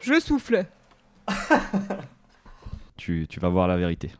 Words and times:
Je 0.00 0.20
souffle. 0.20 0.64
Tu, 2.96 3.26
tu 3.28 3.38
vas 3.38 3.48
voir 3.48 3.68
la 3.68 3.76
vérité. 3.76 4.10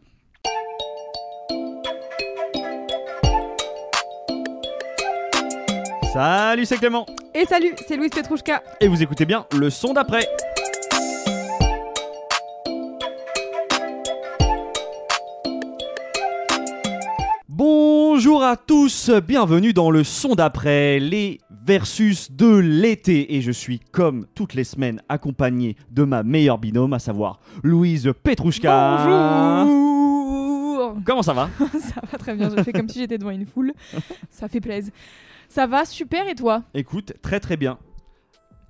Salut, 6.13 6.65
c'est 6.65 6.79
Clément. 6.79 7.05
Et 7.35 7.45
salut, 7.45 7.75
c'est 7.87 7.97
Louise 7.97 8.11
Petrouchka. 8.11 8.63
Et 8.81 8.87
vous 8.87 9.03
écoutez 9.03 9.25
bien 9.25 9.47
le 9.53 9.69
son 9.69 9.93
d'après. 9.93 10.27
Bonjour 18.19 18.43
à 18.43 18.57
tous, 18.57 19.11
bienvenue 19.11 19.73
dans 19.73 19.93
le 19.93 20.03
son 20.03 20.35
d'après, 20.35 20.99
les 20.99 21.39
versus 21.65 22.33
de 22.33 22.57
l'été. 22.57 23.37
Et 23.37 23.43
je 23.43 23.53
suis 23.53 23.79
comme 23.79 24.27
toutes 24.35 24.55
les 24.55 24.65
semaines 24.65 25.01
accompagné 25.09 25.77
de 25.93 26.03
ma 26.03 26.25
meilleure 26.25 26.59
binôme, 26.59 26.95
à 26.95 26.99
savoir 26.99 27.39
Louise 27.63 28.13
Petrouchka. 28.25 29.05
Bonjour. 29.65 30.97
Comment 31.05 31.23
ça 31.23 31.33
va 31.33 31.49
Ça 31.79 32.01
va 32.11 32.19
très 32.19 32.35
bien, 32.35 32.51
je 32.51 32.61
fais 32.65 32.73
comme 32.73 32.89
si 32.89 32.99
j'étais 32.99 33.19
devant 33.19 33.31
une 33.31 33.47
foule. 33.47 33.73
Ça 34.33 34.49
fait 34.49 34.61
plaisir. 34.61 34.93
Ça 35.49 35.69
va 35.69 35.85
super 35.85 36.29
et 36.29 36.35
toi? 36.35 36.65
Écoute, 36.75 37.13
très 37.23 37.39
très 37.39 37.57
bien. 37.57 37.79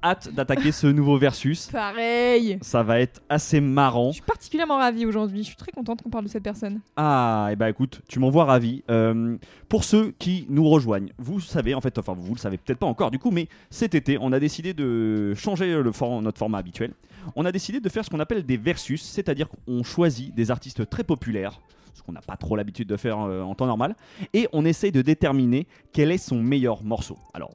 Hâte 0.03 0.33
d'attaquer 0.33 0.71
ce 0.71 0.87
nouveau 0.87 1.19
versus. 1.19 1.67
Pareil. 1.73 2.59
Ça 2.63 2.85
va 2.85 3.01
être 3.01 3.21
assez 3.29 3.61
marrant. 3.61 4.11
Je 4.11 4.15
suis 4.15 4.23
particulièrement 4.23 4.77
ravie 4.77 5.05
aujourd'hui. 5.07 5.41
Je 5.43 5.49
suis 5.49 5.57
très 5.57 5.73
contente 5.73 6.03
qu'on 6.03 6.11
parle 6.11 6.25
de 6.25 6.31
cette 6.31 6.45
personne. 6.45 6.81
Ah, 6.97 7.49
et 7.51 7.57
bah 7.57 7.69
écoute, 7.69 8.01
tu 8.09 8.21
m'envoies 8.21 8.45
ravi. 8.45 8.85
Euh, 8.91 9.37
pour 9.69 9.83
ceux 9.83 10.13
qui 10.21 10.47
nous 10.51 10.69
rejoignent, 10.69 11.11
vous 11.19 11.41
savez, 11.41 11.75
en 11.75 11.81
fait, 11.81 11.99
enfin, 11.99 12.15
vous 12.17 12.33
le 12.35 12.39
savez 12.39 12.59
peut-être 12.59 12.79
pas 12.79 12.87
encore 12.87 13.11
du 13.11 13.19
coup, 13.19 13.33
mais 13.33 13.49
cet 13.71 13.97
été, 13.97 14.19
on 14.21 14.31
a 14.33 14.39
décidé 14.39 14.73
de 14.73 15.35
changer 15.35 15.83
le 15.83 15.91
for- 15.91 16.23
notre 16.23 16.39
format 16.39 16.59
habituel. 16.59 16.93
On 17.35 17.45
a 17.45 17.51
décidé 17.51 17.81
de 17.81 17.89
faire 17.89 18.05
ce 18.05 18.11
qu'on 18.11 18.21
appelle 18.21 18.47
des 18.47 18.57
versus, 18.57 19.03
c'est-à-dire 19.03 19.49
qu'on 19.67 19.83
choisit 19.83 20.33
des 20.35 20.51
artistes 20.53 20.89
très 20.89 21.03
populaires, 21.03 21.61
ce 21.95 22.03
qu'on 22.03 22.13
n'a 22.13 22.21
pas 22.23 22.37
trop 22.37 22.55
l'habitude 22.55 22.87
de 22.89 22.97
faire 22.97 23.19
euh, 23.23 23.43
en 23.43 23.57
temps 23.57 23.67
normal, 23.67 23.97
et 24.33 24.49
on 24.53 24.65
essaye 24.65 24.93
de 24.93 25.03
déterminer 25.03 25.67
quel 25.93 26.13
est 26.13 26.19
son 26.19 26.41
meilleur 26.41 26.85
morceau. 26.85 27.19
Alors. 27.35 27.51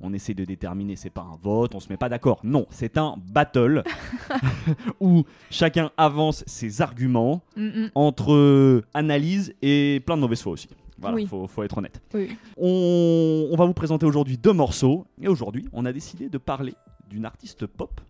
On- 0.00 0.12
essaie 0.12 0.34
de 0.34 0.44
déterminer, 0.44 0.96
c'est 0.96 1.10
pas 1.10 1.22
un 1.22 1.36
vote, 1.42 1.74
on 1.74 1.80
se 1.80 1.88
met 1.90 1.96
pas 1.96 2.08
d'accord. 2.08 2.40
Non, 2.44 2.66
c'est 2.70 2.96
un 2.98 3.16
battle 3.32 3.82
où 5.00 5.24
chacun 5.50 5.90
avance 5.96 6.44
ses 6.46 6.80
arguments 6.82 7.42
Mm, 7.56 7.66
mm. 7.66 7.90
entre 7.94 8.82
analyse 8.94 9.54
et 9.62 10.00
plein 10.04 10.16
de 10.16 10.22
mauvaise 10.22 10.42
foi 10.42 10.52
aussi. 10.52 10.68
Voilà, 10.98 11.16
Oui. 11.16 11.26
faut, 11.26 11.46
faut 11.46 11.62
être 11.62 11.76
honnête. 11.78 12.00
Oui. 12.14 12.36
On, 12.56 13.48
on 13.52 13.56
va 13.56 13.66
vous 13.66 13.74
présenter 13.74 14.06
aujourd'hui 14.06 14.38
deux 14.38 14.52
morceaux. 14.54 15.06
Et 15.20 15.28
aujourd'hui, 15.28 15.68
on 15.72 15.84
a 15.84 15.92
décidé 15.92 16.28
de 16.30 16.38
parler 16.38 16.74
d'une 17.10 17.24
artiste 17.26 17.66
pop, 17.66 18.00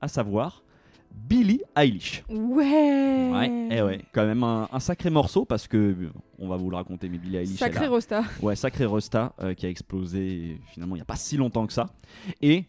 à 0.00 0.06
savoir 0.08 0.62
Billie 1.18 1.60
Eilish. 1.76 2.24
Ouais. 2.28 3.30
Ouais, 3.32 3.68
eh 3.70 3.82
ouais, 3.82 4.00
quand 4.12 4.24
même 4.24 4.42
un, 4.44 4.68
un 4.72 4.80
sacré 4.80 5.10
morceau 5.10 5.44
parce 5.44 5.68
que 5.68 5.94
on 6.38 6.48
va 6.48 6.56
vous 6.56 6.70
le 6.70 6.76
raconter, 6.76 7.08
mais 7.08 7.18
Billie 7.18 7.36
Eilish, 7.36 7.58
Sacré 7.58 7.86
a- 7.86 7.88
Rosta. 7.90 8.22
ouais, 8.42 8.56
sacré 8.56 8.84
Rosta 8.86 9.34
euh, 9.40 9.54
qui 9.54 9.66
a 9.66 9.68
explosé 9.68 10.60
finalement 10.72 10.94
il 10.96 10.98
n'y 10.98 11.02
a 11.02 11.06
pas 11.06 11.16
si 11.16 11.36
longtemps 11.36 11.66
que 11.66 11.72
ça. 11.72 11.86
Et 12.40 12.64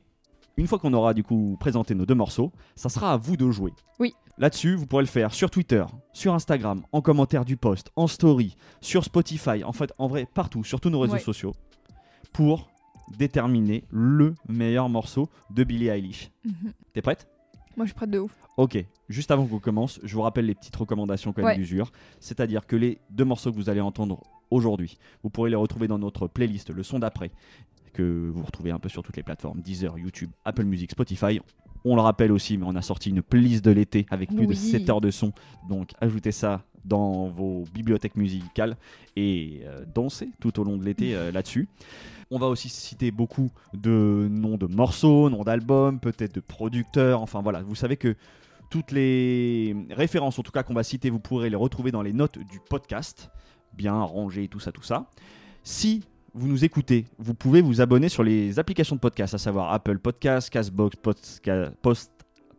une 0.58 0.68
fois 0.68 0.78
qu'on 0.80 0.94
aura 0.94 1.14
du 1.14 1.24
coup 1.24 1.56
présenté 1.60 1.96
nos 1.96 2.06
deux 2.06 2.16
morceaux, 2.16 2.52
ça 2.76 2.90
sera 2.90 3.14
à 3.14 3.18
vous 3.18 3.38
de 3.38 3.50
jouer. 3.50 3.72
Oui. 4.00 4.14
Là-dessus, 4.38 4.76
vous 4.76 4.86
pourrez 4.86 5.04
le 5.04 5.08
faire 5.08 5.34
sur 5.34 5.50
Twitter, 5.52 5.84
sur 6.14 6.34
Instagram, 6.34 6.84
en 6.92 7.02
commentaire 7.02 7.46
du 7.46 7.56
post, 7.58 7.92
en 7.96 8.08
story, 8.08 8.56
sur 8.82 9.04
Spotify, 9.04 9.64
en 9.66 9.74
fait, 9.74 9.92
en 9.98 10.08
vrai, 10.08 10.26
partout, 10.34 10.64
sur 10.64 10.80
tous 10.82 10.90
nos 10.90 11.00
réseaux 11.00 11.14
Ouais. 11.16 11.20
sociaux, 11.20 11.54
pour 12.34 12.70
déterminer 13.18 13.84
le 13.90 14.36
meilleur 14.48 14.88
morceau 14.90 15.30
de 15.50 15.64
Billie 15.64 15.88
Eilish. 15.88 16.32
Mhm. 16.46 16.72
T'es 16.94 17.02
prête? 17.02 17.28
Moi, 17.80 17.86
je 17.86 17.92
suis 17.92 17.96
prête 17.96 18.10
de 18.10 18.20
ouf. 18.20 18.36
Ok, 18.58 18.78
juste 19.08 19.32
avant 19.32 19.46
qu'on 19.46 19.60
commence, 19.60 20.02
je 20.04 20.14
vous 20.14 20.22
rappelle 20.22 20.46
les 20.46 20.54
petites 20.54 20.76
recommandations 20.76 21.32
quand 21.32 21.44
même 21.44 21.52
Ouais. 21.52 21.56
d'usure. 21.56 21.94
C'est-à-dire 22.20 22.68
que 22.68 22.76
les 22.76 23.00
deux 23.10 23.24
morceaux 23.24 23.52
que 23.52 23.56
vous 23.56 23.70
allez 23.70 23.80
entendre 23.80 24.22
aujourd'hui, 24.52 24.98
vous 25.24 25.30
pourrez 25.30 25.50
les 25.50 25.56
retrouver 25.56 25.88
dans 25.88 25.98
notre 25.98 26.28
playlist 26.28 26.72
Le 26.72 26.84
son 26.84 27.00
d'après, 27.00 27.32
que 27.94 28.30
vous 28.34 28.44
retrouvez 28.44 28.72
un 28.72 28.80
peu 28.80 28.90
sur 28.90 29.02
toutes 29.02 29.16
les 29.16 29.24
plateformes 29.24 29.62
Deezer, 29.62 29.98
YouTube, 29.98 30.30
Apple 30.44 30.66
Music, 30.66 30.92
Spotify. 30.92 31.40
On 31.86 31.96
le 31.96 32.02
rappelle 32.02 32.32
aussi, 32.32 32.58
mais 32.58 32.66
on 32.68 32.76
a 32.76 32.82
sorti 32.82 33.10
une 33.10 33.22
playlist 33.22 33.64
de 33.64 33.72
l'été 33.72 34.06
avec 34.10 34.30
plus 34.30 34.46
de 34.46 34.52
Oui. 34.52 34.56
7 34.56 34.90
heures 34.90 35.02
de 35.02 35.12
son. 35.12 35.32
Donc 35.70 35.92
ajoutez 36.02 36.32
ça 36.32 36.64
dans 36.86 37.28
vos 37.28 37.66
bibliothèques 37.74 38.16
musicales 38.16 38.78
et 39.16 39.62
euh, 39.66 39.84
dansez 39.94 40.30
tout 40.40 40.60
au 40.60 40.64
long 40.64 40.78
de 40.78 40.86
l'été 40.86 41.16
euh, 41.16 41.32
là-dessus. 41.32 41.68
On 42.32 42.38
va 42.38 42.48
aussi 42.48 42.70
citer 42.70 43.12
beaucoup 43.12 43.50
de 43.74 44.28
noms 44.30 44.58
de 44.58 44.68
morceaux, 44.68 45.30
noms 45.30 45.44
d'albums, 45.44 46.00
peut-être 46.00 46.36
de 46.36 46.40
producteurs. 46.42 47.22
Enfin 47.22 47.42
voilà, 47.42 47.62
vous 47.64 47.76
savez 47.76 47.98
que 47.98 48.16
toutes 48.70 48.92
les 48.92 49.76
références, 49.90 50.38
en 50.38 50.44
tout 50.44 50.52
cas 50.52 50.62
qu'on 50.64 50.76
va 50.76 50.84
citer, 50.84 51.10
vous 51.10 51.20
pourrez 51.20 51.50
les 51.50 51.56
retrouver 51.56 51.92
dans 51.92 52.04
les 52.04 52.14
notes 52.14 52.38
du 52.38 52.60
podcast, 52.70 53.32
bien 53.74 54.00
rangées, 54.00 54.48
tout 54.48 54.60
ça, 54.60 54.72
tout 54.72 54.84
ça. 54.84 55.10
Si 55.64 56.04
vous 56.34 56.48
nous 56.48 56.64
écoutez, 56.66 57.06
vous 57.18 57.34
pouvez 57.34 57.62
vous 57.62 57.82
abonner 57.82 58.10
sur 58.10 58.24
les 58.24 58.60
applications 58.60 58.96
de 58.96 59.02
podcast, 59.02 59.34
à 59.34 59.38
savoir 59.38 59.72
Apple 59.74 60.00
Podcast, 60.00 60.50
Castbox, 60.50 60.96
Podca- 61.04 61.72
Post, 61.82 62.12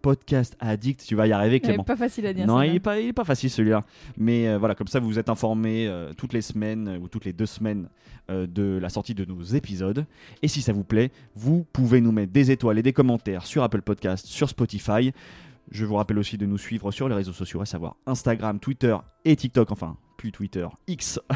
Podcast 0.02 0.56
Addict. 0.60 1.04
Tu 1.06 1.14
vas 1.14 1.26
y 1.26 1.32
arriver, 1.32 1.60
Clément. 1.60 1.82
est 1.82 1.86
pas 1.86 1.96
facile 1.96 2.26
à 2.26 2.32
dire. 2.32 2.46
Non, 2.46 2.62
il 2.62 2.76
est 2.76 2.80
pas, 2.80 2.98
il 2.98 3.12
facile 3.24 3.50
celui-là. 3.50 3.84
Mais 4.16 4.48
euh, 4.48 4.58
voilà, 4.58 4.74
comme 4.74 4.86
ça, 4.86 4.98
vous 5.00 5.08
vous 5.08 5.18
êtes 5.18 5.28
informés 5.28 5.86
euh, 5.86 6.12
toutes 6.16 6.32
les 6.32 6.42
semaines 6.42 6.88
euh, 6.88 6.98
ou 6.98 7.08
toutes 7.08 7.24
les 7.24 7.32
deux 7.32 7.46
semaines 7.46 7.88
de 8.28 8.78
la 8.80 8.88
sortie 8.90 9.12
de 9.12 9.24
nos 9.24 9.42
épisodes. 9.42 10.06
Et 10.40 10.46
si 10.46 10.62
ça 10.62 10.72
vous 10.72 10.84
plaît, 10.84 11.10
vous 11.34 11.66
pouvez 11.72 12.00
nous 12.00 12.12
mettre 12.12 12.32
des 12.32 12.52
étoiles 12.52 12.78
et 12.78 12.82
des 12.82 12.92
commentaires 12.92 13.44
sur 13.44 13.64
Apple 13.64 13.82
Podcast, 13.82 14.24
sur 14.26 14.48
Spotify. 14.48 15.12
Je 15.70 15.84
vous 15.84 15.94
rappelle 15.94 16.18
aussi 16.18 16.36
de 16.36 16.46
nous 16.46 16.58
suivre 16.58 16.90
sur 16.90 17.08
les 17.08 17.14
réseaux 17.14 17.32
sociaux, 17.32 17.60
à 17.60 17.66
savoir 17.66 17.96
Instagram, 18.06 18.58
Twitter 18.58 18.96
et 19.24 19.36
TikTok. 19.36 19.70
Enfin, 19.70 19.96
plus 20.16 20.32
Twitter, 20.32 20.66
X. 20.86 21.20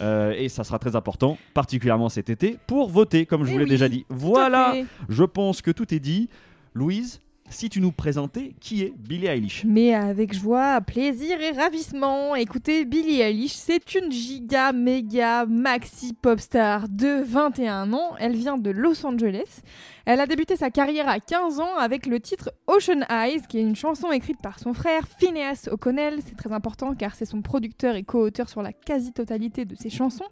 Euh, 0.00 0.32
et 0.36 0.48
ça 0.48 0.64
sera 0.64 0.78
très 0.80 0.96
important, 0.96 1.38
particulièrement 1.54 2.08
cet 2.08 2.28
été, 2.28 2.58
pour 2.66 2.90
voter, 2.90 3.26
comme 3.26 3.44
je 3.44 3.50
Eh 3.50 3.52
vous 3.52 3.58
l'ai 3.58 3.64
oui, 3.64 3.70
déjà 3.70 3.88
dit. 3.88 4.04
Voilà, 4.08 4.74
je 5.08 5.22
pense 5.24 5.62
que 5.62 5.70
tout 5.70 5.94
est 5.94 6.00
dit. 6.00 6.28
Louise, 6.74 7.20
si 7.50 7.68
tu 7.68 7.80
nous 7.80 7.92
présentais 7.92 8.54
qui 8.60 8.82
est 8.82 8.92
Billie 8.96 9.26
Eilish 9.26 9.64
Mais 9.64 9.94
avec 9.94 10.32
joie, 10.32 10.80
plaisir 10.80 11.40
et 11.40 11.52
ravissement. 11.52 12.34
Écoutez, 12.34 12.84
Billie 12.84 13.20
Eilish, 13.20 13.52
c'est 13.52 13.94
une 13.94 14.10
giga 14.10 14.72
méga 14.72 15.46
maxi 15.46 16.14
pop 16.14 16.40
star 16.40 16.88
de 16.88 17.22
21 17.22 17.92
ans. 17.92 18.14
Elle 18.18 18.34
vient 18.34 18.58
de 18.58 18.70
Los 18.70 19.06
Angeles. 19.06 19.60
Elle 20.06 20.20
a 20.20 20.26
débuté 20.26 20.56
sa 20.56 20.70
carrière 20.70 21.08
à 21.08 21.20
15 21.20 21.60
ans 21.60 21.76
avec 21.78 22.06
le 22.06 22.20
titre 22.20 22.52
Ocean 22.66 23.04
Eyes, 23.08 23.42
qui 23.48 23.58
est 23.58 23.62
une 23.62 23.76
chanson 23.76 24.12
écrite 24.12 24.40
par 24.42 24.58
son 24.58 24.74
frère 24.74 25.06
Phineas 25.18 25.68
O'Connell. 25.70 26.20
C'est 26.26 26.36
très 26.36 26.52
important 26.52 26.94
car 26.94 27.14
c'est 27.14 27.24
son 27.24 27.40
producteur 27.42 27.94
et 27.94 28.02
co-auteur 28.02 28.48
sur 28.48 28.62
la 28.62 28.72
quasi-totalité 28.72 29.64
de 29.64 29.74
ses 29.76 29.90
chansons. 29.90 30.26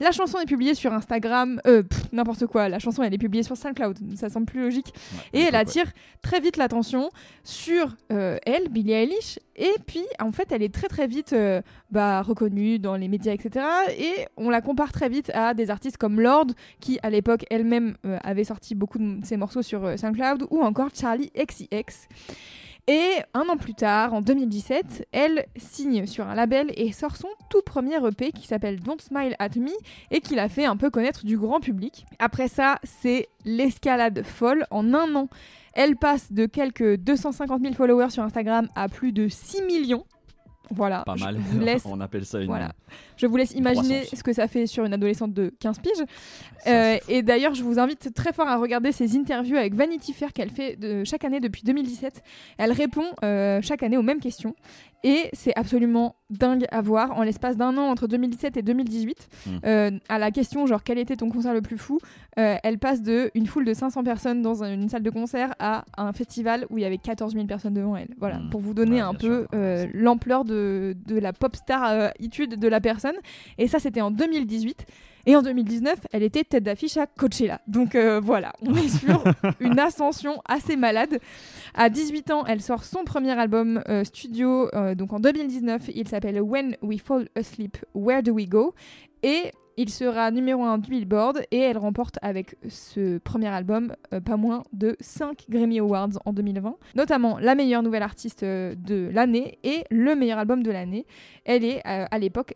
La 0.00 0.12
chanson 0.12 0.38
est 0.38 0.46
publiée 0.46 0.74
sur 0.74 0.92
Instagram, 0.92 1.60
euh, 1.66 1.82
n'importe 2.12 2.46
quoi. 2.46 2.68
La 2.68 2.78
chanson 2.78 3.02
elle 3.02 3.14
est 3.14 3.18
publiée 3.18 3.42
sur 3.42 3.56
SoundCloud, 3.56 3.98
ça 4.16 4.28
semble 4.28 4.46
plus 4.46 4.60
logique. 4.60 4.92
Et 5.32 5.40
elle 5.40 5.54
attire 5.54 5.86
très 6.22 6.40
vite 6.40 6.56
l'attention 6.56 7.10
sur 7.44 7.96
euh, 8.12 8.38
elle, 8.44 8.68
Billie 8.68 8.92
Eilish. 8.92 9.38
Et 9.56 9.72
puis, 9.86 10.04
en 10.20 10.32
fait, 10.32 10.52
elle 10.52 10.62
est 10.62 10.72
très 10.72 10.88
très 10.88 11.06
vite 11.06 11.32
euh, 11.32 11.62
bah, 11.90 12.20
reconnue 12.20 12.78
dans 12.78 12.96
les 12.96 13.08
médias, 13.08 13.32
etc. 13.32 13.64
Et 13.98 14.26
on 14.36 14.50
la 14.50 14.60
compare 14.60 14.92
très 14.92 15.08
vite 15.08 15.30
à 15.34 15.54
des 15.54 15.70
artistes 15.70 15.96
comme 15.96 16.20
Lorde, 16.20 16.52
qui 16.80 16.98
à 17.02 17.08
l'époque 17.08 17.46
elle-même 17.50 17.96
avait 18.22 18.44
sorti 18.44 18.74
beaucoup 18.74 18.98
de 18.98 19.24
ses 19.24 19.36
morceaux 19.36 19.62
sur 19.62 19.98
SoundCloud, 19.98 20.46
ou 20.50 20.60
encore 20.60 20.90
Charlie 20.94 21.30
XCX. 21.34 22.08
Et 22.88 23.16
un 23.34 23.48
an 23.48 23.56
plus 23.56 23.74
tard, 23.74 24.14
en 24.14 24.20
2017, 24.20 25.08
elle 25.10 25.46
signe 25.56 26.06
sur 26.06 26.28
un 26.28 26.36
label 26.36 26.72
et 26.76 26.92
sort 26.92 27.16
son 27.16 27.26
tout 27.50 27.62
premier 27.62 27.96
EP 28.06 28.30
qui 28.30 28.46
s'appelle 28.46 28.78
Don't 28.78 29.00
Smile 29.00 29.34
at 29.40 29.48
Me 29.56 29.72
et 30.12 30.20
qui 30.20 30.36
l'a 30.36 30.48
fait 30.48 30.66
un 30.66 30.76
peu 30.76 30.88
connaître 30.88 31.24
du 31.26 31.36
grand 31.36 31.58
public. 31.58 32.06
Après 32.20 32.46
ça, 32.46 32.78
c'est 32.84 33.28
l'escalade 33.44 34.22
folle. 34.24 34.66
En 34.70 34.94
un 34.94 35.16
an, 35.16 35.28
elle 35.72 35.96
passe 35.96 36.30
de 36.30 36.46
quelques 36.46 36.96
250 36.98 37.60
000 37.60 37.74
followers 37.74 38.10
sur 38.10 38.22
Instagram 38.22 38.68
à 38.76 38.88
plus 38.88 39.10
de 39.10 39.26
6 39.26 39.62
millions. 39.62 40.04
Voilà. 40.70 41.02
Pas 41.04 41.16
Je 41.16 41.24
mal. 41.24 41.36
vous 41.36 41.60
laisse, 41.60 41.82
On 41.86 42.00
appelle 42.00 42.24
ça 42.24 42.40
une. 42.40 42.46
voilà. 42.46 42.72
je 43.16 43.26
vous 43.26 43.36
laisse 43.36 43.52
imaginer 43.52 44.00
croissance. 44.00 44.18
ce 44.18 44.24
que 44.24 44.32
ça 44.32 44.48
fait 44.48 44.66
sur 44.66 44.84
une 44.84 44.92
adolescente 44.92 45.32
de 45.32 45.52
15 45.60 45.78
piges. 45.78 46.04
Euh, 46.66 46.98
et 47.08 47.22
d'ailleurs, 47.22 47.54
je 47.54 47.62
vous 47.62 47.78
invite 47.78 48.12
très 48.14 48.32
fort 48.32 48.48
à 48.48 48.56
regarder 48.56 48.92
ses 48.92 49.16
interviews 49.16 49.56
avec 49.56 49.74
Vanity 49.74 50.12
Fair 50.12 50.32
qu'elle 50.32 50.50
fait 50.50 50.76
de, 50.76 51.04
chaque 51.04 51.24
année 51.24 51.40
depuis 51.40 51.62
2017. 51.62 52.22
Elle 52.58 52.72
répond 52.72 53.04
euh, 53.22 53.60
chaque 53.62 53.82
année 53.82 53.96
aux 53.96 54.02
mêmes 54.02 54.20
questions. 54.20 54.54
Et 55.04 55.28
c'est 55.34 55.52
absolument 55.56 56.16
dingue 56.30 56.64
à 56.72 56.80
voir. 56.80 57.16
En 57.16 57.22
l'espace 57.22 57.56
d'un 57.56 57.76
an, 57.78 57.82
entre 57.82 58.06
2017 58.08 58.56
et 58.56 58.62
2018, 58.62 59.28
Mm. 59.46 59.50
euh, 59.64 59.90
à 60.08 60.18
la 60.18 60.30
question 60.32 60.66
genre 60.66 60.82
quel 60.82 60.98
était 60.98 61.14
ton 61.16 61.28
concert 61.30 61.54
le 61.54 61.62
plus 61.62 61.78
fou, 61.78 61.98
euh, 62.38 62.56
elle 62.64 62.78
passe 62.78 63.02
de 63.02 63.30
une 63.34 63.46
foule 63.46 63.64
de 63.64 63.74
500 63.74 64.02
personnes 64.02 64.42
dans 64.42 64.64
un- 64.64 64.72
une 64.74 64.88
salle 64.88 65.02
de 65.04 65.10
concert 65.10 65.54
à 65.60 65.84
un 65.96 66.12
festival 66.12 66.66
où 66.70 66.78
il 66.78 66.82
y 66.82 66.84
avait 66.84 66.98
14 66.98 67.34
000 67.34 67.46
personnes 67.46 67.74
devant 67.74 67.96
elle. 67.96 68.08
Voilà, 68.18 68.38
Mm. 68.38 68.50
pour 68.50 68.60
vous 68.60 68.74
donner 68.74 68.96
Ouais, 68.96 69.00
un 69.00 69.14
peu 69.14 69.46
euh, 69.54 69.86
l'ampleur 69.94 70.44
de, 70.44 70.96
de 71.06 71.18
la 71.18 71.32
pop 71.32 71.54
star 71.54 72.10
étude 72.18 72.58
de 72.58 72.68
la 72.68 72.80
personne. 72.80 73.16
Et 73.58 73.68
ça, 73.68 73.78
c'était 73.78 74.00
en 74.00 74.10
2018. 74.10 74.86
Et 75.26 75.34
en 75.34 75.42
2019, 75.42 75.98
elle 76.12 76.22
était 76.22 76.44
tête 76.44 76.62
d'affiche 76.62 76.96
à 76.96 77.06
Coachella. 77.06 77.60
Donc 77.66 77.96
euh, 77.96 78.20
voilà, 78.20 78.52
on 78.62 78.74
est 78.76 78.88
sur 78.88 79.24
une 79.60 79.78
ascension 79.80 80.40
assez 80.44 80.76
malade. 80.76 81.18
À 81.74 81.90
18 81.90 82.30
ans, 82.30 82.46
elle 82.46 82.62
sort 82.62 82.84
son 82.84 83.04
premier 83.04 83.32
album 83.32 83.82
euh, 83.88 84.04
studio. 84.04 84.70
euh, 84.74 84.94
donc 84.94 85.12
en 85.12 85.18
2019, 85.18 85.90
il 85.94 86.06
s'appelle 86.06 86.40
When 86.40 86.76
We 86.80 87.00
Fall 87.00 87.28
Asleep, 87.34 87.76
Where 87.94 88.22
Do 88.22 88.32
We 88.32 88.48
Go? 88.48 88.72
Et 89.24 89.50
il 89.76 89.90
sera 89.90 90.30
numéro 90.30 90.64
1 90.64 90.78
du 90.78 90.90
Billboard 90.90 91.42
et 91.50 91.58
elle 91.58 91.78
remporte 91.78 92.18
avec 92.22 92.56
ce 92.68 93.18
premier 93.18 93.48
album 93.48 93.94
euh, 94.12 94.20
pas 94.20 94.36
moins 94.36 94.62
de 94.72 94.96
5 95.00 95.46
Grammy 95.48 95.78
Awards 95.78 96.18
en 96.24 96.32
2020, 96.32 96.76
notamment 96.94 97.38
la 97.38 97.54
meilleure 97.54 97.82
nouvelle 97.82 98.02
artiste 98.02 98.42
euh, 98.42 98.74
de 98.74 99.10
l'année 99.12 99.58
et 99.64 99.84
le 99.90 100.14
meilleur 100.14 100.38
album 100.38 100.62
de 100.62 100.70
l'année. 100.70 101.06
Elle 101.44 101.64
est 101.64 101.86
euh, 101.86 102.06
à 102.10 102.18
l'époque, 102.18 102.54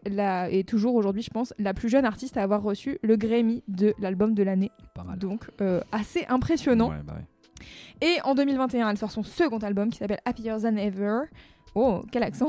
et 0.50 0.64
toujours 0.64 0.94
aujourd'hui 0.94 1.22
je 1.22 1.30
pense, 1.30 1.54
la 1.58 1.74
plus 1.74 1.88
jeune 1.88 2.04
artiste 2.04 2.36
à 2.36 2.42
avoir 2.42 2.62
reçu 2.62 2.98
le 3.02 3.16
Grammy 3.16 3.62
de 3.68 3.94
l'album 3.98 4.34
de 4.34 4.42
l'année. 4.42 4.70
Donc 5.16 5.50
euh, 5.60 5.80
assez 5.92 6.24
impressionnant. 6.28 6.90
Ouais, 6.90 7.02
bah 7.04 7.14
ouais. 7.16 7.26
Et 8.00 8.20
en 8.22 8.34
2021, 8.34 8.88
elle 8.88 8.96
sort 8.96 9.10
son 9.10 9.22
second 9.22 9.58
album 9.58 9.90
qui 9.90 9.98
s'appelle 9.98 10.20
Happier 10.24 10.56
Than 10.62 10.76
Ever. 10.76 11.20
Oh, 11.74 12.02
quel 12.10 12.22
accent 12.22 12.48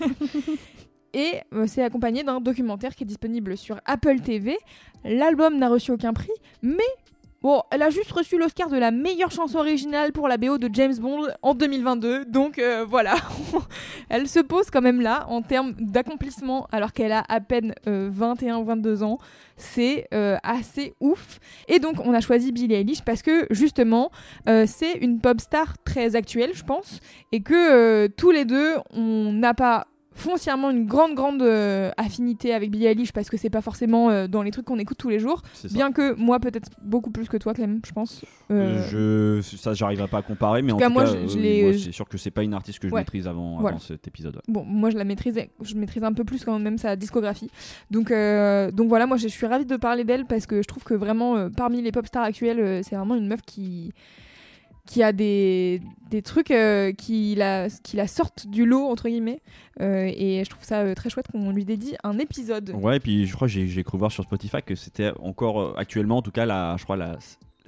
Et 1.14 1.40
euh, 1.52 1.66
c'est 1.66 1.82
accompagné 1.82 2.22
d'un 2.22 2.40
documentaire 2.40 2.94
qui 2.94 3.04
est 3.04 3.06
disponible 3.06 3.56
sur 3.56 3.80
Apple 3.84 4.20
TV. 4.20 4.56
L'album 5.04 5.58
n'a 5.58 5.68
reçu 5.68 5.90
aucun 5.90 6.12
prix, 6.12 6.32
mais 6.62 6.78
bon, 7.42 7.62
elle 7.70 7.82
a 7.82 7.90
juste 7.90 8.12
reçu 8.12 8.38
l'Oscar 8.38 8.70
de 8.70 8.78
la 8.78 8.90
meilleure 8.90 9.30
chanson 9.30 9.58
originale 9.58 10.12
pour 10.12 10.28
la 10.28 10.36
BO 10.36 10.58
de 10.58 10.70
James 10.72 10.94
Bond 10.96 11.26
en 11.42 11.54
2022. 11.54 12.24
Donc 12.24 12.58
euh, 12.58 12.84
voilà, 12.88 13.14
elle 14.08 14.28
se 14.28 14.40
pose 14.40 14.70
quand 14.70 14.80
même 14.80 15.00
là 15.00 15.26
en 15.28 15.42
termes 15.42 15.74
d'accomplissement 15.78 16.66
alors 16.72 16.92
qu'elle 16.92 17.12
a 17.12 17.24
à 17.28 17.40
peine 17.40 17.74
euh, 17.88 18.08
21 18.12 18.58
ou 18.58 18.64
22 18.64 19.02
ans. 19.02 19.18
C'est 19.56 20.08
euh, 20.14 20.36
assez 20.42 20.94
ouf. 21.00 21.38
Et 21.68 21.78
donc 21.78 21.96
on 22.04 22.14
a 22.14 22.20
choisi 22.20 22.52
Billie 22.52 22.74
Eilish 22.74 23.02
parce 23.02 23.22
que 23.22 23.46
justement 23.50 24.10
euh, 24.48 24.64
c'est 24.66 24.92
une 24.92 25.20
pop 25.20 25.40
star 25.40 25.78
très 25.84 26.16
actuelle, 26.16 26.50
je 26.54 26.64
pense, 26.64 27.00
et 27.32 27.42
que 27.42 27.54
euh, 27.54 28.08
tous 28.16 28.30
les 28.30 28.44
deux, 28.44 28.76
on 28.92 29.32
n'a 29.32 29.54
pas 29.54 29.86
foncièrement 30.14 30.70
une 30.70 30.86
grande 30.86 31.14
grande 31.14 31.42
euh, 31.42 31.90
affinité 31.96 32.52
avec 32.52 32.70
Billie 32.70 32.86
Eilish 32.86 33.12
parce 33.12 33.30
que 33.30 33.36
c'est 33.36 33.50
pas 33.50 33.62
forcément 33.62 34.10
euh, 34.10 34.26
dans 34.28 34.42
les 34.42 34.50
trucs 34.50 34.66
qu'on 34.66 34.78
écoute 34.78 34.98
tous 34.98 35.08
les 35.08 35.18
jours 35.18 35.42
bien 35.72 35.90
que 35.92 36.14
moi 36.14 36.38
peut-être 36.38 36.68
beaucoup 36.82 37.10
plus 37.10 37.28
que 37.28 37.36
toi 37.36 37.54
Clem 37.54 37.80
je 37.86 37.92
pense 37.92 38.24
Euh, 38.50 39.40
Je, 39.40 39.56
ça, 39.56 39.72
j'arriverai 39.72 40.08
pas 40.08 40.18
à 40.18 40.22
comparer, 40.22 40.60
mais 40.60 40.72
en, 40.72 40.76
tout 40.76 40.80
cas, 40.80 40.88
tout 40.88 40.92
moi, 40.92 41.04
cas, 41.04 41.10
je- 41.22 41.28
je 41.28 41.38
l'ai- 41.38 41.62
moi, 41.62 41.72
c'est 41.72 41.92
sûr 41.92 42.06
que 42.06 42.18
c'est 42.18 42.30
pas 42.30 42.42
une 42.42 42.52
artiste 42.52 42.78
que 42.80 42.88
je 42.88 42.92
Ouais. 42.92 43.00
maîtrise 43.00 43.26
avant, 43.26 43.58
Voilà. 43.58 43.76
avant 43.76 43.78
cet 43.84 44.06
épisode. 44.06 44.36
ouais. 44.36 44.42
bon 44.48 44.64
moi 44.64 44.90
je 44.90 44.98
la 44.98 45.04
maîtrise 45.04 45.38
je 45.62 45.74
maîtrise 45.74 46.04
un 46.04 46.12
peu 46.12 46.24
plus 46.24 46.44
quand 46.44 46.58
même 46.58 46.76
sa 46.78 46.94
discographie 46.96 47.50
donc 47.90 48.08
donc 48.10 48.88
voilà 48.88 49.06
moi 49.06 49.16
je 49.16 49.28
suis 49.28 49.46
ravie 49.46 49.64
de 49.66 49.76
parler 49.76 50.04
d'elle 50.04 50.26
parce 50.26 50.46
que 50.46 50.60
je 50.62 50.68
trouve 50.68 50.84
que 50.84 50.94
vraiment 50.94 51.48
parmi 51.50 51.80
les 51.80 51.92
pop 51.92 52.06
stars 52.06 52.24
actuelles 52.24 52.82
c'est 52.84 52.96
vraiment 52.96 53.14
une 53.14 53.26
meuf 53.26 53.40
qui 53.46 53.92
qui 54.86 55.02
a 55.02 55.12
des, 55.12 55.80
des 56.10 56.22
trucs 56.22 56.50
euh, 56.50 56.92
qui, 56.92 57.34
la, 57.34 57.68
qui 57.70 57.96
la 57.96 58.06
sortent 58.06 58.46
du 58.48 58.66
lot, 58.66 58.86
entre 58.88 59.08
guillemets. 59.08 59.40
Euh, 59.80 60.10
et 60.14 60.42
je 60.44 60.50
trouve 60.50 60.64
ça 60.64 60.80
euh, 60.80 60.94
très 60.94 61.08
chouette 61.08 61.26
qu'on 61.30 61.50
lui 61.52 61.64
dédie 61.64 61.94
un 62.02 62.18
épisode. 62.18 62.70
Ouais, 62.74 62.96
et 62.96 63.00
puis 63.00 63.26
je 63.26 63.34
crois 63.34 63.48
que 63.48 63.52
j'ai, 63.52 63.84
cru 63.84 63.96
voir 63.98 64.10
sur 64.10 64.24
Spotify 64.24 64.58
que 64.64 64.74
c'était 64.74 65.12
encore 65.20 65.78
actuellement, 65.78 66.18
en 66.18 66.22
tout 66.22 66.32
cas, 66.32 66.46
la, 66.46 66.76
je 66.78 66.84
crois 66.84 66.96
la 66.96 67.16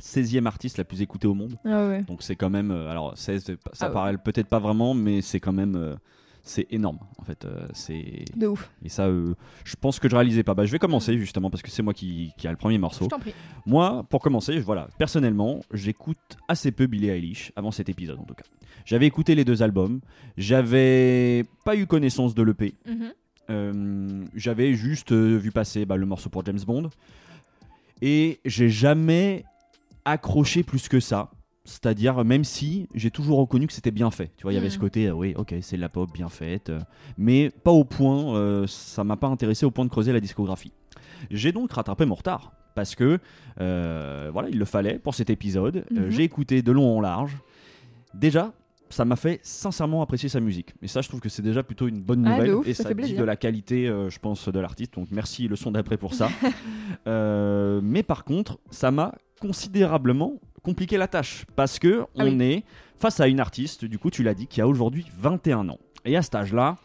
16e 0.01 0.47
artiste 0.47 0.77
la 0.77 0.85
plus 0.85 1.03
écoutée 1.03 1.29
au 1.29 1.35
monde. 1.35 1.55
Ah 1.65 1.87
ouais. 1.89 2.03
Donc 2.03 2.23
c'est 2.23 2.37
quand 2.37 2.51
même, 2.51 2.71
alors 2.73 3.17
16, 3.17 3.45
c'est 3.47 3.57
pas- 3.57 3.71
ça 3.75 3.87
Ah 3.87 3.89
ouais. 3.89 3.95
paraît 3.95 4.19
peut-être 4.19 4.49
pas 4.49 4.59
vraiment, 4.59 4.93
mais 4.93 5.23
c'est 5.23 5.41
quand 5.41 5.53
même, 5.53 5.97
c'est 6.47 6.67
énorme 6.71 6.99
en 7.19 7.25
fait. 7.25 7.45
euh, 7.47 7.67
c'est 7.73 8.25
De 8.37 8.47
ouf. 8.47 8.71
et 8.85 8.89
ça, 8.91 9.07
euh, 9.07 9.35
je 9.65 9.75
pense 9.77 9.99
que 9.99 10.09
je 10.09 10.15
réalisais 10.15 10.43
pas. 10.43 10.55
Bah, 10.55 10.67
je 10.67 10.71
vais 10.73 10.79
commencer 10.79 11.17
justement 11.19 11.49
parce 11.51 11.63
que 11.63 11.71
c'est 11.71 11.83
moi 11.83 11.95
qui, 11.95 12.33
qui 12.37 12.47
a 12.47 12.51
le 12.51 12.57
premier 12.59 12.77
morceau. 12.79 13.05
Je 13.07 13.09
t'en 13.11 13.19
prie. 13.19 13.33
Moi, 13.67 14.05
pour 14.11 14.21
commencer, 14.21 14.59
voilà, 14.61 14.89
personnellement, 14.99 15.61
j'écoute 15.73 16.19
assez 16.49 16.71
peu 16.71 16.87
Billie 16.87 17.09
Eilish 17.09 17.51
avant 17.57 17.71
cet 17.73 17.89
épisode 17.89 18.19
en 18.21 18.25
tout 18.25 18.35
cas. 18.35 18.45
J'avais 18.85 19.07
écouté 19.07 19.35
les 19.35 19.45
deux 19.47 19.63
albums, 19.63 20.01
j'avais 20.37 21.45
pas 21.65 21.75
eu 21.77 21.87
connaissance 21.87 22.35
de 22.35 22.43
l'EP, 22.43 22.75
Mhm. 22.87 23.13
euh, 23.51 24.25
j'avais 24.35 24.75
juste 24.75 25.13
vu 25.13 25.51
passer 25.51 25.87
bah, 25.87 25.97
le 25.97 26.05
morceau 26.07 26.29
pour 26.29 26.45
James 26.45 26.61
Bond 26.67 26.91
et 28.03 28.41
j'ai 28.45 28.69
jamais 28.69 29.45
accroché 30.05 30.63
plus 30.63 30.89
que 30.89 31.01
ça. 31.01 31.31
C'est-à-dire, 31.65 32.25
même 32.25 32.45
si 32.45 32.89
j'ai 32.95 33.11
toujours 33.11 33.39
reconnu 33.39 33.67
que 33.67 33.73
c'était 33.73 33.91
bien 33.91 34.11
fait. 34.11 34.31
Tu 34.37 34.43
vois, 34.43 34.53
il 34.53 34.57
y 34.57 34.59
avait 34.59 34.69
ce 34.71 34.79
côté, 34.79 35.07
euh, 35.07 35.13
oui, 35.13 35.33
ok, 35.37 35.55
c'est 35.63 35.77
de 35.77 35.81
la 35.81 35.89
pop 35.89 36.11
bien 36.13 36.29
faite, 36.29 36.69
euh, 36.69 36.79
mais 37.17 37.51
pas 37.51 37.71
au 37.71 37.85
point, 37.85 38.37
euh, 38.37 38.67
ça 38.67 39.03
m'a 39.03 39.17
pas 39.17 39.29
intéressé 39.29 39.65
au 39.65 39.71
point 39.71 39.85
de 39.87 39.91
creuser 39.91 40.13
la 40.13 40.21
discographie. 40.21 40.73
J'ai 41.31 41.53
donc 41.53 41.73
rattrapé 41.73 42.05
mon 42.05 42.17
retard, 42.17 42.53
parce 42.75 42.95
que, 42.95 43.19
euh, 43.61 44.29
voilà, 44.33 44.51
il 44.51 44.59
le 44.59 44.65
fallait 44.67 44.99
pour 44.99 45.15
cet 45.15 45.31
épisode. 45.31 45.85
Mhm. 45.91 46.11
j'ai 46.11 46.25
écouté 46.25 46.61
de 46.61 46.71
long 46.73 46.99
en 46.99 47.01
large. 47.01 47.37
Déjà, 48.13 48.53
ça 48.91 49.05
m'a 49.07 49.17
fait 49.17 49.41
sincèrement 49.43 50.03
apprécier 50.03 50.29
sa 50.29 50.41
musique. 50.41 50.75
Et 50.83 50.87
ça, 50.89 51.01
je 51.01 51.09
trouve 51.09 51.21
que 51.21 51.29
c'est 51.29 51.43
déjà 51.43 51.63
plutôt 51.63 51.89
une 51.89 52.01
bonne 52.03 52.27
Ah, 52.27 52.37
nouvelle. 52.37 52.55
ouf, 52.57 52.69
et 52.69 52.75
ça 52.75 52.85
ça, 52.85 52.95
dit 52.95 53.15
de 53.15 53.25
la 53.25 53.37
qualité, 53.37 53.89
euh, 53.89 54.11
je 54.11 54.19
pense, 54.19 54.49
de 54.49 54.61
l'artiste. 54.61 54.95
Donc 54.95 55.09
merci 55.11 55.49
le 55.49 55.57
son 55.57 55.71
d'après 55.73 55.97
pour 55.97 56.13
ça. 56.15 56.29
Euh, 57.07 57.81
mais 57.83 58.03
par 58.03 58.25
contre, 58.25 58.59
ça 58.71 58.91
m'a 58.91 59.15
considérablement 59.45 60.41
compliqué 60.63 60.97
la 60.97 61.07
tâche. 61.07 61.45
Parce 61.55 61.79
que 61.79 62.03
Ah 62.03 62.25
on 62.25 62.39
oui. 62.39 62.43
est 62.43 62.65
face 62.97 63.21
à 63.21 63.29
une 63.29 63.41
artiste, 63.41 63.85
du 63.85 63.99
coup, 63.99 64.11
tu 64.11 64.23
l'as 64.23 64.35
dit, 64.35 64.47
qui 64.47 64.61
a 64.63 64.67
aujourd'hui 64.67 65.07
21 65.19 65.69
ans. 65.69 65.79
Et 66.07 66.17
à 66.17 66.23
cet 66.23 66.35
âge-là, 66.35 66.79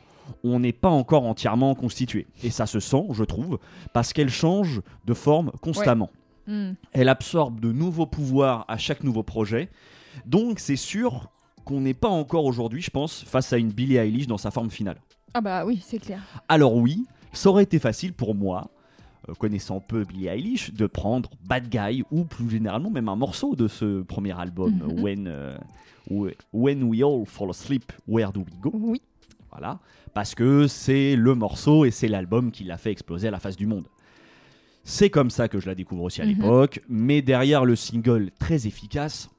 on 0.44 0.59
n'est 0.59 0.73
pas 0.73 0.89
encore 0.89 1.25
entièrement 1.25 1.73
constitué. 1.75 2.27
Et 2.44 2.50
ça 2.50 2.65
se 2.65 2.81
sent, 2.81 3.06
je 3.11 3.23
trouve, 3.23 3.59
parce 3.94 4.11
qu'elle 4.11 4.29
change 4.29 4.81
de 5.06 5.13
forme 5.13 5.51
constamment. 5.61 6.09
Mm. 6.47 6.71
Elle 6.91 7.09
absorbe 7.09 7.61
de 7.61 7.71
nouveaux 7.71 8.06
pouvoirs 8.06 8.65
à 8.67 8.77
chaque 8.77 9.03
nouveau 9.03 9.23
projet. 9.23 9.69
Donc 10.25 10.59
c'est 10.59 10.75
sûr 10.75 11.30
qu'on 11.63 11.80
n'est 11.80 11.94
pas 11.94 12.09
encore 12.09 12.44
aujourd'hui, 12.44 12.81
je 12.81 12.92
pense, 12.92 13.23
face 13.23 13.54
à 13.54 13.57
une 13.57 13.71
Billie 13.71 13.97
Eilish 13.97 14.28
dans 14.28 14.37
sa 14.37 14.51
forme 14.51 14.69
finale. 14.69 14.99
Ah 15.33 15.42
bah 15.42 15.63
oui, 15.66 15.81
c'est 15.85 15.99
clair. 15.99 16.21
Alors 16.49 16.75
oui, 16.75 17.06
ça 17.31 17.49
aurait 17.49 17.63
été 17.63 17.80
facile 17.80 18.13
pour 18.13 18.35
moi, 18.35 18.69
connaissant 19.38 19.80
peu 19.80 20.04
Billie 20.06 20.28
Eilish, 20.28 20.74
de 20.74 20.88
prendre 20.88 21.30
Bad 21.48 21.69
Guy 21.69 22.04
ou 22.12 22.24
plus 22.24 22.50
généralement 22.50 22.90
même 22.90 23.09
un 23.09 23.16
morceau 23.16 23.56
de 23.56 23.68
ce 23.68 24.02
premier 24.04 24.38
album, 24.40 24.74
Mhm. 24.74 25.02
When, 25.04 25.28
euh, 25.28 25.57
We- 26.09 26.36
When 26.54 26.83
We 26.83 27.02
All 27.04 27.26
Fall 27.26 27.50
Asleep, 27.52 27.92
Where 28.07 28.31
Do 28.31 28.42
We 28.42 28.59
Go? 28.62 28.71
Oui. 28.74 29.02
Voilà, 29.52 29.80
parce 30.14 30.36
que 30.36 30.68
c'est 30.68 31.16
le 31.16 31.33
morceau 31.36 31.83
et 31.86 31.92
c'est 31.92 32.07
l'album 32.07 32.52
qui 32.52 32.64
l'a 32.64 32.78
fait 32.78 32.92
exploser 32.92 33.28
à 33.28 33.31
la 33.31 33.40
face 33.40 33.56
du 33.56 33.66
monde. 33.66 33.88
C'est 34.83 35.09
comme 35.09 35.30
ça 35.30 35.48
que 35.48 35.59
je 35.59 35.68
la 35.68 35.76
découvre 35.76 36.04
aussi 36.04 36.21
à 36.21 36.26
Mhm. 36.26 36.31
l'époque, 36.31 36.81
mais 36.88 37.21
derrière 37.21 37.66
le 37.66 37.76
single 37.76 38.31
très 38.40 38.66
efficace, 38.68 39.30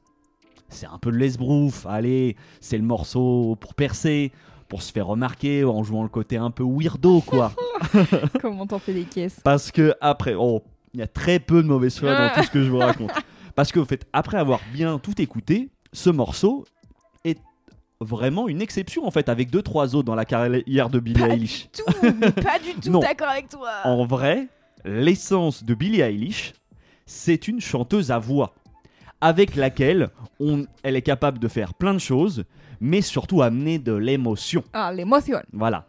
c'est 0.68 0.86
un 0.86 0.98
peu 0.98 1.10
de 1.10 1.16
l'esbrouf. 1.16 1.86
Allez, 1.86 2.36
c'est 2.60 2.76
le 2.78 2.84
morceau 2.84 3.56
pour 3.60 3.74
percer, 3.74 4.30
pour 4.68 4.82
se 4.82 4.92
faire 4.92 5.06
remarquer 5.08 5.64
en 5.64 5.82
jouant 5.82 6.02
le 6.04 6.08
côté 6.08 6.36
un 6.36 6.50
peu 6.50 6.62
weirdo, 6.64 7.20
quoi. 7.22 7.52
Comment 8.40 8.66
t'en 8.66 8.78
fais 8.78 8.92
des 8.92 9.04
caisses 9.04 9.40
Parce 9.44 9.70
que 9.70 9.94
après, 10.00 10.34
oh, 10.38 10.62
il 10.94 11.00
y 11.00 11.02
a 11.02 11.06
très 11.06 11.38
peu 11.38 11.62
de 11.62 11.68
mauvaise 11.68 11.98
foi 11.98 12.10
dans 12.14 12.24
Ah. 12.24 12.32
tout 12.34 12.42
ce 12.44 12.50
que 12.50 12.62
je 12.62 12.70
vous 12.70 12.78
raconte. 12.78 13.10
Parce 13.54 13.72
que, 13.72 13.80
en 13.80 13.84
fait, 13.84 14.06
après 14.12 14.38
avoir 14.38 14.60
bien 14.72 14.98
tout 14.98 15.20
écouté, 15.20 15.68
ce 15.92 16.10
morceau 16.10 16.64
est 17.24 17.38
vraiment 18.00 18.48
une 18.48 18.62
exception, 18.62 19.06
en 19.06 19.10
fait, 19.10 19.28
avec 19.28 19.50
deux 19.50 19.62
trois 19.62 19.94
autres 19.94 20.06
dans 20.06 20.14
la 20.14 20.24
carrière 20.24 20.88
de 20.90 20.98
Billie 21.00 21.20
Pas 21.20 21.28
Eilish. 21.34 21.68
Tout, 21.72 21.84
mais 22.02 22.30
pas 22.32 22.58
du 22.58 22.74
tout 22.82 22.98
d'accord 23.00 23.28
avec 23.28 23.48
toi. 23.48 23.70
En 23.84 24.06
vrai, 24.06 24.48
l'essence 24.84 25.64
de 25.64 25.74
Billie 25.74 26.00
Eilish, 26.00 26.54
c'est 27.06 27.48
une 27.48 27.60
chanteuse 27.60 28.10
à 28.10 28.18
voix 28.18 28.54
avec 29.20 29.54
laquelle 29.56 30.08
on, 30.38 30.64
elle 30.82 30.96
est 30.96 31.02
capable 31.02 31.38
de 31.38 31.48
faire 31.48 31.74
plein 31.74 31.92
de 31.92 31.98
choses, 31.98 32.44
mais 32.80 33.02
surtout 33.02 33.42
amener 33.42 33.78
de 33.78 33.92
l'émotion. 33.92 34.64
Ah, 34.72 34.90
l'émotion. 34.92 35.38
Voilà. 35.52 35.86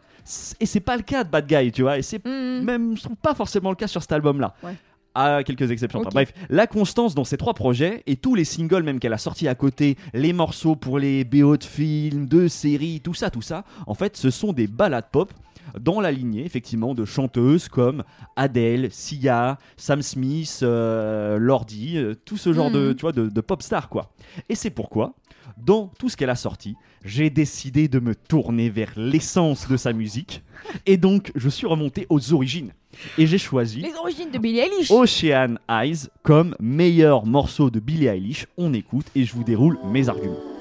Et 0.60 0.66
c'est 0.66 0.80
pas 0.80 0.96
le 0.96 1.02
cas 1.02 1.24
de 1.24 1.30
Bad 1.30 1.46
Guy, 1.46 1.72
tu 1.72 1.82
vois. 1.82 1.98
Et 1.98 2.02
c'est 2.02 2.24
Mm. 2.24 2.62
même, 2.64 2.96
je 2.96 3.02
trouve 3.02 3.16
pas 3.16 3.34
forcément 3.34 3.70
le 3.70 3.76
cas 3.76 3.86
sur 3.88 4.00
cet 4.02 4.12
album-là. 4.12 4.54
Ouais. 4.62 4.74
à 5.14 5.42
quelques 5.44 5.70
exceptions. 5.70 6.00
Bref, 6.10 6.32
la 6.48 6.66
constance 6.66 7.14
dans 7.14 7.24
ces 7.24 7.36
trois 7.36 7.52
projets 7.52 8.02
et 8.06 8.16
tous 8.16 8.34
les 8.34 8.44
singles 8.46 8.82
même 8.82 8.98
qu'elle 8.98 9.12
a 9.12 9.18
sortis 9.18 9.46
à 9.46 9.54
côté, 9.54 9.98
les 10.14 10.32
morceaux 10.32 10.74
pour 10.74 10.98
les 10.98 11.22
BO 11.24 11.58
de 11.58 11.64
films, 11.64 12.24
de 12.26 12.48
séries, 12.48 13.02
tout 13.04 13.12
ça, 13.12 13.28
tout 13.28 13.42
ça, 13.42 13.64
en 13.86 13.92
fait, 13.92 14.16
ce 14.16 14.30
sont 14.30 14.54
des 14.54 14.66
ballades 14.66 15.10
pop 15.12 15.30
dans 15.78 16.00
la 16.00 16.10
lignée 16.12 16.46
effectivement 16.46 16.94
de 16.94 17.04
chanteuses 17.04 17.68
comme 17.68 18.04
Adele, 18.36 18.88
Sia, 18.90 19.58
Sam 19.76 20.00
Smith, 20.00 20.60
euh, 20.62 21.36
Lordi, 21.38 21.98
euh, 21.98 22.14
tout 22.24 22.38
ce 22.38 22.54
genre 22.54 22.70
de, 22.70 22.88
Mhm. 22.88 22.94
tu 22.94 23.00
vois, 23.02 23.12
de, 23.12 23.28
de 23.28 23.40
pop 23.42 23.60
star 23.62 23.90
quoi. 23.90 24.12
Et 24.48 24.54
c'est 24.54 24.70
pourquoi, 24.70 25.12
dans 25.56 25.88
tout 25.98 26.08
ce 26.08 26.16
qu'elle 26.16 26.30
a 26.30 26.36
sorti, 26.36 26.74
j'ai 27.04 27.30
décidé 27.30 27.88
de 27.88 27.98
me 27.98 28.14
tourner 28.14 28.70
vers 28.70 28.92
l'essence 28.96 29.68
de 29.68 29.76
sa 29.76 29.92
musique 29.92 30.42
et 30.86 30.96
donc 30.96 31.32
je 31.34 31.48
suis 31.48 31.66
remonté 31.66 32.06
aux 32.08 32.32
origines 32.32 32.72
et 33.18 33.26
j'ai 33.26 33.38
choisi 33.38 33.80
Les 33.80 33.94
origines 33.94 34.30
de 34.30 34.38
Billie 34.38 34.60
Eilish. 34.60 34.90
Ocean 34.90 35.56
Eyes 35.68 36.08
comme 36.22 36.54
meilleur 36.60 37.26
morceau 37.26 37.70
de 37.70 37.80
Billie 37.80 38.06
Eilish. 38.06 38.46
On 38.56 38.74
écoute 38.74 39.06
et 39.14 39.24
je 39.24 39.34
vous 39.34 39.44
déroule 39.44 39.78
mes 39.84 40.08
arguments. 40.08 40.51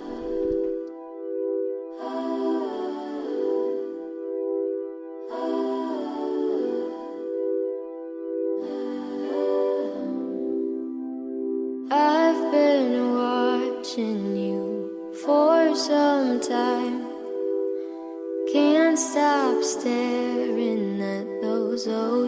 so 21.83 22.20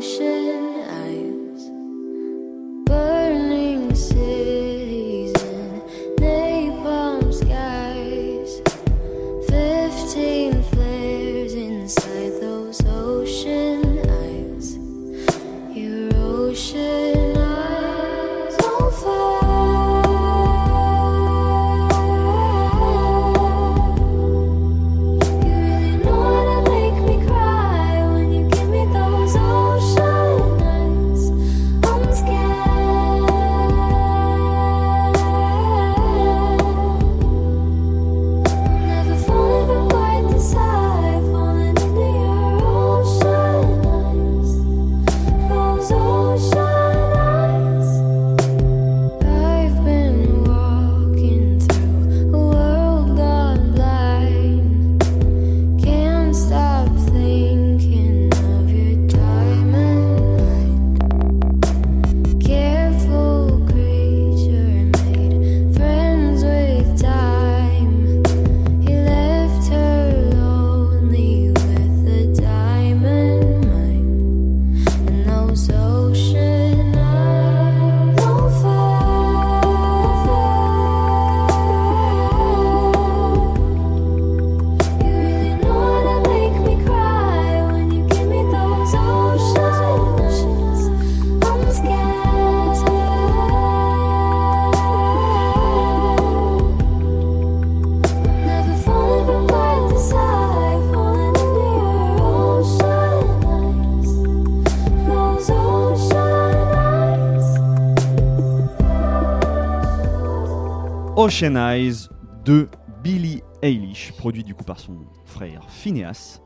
Ocean 111.34 111.56
Eyes 111.56 112.10
de 112.46 112.68
Billie 113.04 113.42
Eilish, 113.64 114.12
produit 114.12 114.44
du 114.44 114.54
coup 114.54 114.64
par 114.64 114.80
son 114.80 114.98
frère 115.26 115.68
Phineas, 115.68 116.40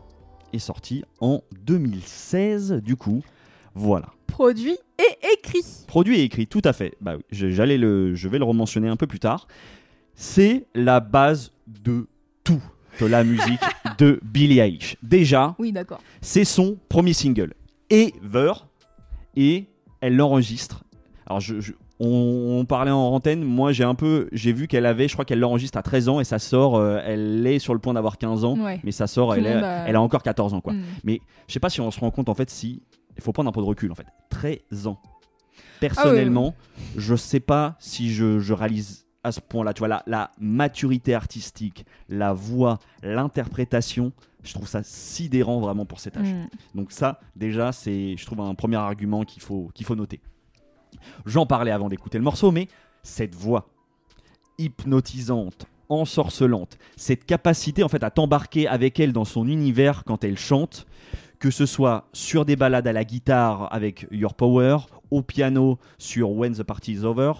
est 0.53 0.60
sorti 0.60 1.03
en 1.20 1.41
2016 1.65 2.72
du 2.82 2.96
coup. 2.96 3.22
Voilà. 3.75 4.08
Produit 4.27 4.77
et 4.98 5.34
écrit. 5.34 5.60
Produit 5.88 6.20
et 6.22 6.24
écrit, 6.24 6.48
tout 6.48 6.62
à 6.63 6.72
fait. 6.72 6.96
Bah 7.01 7.17
oui, 7.17 7.24
je- 7.32 7.50
j'allais 7.50 7.77
le, 7.77 8.15
je 8.15 8.29
vais 8.29 8.38
le 8.38 8.46
rementionner 8.46 8.88
un 8.88 8.96
peu 8.96 9.08
plus 9.08 9.20
tard. 9.20 9.50
C'est 10.15 10.67
la 10.74 11.01
base 11.01 11.51
de 11.67 12.08
tout 12.46 12.63
de 13.01 13.08
la 13.08 13.25
musique 13.25 13.60
de 13.98 14.22
Billie 14.24 14.60
Eilish. 14.60 14.96
Déjà, 15.03 15.53
Oui, 15.60 15.74
d'accord. 15.74 16.00
c'est 16.22 16.46
son 16.46 16.77
premier 16.88 17.12
single, 17.12 17.56
Ever, 17.89 18.53
et 19.36 19.67
elle 20.00 20.15
l'enregistre. 20.15 20.86
Alors, 21.25 21.41
je, 21.41 21.60
je- 21.60 21.74
on, 22.00 22.58
on 22.60 22.66
parlait 22.66 22.92
en 22.92 22.98
antenne, 23.13 23.44
moi 23.44 23.72
j'ai 23.72 23.84
un 23.84 23.96
peu, 23.96 24.27
j'ai 24.32 24.54
vu 24.54 24.68
qu'elle 24.68 24.86
avait, 24.86 25.08
je 25.08 25.13
crois 25.13 25.25
qu'elle 25.25 25.39
l'enregistre 25.39 25.77
à 25.77 25.82
13 25.82 26.10
ans 26.10 26.20
et 26.20 26.24
ça 26.24 26.38
sort, 26.39 26.75
euh, 26.75 27.00
elle 27.04 27.46
est 27.48 27.60
sur 27.60 27.74
le 27.74 27.80
point 27.80 27.94
d'avoir 27.94 28.18
15 28.18 28.44
ans, 28.46 28.58
Ouais. 28.60 28.80
mais 28.84 28.92
ça 28.92 29.08
sort, 29.08 29.30
Tout 29.30 29.38
elle, 29.38 29.44
le 29.44 29.50
est- 29.50 29.63
a- 29.63 29.88
elle 29.88 29.96
a 29.96 30.01
encore 30.01 30.22
14 30.24 30.54
ans 30.54 30.62
quoi. 30.62 30.74
Mm. 30.74 30.84
Mais 31.04 31.22
je 31.48 31.54
sais 31.54 31.60
pas 31.60 31.70
si 31.70 31.82
on 31.82 31.89
se 31.92 32.00
rend 32.00 32.12
compte 32.12 32.30
en 32.30 32.36
fait 32.36 32.50
si, 32.50 32.84
il 33.16 33.24
faut 33.24 33.32
prendre 33.32 33.50
un 33.50 33.51
peu 33.51 33.62
de 33.62 33.66
recul 33.66 33.92
en 33.92 33.96
fait, 33.96 34.06
13 34.30 34.88
ans. 34.88 35.00
Personnellement, 35.80 36.56
je 36.96 37.16
sais 37.16 37.39
pas 37.39 37.75
si 37.80 38.12
je, 38.13 38.39
je 38.39 38.54
réalise 38.54 39.06
à 39.24 39.32
ce 39.32 39.42
point-là, 39.42 39.74
tu 39.74 39.80
vois, 39.80 39.88
la, 39.88 40.04
la 40.08 40.32
maturité 40.39 41.13
artistique, 41.13 41.86
la 42.10 42.34
voix, 42.34 42.80
l'interprétation, 43.04 44.12
je 44.44 44.54
trouve 44.54 44.68
ça 44.68 44.82
sidérant 44.84 45.60
vraiment 45.60 45.86
pour 45.86 46.00
cet 46.00 46.18
âge. 46.18 46.34
Mm. 46.34 46.48
Donc 46.75 46.92
ça, 46.92 47.20
déjà, 47.36 47.72
c'est, 47.72 48.16
je 48.18 48.25
trouve, 48.25 48.39
un 48.42 48.56
premier 48.56 48.77
argument 48.77 49.24
qu'il 49.24 49.42
faut, 49.42 49.70
qu'il 49.74 49.86
faut 49.86 49.96
noter. 49.96 50.22
J'en 51.25 51.46
parlais 51.46 51.72
avant 51.72 51.89
d'écouter 51.89 52.18
le 52.18 52.24
morceau, 52.24 52.51
mais 52.51 52.68
cette 53.04 53.36
voix 53.36 53.68
hypnotisante, 54.58 55.68
ensorcelante, 55.89 56.77
cette 56.96 57.25
capacité 57.25 57.84
en 57.84 57.89
fait 57.89 58.04
à 58.04 58.10
t'embarquer 58.12 58.68
avec 58.68 59.00
elle 59.00 59.13
dans 59.13 59.25
son 59.25 59.48
univers 59.48 60.04
quand 60.04 60.24
elle 60.24 60.38
chante, 60.38 60.86
que 61.39 61.51
ce 61.51 61.66
soit 61.66 62.06
sur 62.13 62.46
des 62.46 62.56
balades 62.56 62.88
à 62.88 62.94
la 62.94 63.04
guitare 63.04 63.72
avec 63.74 64.08
Your 64.12 64.34
Power, 64.34 64.77
au 65.12 65.22
piano 65.22 65.77
sur 65.98 66.32
When 66.32 66.54
the 66.54 66.63
Party 66.63 66.94
is 66.94 67.06
Over, 67.06 67.34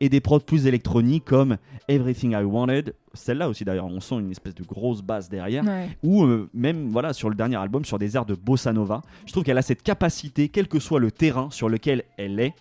et 0.00 0.08
des 0.08 0.20
prods 0.20 0.40
plus 0.40 0.66
électroniques 0.66 1.24
comme 1.24 1.56
Everything 1.88 2.32
I 2.32 2.42
Wanted, 2.42 2.94
celle-là 3.14 3.48
aussi 3.48 3.64
d'ailleurs, 3.64 3.86
on 3.86 4.00
sent 4.00 4.16
une 4.16 4.32
espèce 4.32 4.56
de 4.56 4.64
grosse 4.64 5.00
basse 5.02 5.28
derrière, 5.28 5.62
Ouais. 5.64 5.88
ou 6.02 6.24
euh, 6.24 6.50
même 6.52 6.88
voilà 6.90 7.12
sur 7.12 7.30
le 7.30 7.36
dernier 7.36 7.56
album 7.56 7.84
sur 7.84 7.98
des 8.00 8.16
airs 8.16 8.26
de 8.26 8.34
bossa 8.34 8.72
nova. 8.72 9.02
Je 9.24 9.30
trouve 9.32 9.44
qu'elle 9.44 9.56
a 9.58 9.62
cette 9.62 9.84
capacité, 9.84 10.48
quel 10.48 10.66
que 10.66 10.80
soit 10.80 10.98
le 10.98 11.12
terrain 11.12 11.48
sur 11.52 11.68
lequel 11.68 12.02
elle 12.18 12.40
est, 12.40 12.54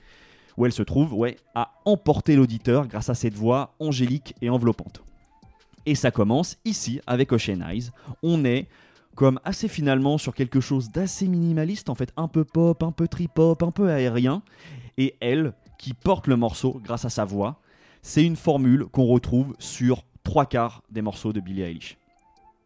où 0.57 0.65
elle 0.65 0.71
se 0.71 0.83
trouve, 0.83 1.13
ouais, 1.13 1.37
à 1.55 1.73
emporter 1.85 2.35
l'auditeur 2.35 2.87
grâce 2.87 3.09
à 3.09 3.15
cette 3.15 3.33
voix 3.33 3.75
angélique 3.79 4.35
et 4.41 4.49
enveloppante. 4.49 5.03
Et 5.85 5.95
ça 5.95 6.11
commence 6.11 6.57
ici 6.65 7.01
avec 7.07 7.31
Ocean 7.31 7.61
Eyes. 7.61 7.89
On 8.21 8.45
est 8.45 8.67
comme 9.15 9.39
assez 9.43 9.67
finalement 9.67 10.17
sur 10.17 10.33
quelque 10.33 10.59
chose 10.59 10.89
d'assez 10.89 11.27
minimaliste 11.27 11.89
en 11.89 11.95
fait, 11.95 12.11
un 12.17 12.27
peu 12.27 12.43
pop, 12.43 12.81
un 12.83 12.91
peu 12.91 13.07
trip-hop, 13.07 13.61
un 13.61 13.71
peu 13.71 13.89
aérien. 13.89 14.41
Et 14.97 15.15
elle, 15.19 15.53
qui 15.77 15.93
porte 15.93 16.27
le 16.27 16.35
morceau 16.35 16.79
grâce 16.83 17.05
à 17.05 17.09
sa 17.09 17.25
voix, 17.25 17.59
c'est 18.01 18.23
une 18.23 18.35
formule 18.35 18.85
qu'on 18.85 19.05
retrouve 19.05 19.55
sur 19.59 20.03
trois 20.23 20.45
quarts 20.45 20.83
des 20.89 21.01
morceaux 21.01 21.33
de 21.33 21.39
Billie 21.39 21.61
Eilish. 21.61 21.97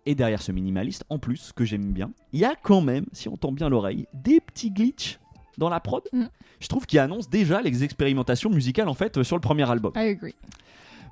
Et 0.05 0.15
derrière 0.15 0.41
ce 0.41 0.51
minimaliste, 0.51 1.03
en 1.09 1.19
plus, 1.19 1.51
que 1.53 1.65
j'aime 1.65 1.91
bien, 1.91 2.11
il 2.31 2.39
y 2.39 2.45
a 2.45 2.55
quand 2.55 2.81
même, 2.81 3.05
si 3.11 3.27
on 3.27 3.35
tend 3.35 3.51
bien 3.51 3.67
l'oreille, 3.67 4.07
des 4.13 4.39
petits 4.39 4.71
glitches 4.71 5.19
dans 5.57 5.69
la 5.69 5.79
prod. 5.79 6.03
Mm. 6.13 6.25
Je 6.59 6.67
trouve 6.67 6.85
qu'il 6.85 6.99
annonce 6.99 7.29
déjà 7.29 7.61
les 7.61 7.83
expérimentations 7.83 8.49
musicales 8.49 8.89
en 8.89 8.93
fait 8.93 9.17
euh, 9.17 9.23
sur 9.23 9.35
le 9.35 9.41
premier 9.41 9.69
album. 9.69 9.91
I 9.95 10.09
agree. 10.09 10.35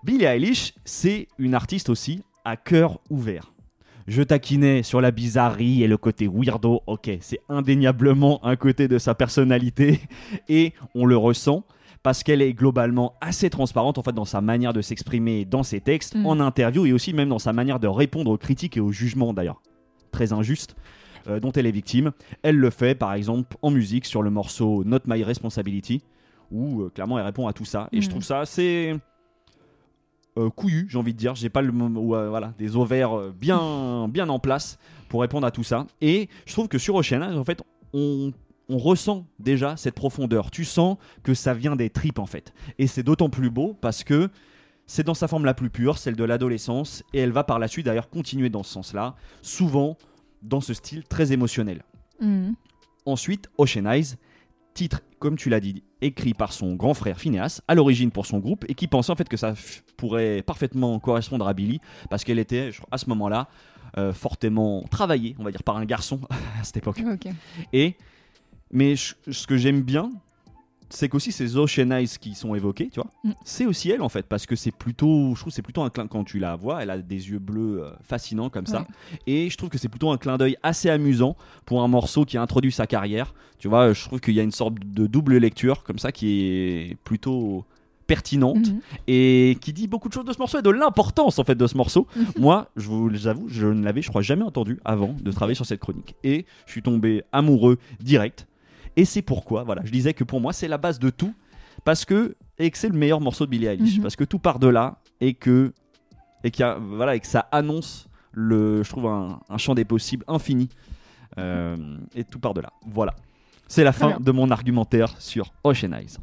Billie 0.03 0.25
Eilish, 0.25 0.73
c'est 0.85 1.27
une 1.39 1.55
artiste 1.55 1.89
aussi 1.89 2.21
à 2.43 2.57
cœur 2.57 2.99
ouvert. 3.09 3.51
je 4.07 4.21
taquinais 4.21 4.83
sur 4.83 5.01
la 5.01 5.09
bizarrerie 5.09 5.81
et 5.81 5.87
le 5.87 5.97
côté 5.97 6.27
weirdo. 6.27 6.81
Ok, 6.85 7.09
c'est 7.21 7.39
indéniablement 7.49 8.43
un 8.45 8.55
côté 8.55 8.87
de 8.87 8.99
sa 8.99 9.15
personnalité 9.15 9.99
et 10.49 10.73
on 10.93 11.05
le 11.07 11.17
ressent 11.17 11.63
parce 12.03 12.21
qu'elle 12.21 12.43
est 12.43 12.53
globalement 12.53 13.15
assez 13.19 13.49
transparente 13.49 13.97
en 13.97 14.03
fait 14.03 14.13
dans 14.13 14.25
sa 14.25 14.41
manière 14.41 14.73
de 14.73 14.81
s'exprimer 14.81 15.43
dans 15.43 15.63
ses 15.63 15.81
textes, 15.81 16.13
Mm. 16.15 16.25
en 16.27 16.39
interview 16.39 16.85
et 16.85 16.93
aussi 16.93 17.13
même 17.13 17.29
dans 17.29 17.39
sa 17.39 17.51
manière 17.51 17.79
de 17.79 17.87
répondre 17.87 18.29
aux 18.29 18.37
critiques 18.37 18.77
et 18.77 18.79
aux 18.79 18.91
jugements 18.91 19.33
d'ailleurs 19.33 19.61
très 20.11 20.31
injustes 20.33 20.75
euh, 21.27 21.39
dont 21.39 21.51
elle 21.51 21.65
est 21.65 21.71
victime. 21.71 22.11
Elle 22.43 22.57
le 22.57 22.69
fait 22.69 22.95
par 22.95 23.13
exemple 23.13 23.57
en 23.61 23.71
musique 23.71 24.05
sur 24.05 24.21
le 24.21 24.29
morceau 24.29 24.83
Not 24.83 24.99
My 25.07 25.23
Responsibility 25.23 26.01
où 26.51 26.81
euh, 26.83 26.89
clairement 26.89 27.17
elle 27.19 27.25
répond 27.25 27.47
à 27.47 27.53
tout 27.53 27.65
ça 27.65 27.89
et 27.91 28.01
je 28.01 28.07
Mm. 28.07 28.09
trouve 28.11 28.23
ça 28.23 28.39
assez 28.39 28.95
euh, 30.37 30.49
couillu, 30.49 30.87
j'ai 30.89 30.97
envie 30.97 31.13
de 31.13 31.17
dire. 31.17 31.35
J'ai 31.35 31.49
pas 31.49 31.61
le 31.61 31.71
euh, 31.71 32.29
voilà 32.29 32.53
des 32.57 32.75
ovaires 32.75 33.31
bien 33.39 34.07
bien 34.09 34.27
en 34.29 34.39
place 34.39 34.77
pour 35.09 35.21
répondre 35.21 35.47
à 35.47 35.51
tout 35.51 35.63
ça. 35.63 35.87
Et 36.01 36.29
je 36.45 36.53
trouve 36.53 36.67
que 36.67 36.77
sur 36.77 36.95
Oceanage, 36.95 37.35
en 37.37 37.43
fait, 37.43 37.61
on 37.93 38.31
on 38.67 38.79
ressent 38.79 39.27
déjà 39.39 39.77
cette 39.77 39.93
profondeur. 39.93 40.49
Tu 40.49 40.65
sens 40.65 40.97
que 41.21 41.35
ça 41.35 41.53
vient 41.53 41.75
des 41.75 41.91
tripes 41.91 42.17
en 42.19 42.25
fait. 42.25 42.51
Et 42.79 42.87
c'est 42.87 43.03
d'autant 43.03 43.29
plus 43.29 43.51
beau 43.51 43.77
parce 43.79 44.03
que 44.03 44.29
c'est 44.87 45.03
dans 45.03 45.13
sa 45.13 45.27
forme 45.27 45.45
la 45.45 45.53
plus 45.53 45.69
pure, 45.69 45.97
celle 45.99 46.15
de 46.15 46.23
l'adolescence, 46.23 47.03
et 47.13 47.19
elle 47.19 47.31
va 47.31 47.43
par 47.43 47.59
la 47.59 47.67
suite 47.67 47.85
d'ailleurs 47.85 48.09
continuer 48.09 48.49
dans 48.49 48.63
ce 48.63 48.71
sens-là, 48.73 49.15
souvent 49.43 49.97
dans 50.45 50.61
ce 50.61 50.73
style 50.73 51.03
très 51.03 51.31
émotionnel. 51.31 51.83
Mhm. 52.19 52.55
Ensuite, 53.05 53.49
Ocean 53.57 53.85
Eyes, 53.85 54.15
titre, 54.73 55.01
comme 55.19 55.37
tu 55.37 55.49
l'as 55.49 55.59
dit, 55.59 55.83
écrit 56.01 56.33
par 56.33 56.53
son 56.53 56.75
grand 56.75 56.93
frère 56.93 57.19
Phineas, 57.19 57.61
à 57.67 57.75
l'origine 57.75 58.11
pour 58.11 58.25
son 58.25 58.39
groupe, 58.39 58.65
et 58.67 58.73
qui 58.73 58.87
pensait 58.87 59.11
en 59.11 59.15
fait 59.15 59.29
que 59.29 59.37
ça 59.37 59.53
pourrait 59.97 60.41
parfaitement 60.41 60.99
correspondre 60.99 61.47
à 61.47 61.53
Billy, 61.53 61.79
parce 62.09 62.23
qu'elle 62.23 62.39
était, 62.39 62.71
à 62.91 62.97
ce 62.97 63.09
moment-là, 63.09 63.47
euh, 63.97 64.11
fortement 64.13 64.83
travaillée, 64.91 65.35
on 65.39 65.43
va 65.43 65.51
dire, 65.51 65.63
par 65.63 65.77
un 65.77 65.85
garçon 65.85 66.19
à 66.59 66.63
cette 66.63 66.77
époque. 66.77 67.01
Et, 67.73 67.95
mais 68.71 68.95
ce 68.95 69.47
que 69.47 69.57
j'aime 69.57 69.81
bien, 69.81 70.11
c'est 70.95 71.09
qu'aussi 71.09 71.31
ces 71.31 71.57
Ocean 71.57 71.91
Eyes 71.91 72.07
qui 72.19 72.33
sont 72.35 72.55
évoqués, 72.55 72.89
tu 72.91 72.99
vois, 72.99 73.09
Mm. 73.23 73.31
c'est 73.43 73.65
aussi 73.65 73.89
elle 73.91 74.01
en 74.01 74.09
fait, 74.09 74.25
parce 74.27 74.45
que 74.45 74.55
c'est 74.55 74.71
plutôt, 74.71 75.33
je 75.35 75.41
trouve, 75.41 75.51
c'est 75.53 75.61
plutôt 75.61 75.81
un 75.83 75.89
clin 75.89 76.07
quand 76.07 76.23
tu 76.23 76.39
la 76.39 76.55
vois, 76.55 76.81
elle 76.81 76.89
a 76.89 76.97
des 76.97 77.29
yeux 77.29 77.39
bleus 77.39 77.83
euh, 77.83 77.91
fascinants 78.01 78.49
comme 78.49 78.65
ça, 78.67 78.79
Ouais. 78.79 79.19
et 79.27 79.49
je 79.49 79.57
trouve 79.57 79.69
que 79.69 79.77
c'est 79.77 79.89
plutôt 79.89 80.09
un 80.11 80.17
clin 80.17 80.37
d'œil 80.37 80.57
assez 80.63 80.89
amusant 80.89 81.35
pour 81.65 81.83
un 81.83 81.87
morceau 81.87 82.25
qui 82.25 82.37
a 82.37 82.41
introduit 82.41 82.71
sa 82.71 82.87
carrière. 82.87 83.33
Tu 83.59 83.67
vois, 83.67 83.93
je 83.93 84.03
trouve 84.05 84.19
qu'il 84.19 84.33
y 84.33 84.39
a 84.39 84.43
une 84.43 84.51
sorte 84.51 84.75
de 84.85 85.07
double 85.07 85.37
lecture 85.37 85.83
comme 85.83 85.99
ça 85.99 86.11
qui 86.11 86.41
est 86.43 86.97
plutôt 87.03 87.65
pertinente 88.07 88.67
Mhm. 88.69 88.79
et 89.07 89.57
qui 89.61 89.73
dit 89.73 89.87
beaucoup 89.87 90.09
de 90.09 90.13
choses 90.13 90.25
de 90.25 90.31
ce 90.33 90.37
morceau 90.37 90.59
et 90.59 90.61
de 90.61 90.69
l'importance 90.69 91.39
en 91.39 91.43
fait 91.43 91.55
de 91.55 91.65
ce 91.65 91.75
morceau. 91.75 92.05
Moi, 92.37 92.69
je 92.75 92.87
vous 92.87 93.09
j'avoue, 93.15 93.47
je 93.49 93.65
ne 93.65 93.83
l'avais, 93.83 94.01
je 94.03 94.09
crois, 94.09 94.21
jamais 94.21 94.43
entendu 94.43 94.79
avant 94.85 95.15
de 95.19 95.31
travailler 95.31 95.55
sur 95.55 95.65
cette 95.65 95.79
chronique 95.79 96.13
et 96.23 96.45
je 96.67 96.71
suis 96.71 96.83
tombé 96.83 97.23
amoureux 97.31 97.79
direct. 97.99 98.45
Et 98.97 99.05
c'est 99.05 99.21
pourquoi, 99.21 99.63
voilà, 99.63 99.81
je 99.85 99.91
disais 99.91 100.13
que 100.13 100.23
pour 100.23 100.39
moi 100.41 100.53
c'est 100.53 100.67
la 100.67 100.77
base 100.77 100.99
de 100.99 101.09
tout 101.09 101.33
parce 101.83 102.05
que 102.05 102.35
et 102.57 102.71
que 102.71 102.77
c'est 102.77 102.89
le 102.89 102.97
meilleur 102.97 103.19
morceau 103.21 103.45
de 103.45 103.51
Billie 103.51 103.67
Eilish 103.67 103.97
Mhm. 103.97 104.01
parce 104.03 104.15
que 104.15 104.23
tout 104.23 104.39
part 104.39 104.59
de 104.59 104.67
là 104.67 104.99
et 105.21 105.33
que 105.33 105.73
et 106.43 106.51
y 106.57 106.63
a- 106.63 106.77
voilà 106.79 107.15
et 107.15 107.19
que 107.19 107.27
ça 107.27 107.47
annonce 107.51 108.07
le, 108.31 108.83
je 108.83 108.89
trouve 108.89 109.07
un, 109.07 109.39
un 109.49 109.57
champ 109.57 109.75
des 109.75 109.85
possibles 109.85 110.23
infini 110.27 110.69
Euh, 111.37 111.97
et 112.15 112.23
tout 112.23 112.39
part 112.39 112.53
de 112.53 112.61
là. 112.61 112.71
Voilà. 112.85 113.13
C'est 113.67 113.83
la 113.83 113.91
fin 113.91 114.19
de 114.21 114.31
mon 114.31 114.51
argumentaire 114.51 115.19
sur 115.19 115.51
Ocean 115.65 115.91
Eyes. 115.91 116.15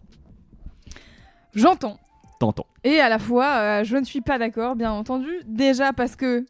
J'entends. 1.55 1.99
T'entends. 2.41 2.67
Et 2.83 2.99
à 2.99 3.09
la 3.11 3.19
fois, 3.19 3.49
euh, 3.59 3.85
je 3.85 3.97
ne 3.99 4.05
suis 4.05 4.21
pas 4.23 4.39
d'accord, 4.39 4.75
bien 4.75 4.91
entendu. 4.91 5.29
Déjà 5.47 5.93
parce 5.93 6.17
que 6.17 6.47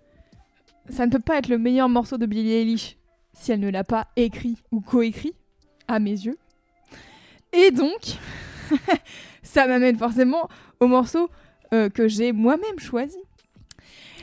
ça 0.88 1.06
ne 1.06 1.10
peut 1.10 1.18
pas 1.18 1.38
être 1.38 1.48
le 1.48 1.58
meilleur 1.58 1.88
morceau 1.88 2.18
de 2.18 2.26
Billie 2.26 2.52
Eilish 2.52 2.96
si 3.34 3.50
elle 3.52 3.60
ne 3.60 3.68
l'a 3.70 3.82
pas 3.84 4.06
écrit 4.16 4.56
ou 4.70 4.80
coécrit, 4.80 5.32
à 5.92 5.98
mes 5.98 6.10
yeux. 6.10 6.38
Et 7.52 7.70
donc, 7.70 8.18
ça 9.42 9.66
m'amène 9.66 9.96
forcément 9.96 10.48
au 10.80 10.86
morceau 10.86 11.28
euh, 11.72 11.88
que 11.88 12.08
j'ai 12.08 12.32
moi-même 12.32 12.78
choisi. 12.78 13.18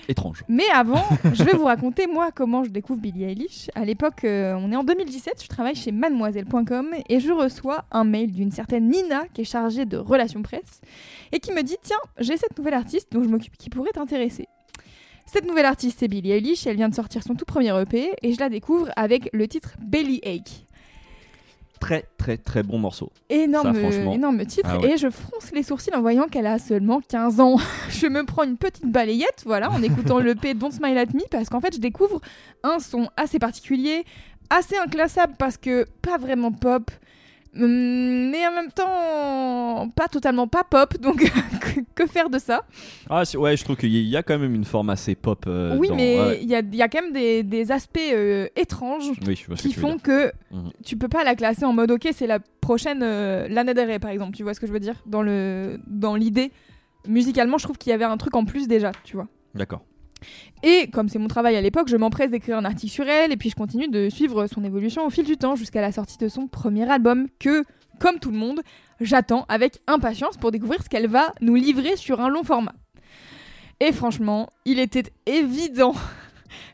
Étrange. 0.07 0.43
Mais 0.47 0.65
avant, 0.73 1.03
je 1.33 1.43
vais 1.43 1.53
vous 1.53 1.65
raconter 1.65 2.07
moi 2.07 2.31
comment 2.33 2.63
je 2.63 2.71
découvre 2.71 2.99
Billie 2.99 3.25
Eilish. 3.25 3.69
À 3.75 3.85
l'époque, 3.85 4.23
euh, 4.23 4.55
on 4.55 4.71
est 4.71 4.75
en 4.75 4.83
2017, 4.83 5.43
je 5.43 5.47
travaille 5.47 5.75
chez 5.75 5.91
mademoiselle.com 5.91 6.95
et 7.07 7.19
je 7.19 7.31
reçois 7.31 7.85
un 7.91 8.03
mail 8.03 8.31
d'une 8.31 8.51
certaine 8.51 8.89
Nina 8.89 9.25
qui 9.33 9.41
est 9.41 9.45
chargée 9.45 9.85
de 9.85 9.97
relations 9.97 10.41
presse 10.41 10.81
et 11.31 11.39
qui 11.39 11.51
me 11.51 11.61
dit 11.61 11.77
"Tiens, 11.83 11.99
j'ai 12.17 12.37
cette 12.37 12.57
nouvelle 12.57 12.73
artiste 12.73 13.09
dont 13.11 13.21
je 13.21 13.29
m'occupe 13.29 13.55
qui 13.55 13.69
pourrait 13.69 13.91
t'intéresser." 13.91 14.47
Cette 15.27 15.45
nouvelle 15.45 15.67
artiste, 15.67 15.99
c'est 15.99 16.07
Billie 16.07 16.31
Eilish, 16.31 16.65
elle 16.65 16.75
vient 16.75 16.89
de 16.89 16.95
sortir 16.95 17.21
son 17.21 17.35
tout 17.35 17.45
premier 17.45 17.79
EP 17.79 18.13
et 18.23 18.33
je 18.33 18.39
la 18.39 18.49
découvre 18.49 18.89
avec 18.95 19.29
le 19.31 19.47
titre 19.47 19.75
Belly 19.79 20.21
Ache. 20.25 20.63
Très 21.79 22.05
très 22.17 22.37
très 22.37 22.63
bon 22.63 22.77
morceau. 22.77 23.11
Énorme, 23.29 23.73
Ça, 23.73 23.79
franchement. 23.79 24.13
énorme 24.13 24.45
titre. 24.45 24.69
Ah 24.71 24.79
ouais. 24.79 24.91
Et 24.91 24.97
je 24.97 25.09
fronce 25.09 25.51
les 25.53 25.63
sourcils 25.63 25.93
en 25.95 26.01
voyant 26.01 26.27
qu'elle 26.27 26.47
a 26.47 26.59
seulement 26.59 26.99
15 27.01 27.39
ans. 27.39 27.57
je 27.89 28.07
me 28.07 28.25
prends 28.25 28.43
une 28.43 28.57
petite 28.57 28.85
balayette, 28.85 29.43
voilà, 29.45 29.71
en 29.71 29.81
écoutant 29.81 30.19
le 30.19 30.35
P 30.35 30.53
Don't 30.55 30.71
Smile 30.71 30.97
at 30.97 31.05
Me, 31.13 31.27
parce 31.29 31.49
qu'en 31.49 31.61
fait, 31.61 31.73
je 31.75 31.79
découvre 31.79 32.19
un 32.63 32.79
son 32.79 33.09
assez 33.15 33.39
particulier, 33.39 34.03
assez 34.49 34.75
inclassable 34.77 35.33
parce 35.37 35.57
que 35.57 35.85
pas 36.01 36.17
vraiment 36.17 36.51
pop. 36.51 36.91
Hum, 37.55 38.29
Mais 38.29 38.45
en 38.47 38.51
même 38.53 38.71
temps, 38.71 39.89
pas 39.95 40.07
totalement 40.07 40.47
pas 40.47 40.63
pop, 40.63 40.97
donc 40.99 41.23
que, 41.95 42.05
faire 42.07 42.29
de 42.29 42.39
ça 42.39 42.63
Ah 43.09 43.23
ouais, 43.35 43.57
je 43.57 43.63
trouve 43.63 43.75
qu'il 43.77 43.89
y 43.95 44.17
a 44.17 44.23
quand 44.23 44.37
même 44.39 44.53
une 44.55 44.65
forme 44.65 44.89
assez 44.89 45.15
pop. 45.15 45.45
euh, 45.47 45.75
Oui, 45.77 45.87
dans- 45.89 45.95
mais 45.95 46.17
ouais. 46.19 46.39
il 46.41 46.49
y, 46.49 46.55
a, 46.55 46.59
il 46.59 46.75
y 46.75 46.81
a 46.81 46.87
quand 46.87 47.01
même 47.01 47.13
des, 47.13 47.43
des 47.43 47.71
aspects 47.71 47.99
euh, 48.11 48.47
étranges 48.55 49.11
Oui, 49.27 49.35
que 49.47 49.53
qui 49.55 49.73
font 49.73 49.97
que 49.97 50.31
Mhm. 50.51 50.71
tu 50.83 50.97
peux 50.97 51.07
pas 51.09 51.23
la 51.23 51.35
classer 51.35 51.63
en 51.65 51.73
mode 51.73 51.91
ok 51.91 52.09
c'est 52.11 52.25
la 52.27 52.39
prochaine 52.61 53.01
euh, 53.03 53.47
Del 53.47 53.87
Rey 53.87 53.99
par 53.99 54.09
exemple 54.09 54.35
tu 54.35 54.41
vois 54.43 54.53
ce 54.55 54.59
que 54.59 54.65
je 54.67 54.71
veux 54.71 54.79
dire? 54.79 54.95
Dans 55.05 55.21
le 55.21 55.79
dans 55.85 56.15
l'idée 56.15 56.51
musicalement 57.07 57.57
je 57.59 57.63
trouve 57.65 57.77
qu'il 57.77 57.91
y 57.91 57.93
avait 57.93 58.05
un 58.05 58.17
truc 58.17 58.35
en 58.35 58.45
plus 58.45 58.67
déjà 58.67 58.91
tu 59.03 59.15
vois 59.15 59.27
D'accord. 59.55 59.81
Et 60.63 60.89
comme 60.91 61.09
c'est 61.09 61.19
mon 61.19 61.27
travail 61.27 61.55
à 61.55 61.61
l'époque 61.61 61.87
je 61.87 61.95
m'empresse 61.95 62.31
d'écrire 62.31 62.57
un 62.57 62.65
article 62.65 62.91
sur 62.91 63.07
elle 63.07 63.31
et 63.31 63.37
puis 63.37 63.49
je 63.49 63.55
continue 63.55 63.87
de 63.87 64.09
suivre 64.09 64.47
son 64.47 64.63
évolution 64.63 65.05
au 65.05 65.09
fil 65.09 65.25
du 65.25 65.37
temps 65.37 65.55
jusqu'à 65.55 65.81
la 65.81 65.91
sortie 65.91 66.17
de 66.17 66.27
son 66.27 66.47
premier 66.47 66.89
album 66.89 67.27
que 67.39 67.63
comme 67.99 68.19
tout 68.19 68.31
le 68.31 68.37
monde 68.37 68.61
j'attends 69.01 69.45
avec 69.49 69.79
impatience 69.87 70.37
pour 70.37 70.51
découvrir 70.51 70.83
ce 70.83 70.89
qu'elle 70.89 71.07
va 71.07 71.33
nous 71.41 71.55
livrer 71.55 71.95
sur 71.95 72.19
un 72.21 72.29
long 72.29 72.43
format. 72.43 72.75
Et 73.79 73.91
franchement 73.91 74.49
il 74.65 74.79
était 74.79 75.11
évident 75.25 75.93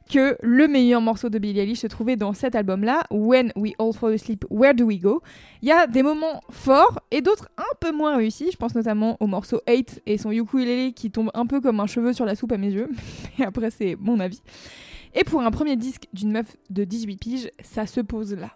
que 0.10 0.38
le 0.42 0.68
meilleur 0.68 1.02
morceau 1.02 1.30
de 1.30 1.40
Billie 1.40 1.60
Eilish 1.60 1.80
se 1.80 1.88
trouvait 1.88 2.16
dans 2.16 2.34
cet 2.34 2.56
album-là, 2.56 3.04
When 3.10 3.52
We 3.56 3.74
All 3.80 3.94
Fall 3.94 4.14
Asleep, 4.14 4.46
Where 4.50 4.74
Do 4.74 4.86
We 4.86 5.00
Go 5.00 5.22
Il 5.62 5.70
y 5.70 5.72
a 5.72 5.88
des 5.88 6.04
moments 6.04 6.42
forts 6.50 7.00
et 7.12 7.22
d'autres 7.22 7.50
un 7.58 7.76
peu 7.80 7.92
moins 7.92 8.18
réussis. 8.18 8.52
Je 8.52 8.58
pense 8.58 8.76
notamment 8.76 9.18
au 9.20 9.28
morceau 9.28 9.62
8 9.68 10.04
et 10.06 10.18
son 10.18 10.32
ukulélé 10.32 10.94
qui 10.94 11.12
tombe 11.12 11.32
un 11.34 11.46
peu 11.46 11.62
comme 11.62 11.80
un 11.80 11.88
cheveu 11.88 12.14
sur 12.14 12.26
la 12.26 12.36
soupe 12.36 12.52
à 12.52 12.58
mes 12.58 12.72
yeux. 12.72 12.90
Mais 13.40 13.46
après, 13.46 13.72
c'est 13.72 13.96
mon 14.00 14.20
avis. 14.20 14.42
Et 15.16 15.24
pour 15.24 15.42
un 15.42 15.52
premier 15.52 15.78
disque 15.78 16.08
d'une 16.14 16.32
meuf 16.32 16.56
de 16.70 16.84
18 16.84 17.18
piges, 17.18 17.52
ça 17.64 17.88
se 17.88 18.02
pose 18.02 18.34
là. 18.36 18.52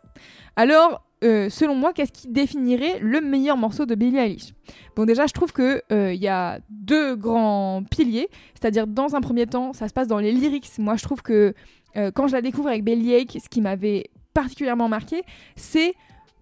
Alors, 0.55 1.08
euh, 1.23 1.49
selon 1.49 1.75
moi, 1.75 1.91
qu'est-ce 1.93 2.12
qui 2.12 2.27
définirait 2.27 2.99
le 2.99 3.19
meilleur 3.21 3.58
morceau 3.58 3.86
de 3.86 3.95
Billie 3.95 4.17
Eilish? 4.17 4.53
Bon, 4.95 5.05
déjà, 5.05 5.27
je 5.27 5.34
trouve 5.34 5.51
que 5.51 5.82
euh, 5.91 6.13
il 6.13 6.21
y 6.21 6.27
a 6.27 6.60
deux 6.69 7.15
grands 7.15 7.84
piliers. 7.89 8.29
C'est-à-dire, 8.53 8.88
dans 8.88 9.15
un 9.15 9.21
premier 9.21 9.45
temps, 9.45 9.73
ça 9.73 9.88
se 9.88 9.93
passe 9.93 10.08
dans 10.08 10.19
les 10.19 10.32
lyrics. 10.32 10.69
Moi, 10.77 10.95
je 10.95 11.03
trouve 11.03 11.21
que 11.21 11.53
euh, 11.97 12.12
quand 12.12 12.27
je 12.27 12.34
la 12.34 12.41
découvre 12.41 12.69
avec 12.69 12.84
Bellyache, 12.84 13.41
ce 13.43 13.49
qui 13.49 13.62
m'avait 13.62 14.10
particulièrement 14.34 14.88
marqué, 14.88 15.23
c'est 15.55 15.93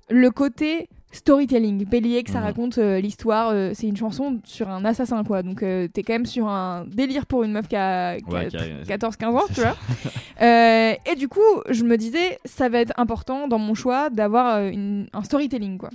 le 0.09 0.29
côté 0.29 0.89
storytelling. 1.11 1.85
Bellyache, 1.85 2.27
ça 2.27 2.39
Mhm. 2.39 2.43
raconte 2.45 2.77
euh, 2.77 2.99
l'histoire. 2.99 3.49
euh, 3.49 3.71
c'est 3.73 3.87
une 3.87 3.97
chanson 3.97 4.39
sur 4.43 4.69
un 4.69 4.83
assassin, 4.85 5.23
quoi. 5.23 5.41
Donc, 5.43 5.63
euh, 5.63 5.87
t'es 5.87 6.03
quand 6.03 6.13
même 6.13 6.25
sur 6.25 6.47
un 6.47 6.85
délire 6.85 7.25
pour 7.25 7.43
une 7.43 7.51
meuf 7.53 7.67
qui 7.67 7.75
a, 7.75 8.17
qui 8.17 8.25
a 8.29 8.33
Ouais, 8.33 8.47
qui 8.47 8.57
a- 8.57 8.83
14-15 8.97 9.35
ans, 9.35 9.45
tu 9.53 9.61
vois. 9.61 9.75
Et 10.41 11.15
du 11.17 11.27
coup, 11.27 11.39
je 11.69 11.83
me 11.83 11.97
disais, 11.97 12.37
ça 12.45 12.69
va 12.69 12.79
être 12.79 12.93
important 12.97 13.47
dans 13.47 13.59
mon 13.59 13.73
choix 13.73 14.09
d'avoir 14.09 14.57
un 14.57 15.23
storytelling, 15.23 15.77
quoi. 15.77 15.89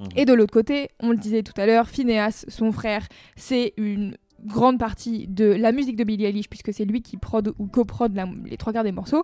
Mhm. 0.00 0.08
Et 0.16 0.24
de 0.24 0.32
l'autre 0.34 0.52
côté, 0.52 0.88
on 1.00 1.10
le 1.10 1.16
disait 1.16 1.42
tout 1.42 1.58
à 1.60 1.66
l'heure, 1.66 1.88
Phineas, 1.88 2.44
son 2.48 2.72
frère, 2.72 3.06
c'est 3.36 3.72
une 3.76 4.16
grande 4.44 4.78
partie 4.78 5.28
de 5.28 5.44
la 5.44 5.70
musique 5.70 5.94
de 5.96 6.02
Billie 6.02 6.24
Eilish 6.24 6.48
puisque 6.48 6.72
c'est 6.74 6.84
lui 6.84 7.00
qui 7.00 7.16
prod 7.16 7.54
ou 7.60 7.66
coprod 7.68 8.12
les 8.44 8.56
trois 8.56 8.72
quarts 8.72 8.82
des 8.82 8.90
morceaux. 8.90 9.22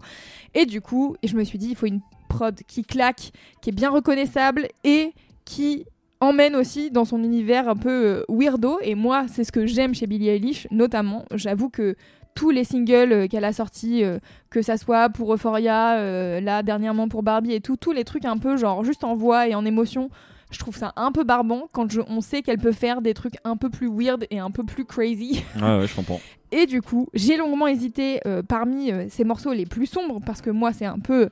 Et 0.55 0.65
du 0.65 0.81
coup, 0.81 1.17
je 1.25 1.35
me 1.37 1.43
suis 1.43 1.59
dit, 1.59 1.71
il 1.71 1.75
faut 1.77 1.87
une 1.87 2.01
prod 2.29 2.59
qui 2.69 2.83
claque, 2.85 3.33
qui 3.61 3.71
est 3.71 3.73
bien 3.73 3.91
reconnaissable 3.91 4.69
et 4.85 5.13
qui 5.45 5.85
emmène 6.21 6.55
aussi 6.57 6.91
dans 6.91 7.05
son 7.05 7.23
univers 7.23 7.69
un 7.69 7.77
peu 7.77 7.91
euh, 7.91 8.25
weirdo. 8.29 8.79
Et 8.83 8.95
moi, 8.95 9.27
c'est 9.29 9.45
ce 9.45 9.53
que 9.53 9.67
j'aime 9.67 9.95
chez 9.95 10.07
Billie 10.07 10.29
Eilish, 10.29 10.67
notamment. 10.71 11.25
J'avoue 11.35 11.69
que 11.71 11.95
tous 12.35 12.51
les 12.51 12.63
singles 12.65 13.13
euh, 13.13 13.27
qu'elle 13.29 13.45
a 13.45 13.53
sortis, 13.53 14.05
euh, 14.05 14.19
que 14.51 14.63
ça 14.63 14.77
soit 14.77 15.09
pour 15.11 15.33
Euphoria, 15.35 15.97
euh, 15.99 16.41
là 16.41 16.63
dernièrement 16.63 17.09
pour 17.09 17.23
Barbie 17.23 17.53
et 17.53 17.61
tout, 17.61 17.77
tous 17.77 17.93
les 17.93 18.05
trucs 18.05 18.25
un 18.25 18.37
peu 18.39 18.57
genre 18.57 18.85
juste 18.85 19.03
en 19.05 19.15
voix 19.15 19.49
et 19.49 19.55
en 19.57 19.65
émotion, 19.65 20.09
je 20.51 20.59
trouve 20.59 20.77
ça 20.77 20.93
un 20.97 21.11
peu 21.13 21.25
barbant 21.25 21.69
quand 21.73 21.91
je- 21.91 22.01
on 22.09 22.21
sait 22.21 22.43
qu'elle 22.43 22.59
peut 22.59 22.73
faire 22.73 23.01
des 23.03 23.13
trucs 23.15 23.35
un 23.45 23.57
peu 23.57 23.71
plus 23.71 23.89
weird 23.89 24.25
et 24.31 24.39
un 24.39 24.51
peu 24.51 24.63
plus 24.65 24.85
crazy. 24.85 25.43
Ouais, 25.57 25.79
ouais, 25.79 25.87
je 25.87 25.95
comprends. 25.97 26.21
Et 26.53 26.67
du 26.67 26.81
coup, 26.81 27.09
j'ai 27.13 27.37
longuement 27.37 27.67
hésité 27.67 28.21
parmi 28.49 28.91
ces 29.11 29.23
morceaux 29.25 29.53
les 29.53 29.67
plus 29.67 29.85
sombres 29.87 30.21
parce 30.25 30.41
que 30.41 30.49
moi, 30.51 30.73
c'est 30.73 30.87
un 30.87 30.99
peu. 30.99 31.29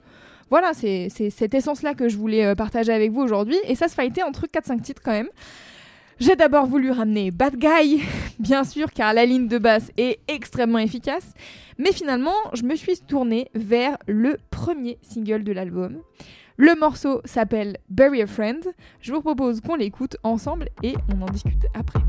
Voilà, 0.51 0.73
c'est 0.75 1.09
cette 1.11 1.55
essence-là 1.55 1.95
que 1.95 2.09
je 2.09 2.17
voulais 2.17 2.45
euh, 2.45 2.55
partager 2.55 2.93
avec 2.93 3.11
vous 3.11 3.21
aujourd'hui. 3.21 3.57
Et 3.65 3.75
ça 3.75 3.89
se 3.89 3.95
fightait 3.95 4.23
entre 4.23 4.47
4-5 4.47 4.81
titres 4.81 5.03
quand 5.05 5.13
même. 5.13 5.29
J'ai 6.19 6.35
d'abord 6.35 6.67
voulu 6.67 6.91
ramener 6.91 7.31
Bad 7.31 7.57
Guy, 7.57 8.03
bien 8.39 8.65
sûr, 8.65 8.91
car 8.93 9.13
la 9.13 9.27
ligne 9.27 9.49
de 9.49 9.59
basse 9.59 9.91
est 9.97 10.21
extrêmement 10.29 10.79
efficace. 10.79 11.35
Mais 11.79 11.93
finalement, 11.93 12.37
je 12.55 12.63
me 12.63 12.75
suis 12.75 12.99
tournée 13.01 13.51
vers 13.55 13.99
le 14.07 14.39
premier 14.51 14.99
single 15.03 15.45
de 15.45 15.53
l'album. 15.53 15.99
Le 16.57 16.75
morceau 16.75 17.21
s'appelle 17.27 17.77
Bury 17.91 18.23
a 18.23 18.27
Friend. 18.27 18.65
Je 19.01 19.13
vous 19.13 19.21
propose 19.21 19.61
qu'on 19.61 19.75
l'écoute 19.75 20.17
ensemble 20.23 20.71
et 20.83 20.95
on 21.15 21.21
en 21.21 21.27
discute 21.27 21.67
après. 21.75 22.01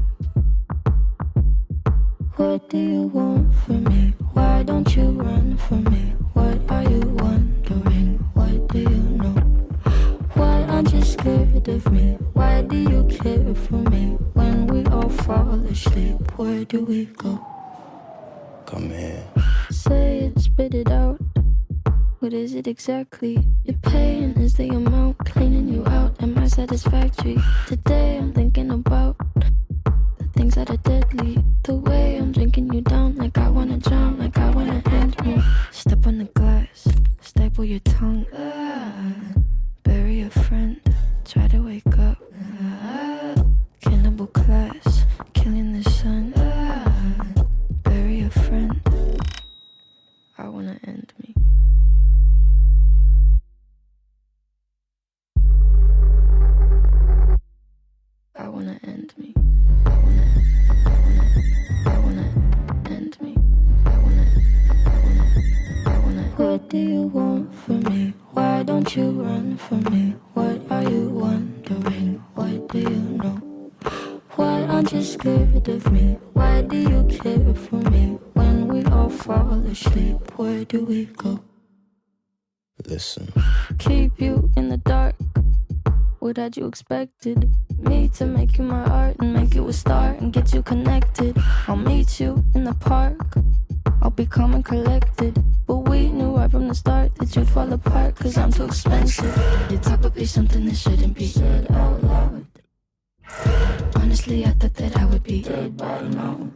Aren't 10.78 10.94
you 10.94 11.02
scared 11.02 11.68
of 11.68 11.92
me? 11.92 12.20
Why 12.34 12.62
do 12.62 12.78
you 12.78 13.04
care 13.06 13.56
for 13.56 13.82
me? 13.90 14.16
When 14.34 14.68
we 14.68 14.86
all 14.92 15.10
fall 15.10 15.60
asleep, 15.66 16.22
where 16.38 16.66
do 16.66 16.86
we 16.86 17.06
go? 17.06 17.44
Come 18.68 18.92
here. 18.92 19.24
Say 19.72 20.20
it, 20.26 20.40
spit 20.40 20.76
it 20.76 20.92
out. 20.92 21.20
What 22.20 22.32
is 22.32 22.54
it 22.54 22.68
exactly? 22.68 23.44
Your 23.64 23.78
pain 23.78 24.34
is 24.38 24.54
the 24.54 24.70
amount 24.70 25.18
cleaning 25.26 25.68
you 25.68 25.84
out. 25.88 26.22
Am 26.22 26.38
I 26.38 26.46
satisfactory? 26.46 27.38
Today 27.66 28.18
I'm 28.18 28.32
thinking 28.32 28.70
about 28.70 29.18
the 30.20 30.30
things 30.36 30.54
that 30.54 30.70
are 30.70 30.84
deadly. 30.92 31.44
The 31.64 31.74
way 31.74 32.18
I'm 32.18 32.32
drinking 32.32 32.72
you 32.72 32.82
down, 32.82 33.16
like 33.16 33.36
I 33.40 33.50
wanna 33.50 33.78
drown, 33.78 34.20
like 34.20 34.38
I 34.38 34.52
wanna 34.52 34.84
end 34.92 35.26
me. 35.26 35.42
Step 35.72 36.06
on 36.06 36.20
the 36.20 36.26
glass, 36.26 36.88
staple 37.22 37.66
your 37.66 37.80
tongue. 37.80 38.28
Ah, 38.32 39.37
Keep 82.98 84.20
you 84.20 84.50
in 84.58 84.70
the 84.70 84.78
dark. 84.78 85.14
What 86.18 86.38
had 86.38 86.58
you 86.58 86.66
expected? 86.66 87.48
Me 87.78 88.10
to 88.16 88.26
make 88.26 88.58
you 88.58 88.64
my 88.64 88.84
art 88.86 89.18
and 89.20 89.34
make 89.34 89.54
you 89.54 89.68
a 89.68 89.74
star 89.74 90.16
and 90.20 90.34
get 90.34 90.52
you 90.52 90.64
connected. 90.64 91.38
I'll 91.68 91.76
meet 91.76 92.20
you 92.20 92.44
in 92.56 92.64
the 92.64 92.74
park. 92.74 93.38
I'll 94.02 94.10
be 94.10 94.26
calm 94.26 94.56
and 94.56 94.66
collected. 94.66 95.38
But 95.68 95.88
we 95.90 96.10
knew 96.10 96.38
right 96.38 96.50
from 96.50 96.70
the 96.70 96.74
start 96.74 97.14
that 97.18 97.36
you'd 97.36 97.48
fall 97.48 97.72
apart 97.72 98.16
cause 98.16 98.36
I'm 98.36 98.52
too 98.52 98.66
expensive. 98.66 99.36
Would 100.02 100.16
be 100.16 100.26
something 100.26 100.66
that 100.66 100.76
shouldn't 100.76 101.16
be 101.16 101.28
said 101.28 101.70
out 101.72 102.04
loud. 102.04 102.46
Honestly, 103.96 104.44
I 104.44 104.52
thought 104.52 104.74
that 104.74 104.98
I 104.98 105.06
would 105.06 105.24
be 105.24 105.44
dead 105.44 105.78
by 105.78 106.02
now. 106.02 106.50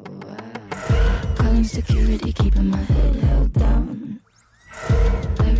Calling 1.35 1.65
security, 1.65 2.33
keeping 2.33 2.69
my 2.71 2.77
head 2.77 3.15
held 3.15 3.53
down. 3.53 4.21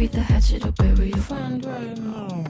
Bury 0.02 0.14
the 0.14 0.22
hatchet 0.22 0.66
or 0.66 0.72
bury 0.72 1.10
your 1.10 1.18
friend 1.20 1.64
right 1.64 1.98
now. 2.00 2.44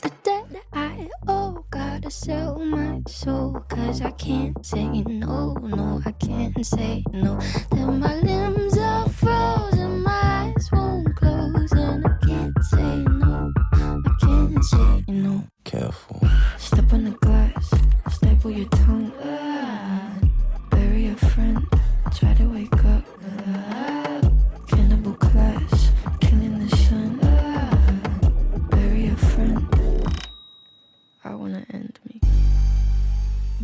The 0.00 0.12
debt 0.22 0.62
I 0.72 1.08
owe, 1.26 1.64
gotta 1.68 2.08
sell 2.08 2.56
my 2.60 3.02
soul. 3.08 3.64
Cause 3.68 4.00
I 4.00 4.12
can't 4.12 4.64
say 4.64 4.86
no, 5.02 5.54
no, 5.54 6.00
I 6.06 6.12
can't 6.12 6.64
say 6.64 7.02
no. 7.12 7.40
Then 7.72 7.98
my 7.98 8.14
limbs 8.20 8.78
are 8.78 9.08
frozen, 9.08 10.04
my 10.04 10.52
eyes 10.56 10.70
won't 10.70 11.16
close. 11.16 11.72
And 11.72 12.06
I 12.06 12.16
can't 12.24 12.62
say 12.62 12.96
no, 13.08 13.52
I 13.72 14.16
can't 14.20 14.64
say 14.64 15.04
no. 15.08 15.42
Careful. 15.64 16.22
Step 16.58 16.92
on 16.92 17.06
the 17.06 17.16
glass, 17.22 17.74
staple 18.12 18.52
your 18.52 18.68
tongue. 18.68 18.93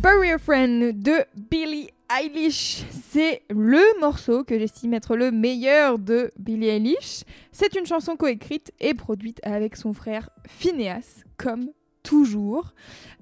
Bury 0.01 0.31
a 0.31 0.39
Friend 0.39 0.99
de 0.99 1.23
Billie 1.51 1.91
Eilish. 2.09 2.83
C'est 2.89 3.43
le 3.51 3.99
morceau 3.99 4.43
que 4.43 4.57
j'estime 4.57 4.95
être 4.95 5.15
le 5.15 5.29
meilleur 5.29 5.99
de 5.99 6.31
Billie 6.39 6.69
Eilish. 6.69 7.23
C'est 7.51 7.75
une 7.75 7.85
chanson 7.85 8.15
coécrite 8.15 8.71
et 8.79 8.95
produite 8.95 9.39
avec 9.43 9.75
son 9.75 9.93
frère 9.93 10.31
Phineas, 10.47 11.23
comme 11.37 11.69
toujours. 12.01 12.73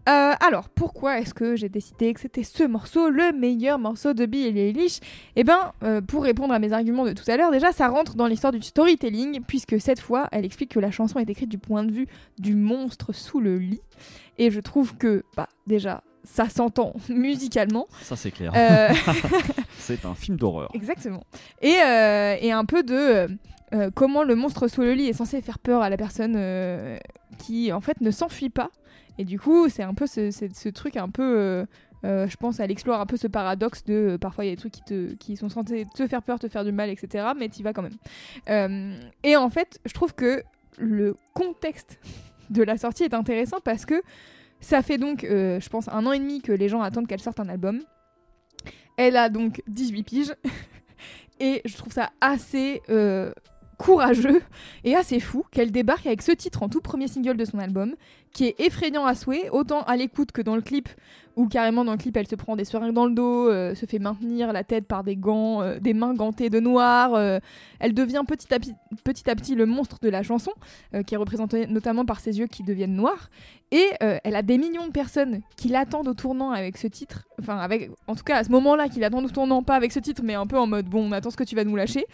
Euh, 0.08 0.32
alors, 0.40 0.70
pourquoi 0.70 1.20
est-ce 1.20 1.34
que 1.34 1.58
j'ai 1.58 1.68
décidé 1.68 2.14
que 2.14 2.22
c'était 2.22 2.44
ce 2.44 2.64
morceau, 2.64 3.10
le 3.10 3.34
meilleur 3.34 3.78
morceau 3.78 4.14
de 4.14 4.26
Billie 4.26 4.58
Eilish? 4.58 5.02
Eh 5.36 5.44
ben, 5.44 5.74
euh, 5.84 6.00
pour 6.00 6.24
répondre 6.24 6.54
à 6.54 6.60
mes 6.60 6.72
arguments 6.72 7.06
de 7.06 7.12
tout 7.12 7.30
à 7.30 7.36
l'heure, 7.36 7.52
déjà, 7.52 7.74
ça 7.74 7.90
rentre 7.90 8.16
dans 8.16 8.26
l'histoire 8.26 8.54
du 8.54 8.62
storytelling, 8.62 9.42
puisque 9.46 9.82
cette 9.82 10.00
fois, 10.00 10.30
elle 10.32 10.46
explique 10.46 10.72
que 10.72 10.80
la 10.80 10.92
chanson 10.92 11.20
est 11.20 11.30
écrite 11.30 11.50
du 11.50 11.58
point 11.58 11.84
de 11.84 11.92
vue 11.92 12.08
du 12.38 12.56
monstre 12.56 13.12
sous 13.12 13.42
le 13.42 13.58
lit. 13.58 13.82
Et 14.38 14.50
je 14.50 14.62
trouve 14.62 14.96
que, 14.96 15.26
bah, 15.36 15.50
déjà, 15.68 16.04
ça 16.32 16.48
s'entend 16.48 16.94
musicalement. 17.10 17.88
Ça, 18.02 18.16
c'est 18.16 18.32
clair. 18.32 18.52
Euh, 18.56 18.90
C'est 19.78 20.06
un 20.06 20.14
film 20.14 20.38
d'horreur. 20.38 20.70
exactement. 20.74 21.24
Et, 21.62 21.76
euh, 21.84 22.36
et 22.40 22.52
un 22.52 22.66
peu 22.66 22.84
de 22.84 23.28
euh, 23.74 23.90
comment 23.96 24.24
le 24.24 24.36
monstre 24.36 24.68
sous 24.68 24.82
le 24.82 24.94
lit 24.94 25.08
est 25.08 25.14
censé 25.14 25.42
faire 25.42 25.58
peur 25.60 25.82
à 25.82 25.90
la 25.90 25.98
personne 25.98 26.36
qui, 27.40 27.72
en 27.74 27.82
fait, 27.82 28.00
ne 28.02 28.12
s'enfuit 28.12 28.50
pas. 28.50 28.70
Et 29.18 29.26
du 29.26 29.40
coup, 29.40 29.68
c'est 29.70 29.84
un 29.84 29.94
peu 29.94 30.06
ce, 30.08 30.32
ce- 30.32 30.46
ce 30.54 30.70
truc 30.70 30.96
un 30.98 31.10
peu... 31.10 31.66
je 32.04 32.36
pense 32.38 32.60
elle 32.60 32.72
explore 32.72 33.00
un 33.02 33.06
peu 33.06 33.18
ce 33.18 33.28
paradoxe 33.28 33.84
de 33.84 34.18
parfois 34.22 34.46
il 34.46 34.48
y 34.50 34.52
a 34.52 34.56
des 34.56 34.60
trucs 34.60 34.72
qui, 34.72 34.82
te, 34.84 35.14
qui 35.16 35.36
sont 35.36 35.50
censés 35.50 35.86
te 35.96 36.08
faire 36.08 36.22
peur, 36.22 36.40
te 36.40 36.48
faire 36.48 36.64
du 36.64 36.72
mal, 36.72 36.90
etc. 36.90 37.30
Mais 37.38 37.50
tu 37.50 37.62
vas 37.64 37.74
quand 37.74 37.84
même. 37.84 38.94
Et 39.24 39.36
en 39.36 39.50
fait, 39.50 39.80
je 39.86 39.94
trouve 39.94 40.14
que 40.14 40.44
le 40.78 41.18
contexte 41.34 42.00
de 42.50 42.64
la 42.64 42.78
sortie 42.78 43.04
est 43.04 43.14
intéressant 43.14 43.58
parce 43.64 43.86
que 43.86 44.02
ça 44.60 44.82
fait 44.82 44.98
donc, 44.98 45.24
euh, 45.24 45.60
je 45.60 45.70
pense, 45.70 45.88
un 45.90 46.06
an 46.06 46.12
et 46.12 46.20
demi 46.20 46.42
que 46.42 46.52
les 46.52 46.70
gens 46.70 46.82
attendent 46.82 47.08
qu'elle 47.08 47.22
sorte 47.22 47.40
un 47.40 47.50
album. 47.50 47.82
Elle 48.98 49.16
a 49.16 49.30
donc 49.30 49.62
18 49.68 50.04
piges. 50.04 50.34
et 51.40 51.62
je 51.66 51.76
trouve 51.78 51.94
ça 51.94 52.10
assez 52.20 52.82
euh, 52.90 53.32
courageux 53.78 54.42
et 54.84 54.96
assez 54.96 55.20
fou 55.20 55.46
qu'elle 55.52 55.72
débarque 55.72 56.06
avec 56.06 56.22
ce 56.22 56.34
titre 56.34 56.64
en 56.64 56.70
tout 56.70 56.82
premier 56.82 57.08
single 57.08 57.38
de 57.38 57.46
son 57.46 57.60
album, 57.60 57.96
qui 58.34 58.46
est 58.46 58.60
effrayant 58.60 59.06
à 59.06 59.16
souhait, 59.16 59.50
autant 59.50 59.82
à 59.84 59.96
l'écoute 59.96 60.32
que 60.32 60.42
dans 60.42 60.56
le 60.56 60.62
clip, 60.62 60.90
où 61.40 61.48
carrément 61.48 61.86
dans 61.86 61.94
le 61.94 61.98
clip 61.98 62.18
elle 62.18 62.28
se 62.28 62.36
prend 62.36 62.58
des 62.58 62.66
seringues 62.66 62.94
dans 62.94 63.06
le 63.06 63.14
dos, 63.14 63.48
euh, 63.48 63.74
se 63.74 63.86
fait 63.86 63.98
maintenir 63.98 64.52
la 64.52 64.66
tête 64.66 64.86
par 64.86 65.06
des 65.06 65.16
gants, 65.16 65.62
euh, 65.62 65.80
des 65.80 65.94
mains 65.94 66.14
gantées 66.14 66.50
de 66.50 66.60
noir. 66.60 67.14
euh, 67.16 67.40
elle 67.80 67.94
devient 67.94 68.24
petit 68.28 68.54
à, 68.54 68.60
petit, 68.60 68.74
petit 69.06 69.30
à 69.30 69.36
petit 69.36 69.56
le 69.56 69.66
monstre 69.66 70.00
de 70.02 70.10
la 70.10 70.22
chanson, 70.22 70.52
qui 71.08 71.14
est 71.14 71.18
représenté 71.18 71.66
notamment 71.66 72.04
par 72.04 72.20
ses 72.20 72.38
yeux 72.40 72.48
qui 72.48 72.64
deviennent 72.64 72.96
noirs. 72.96 73.30
Et 73.72 73.86
elle 74.02 74.36
a 74.36 74.42
des 74.42 74.58
millions 74.58 74.88
de 74.88 74.92
personnes 74.92 75.42
qui 75.56 75.70
l'attendent 75.70 76.10
au 76.10 76.14
tournant 76.14 76.52
avec 76.52 76.76
ce 76.76 76.88
titre. 76.88 77.26
Enfin, 77.40 77.58
avec, 77.58 77.90
en 78.08 78.16
tout 78.16 78.24
cas 78.24 78.38
à 78.38 78.44
ce 78.44 78.50
moment-là, 78.50 78.90
qui 78.90 79.00
l'attendent 79.00 79.26
au 79.26 79.30
tournant, 79.30 79.64
pas 79.64 79.76
avec 79.76 79.94
ce 79.94 80.00
titre, 80.00 80.24
mais 80.26 80.34
un 80.34 80.46
peu 80.46 80.58
en 80.58 80.68
mode 80.68 80.88
bon, 80.88 81.08
on 81.08 81.12
attend 81.14 81.30
ce 81.30 81.38
que 81.38 81.46
tu 81.46 81.56
vas 81.56 81.64
nous 81.64 81.78
lâcher. 81.78 82.06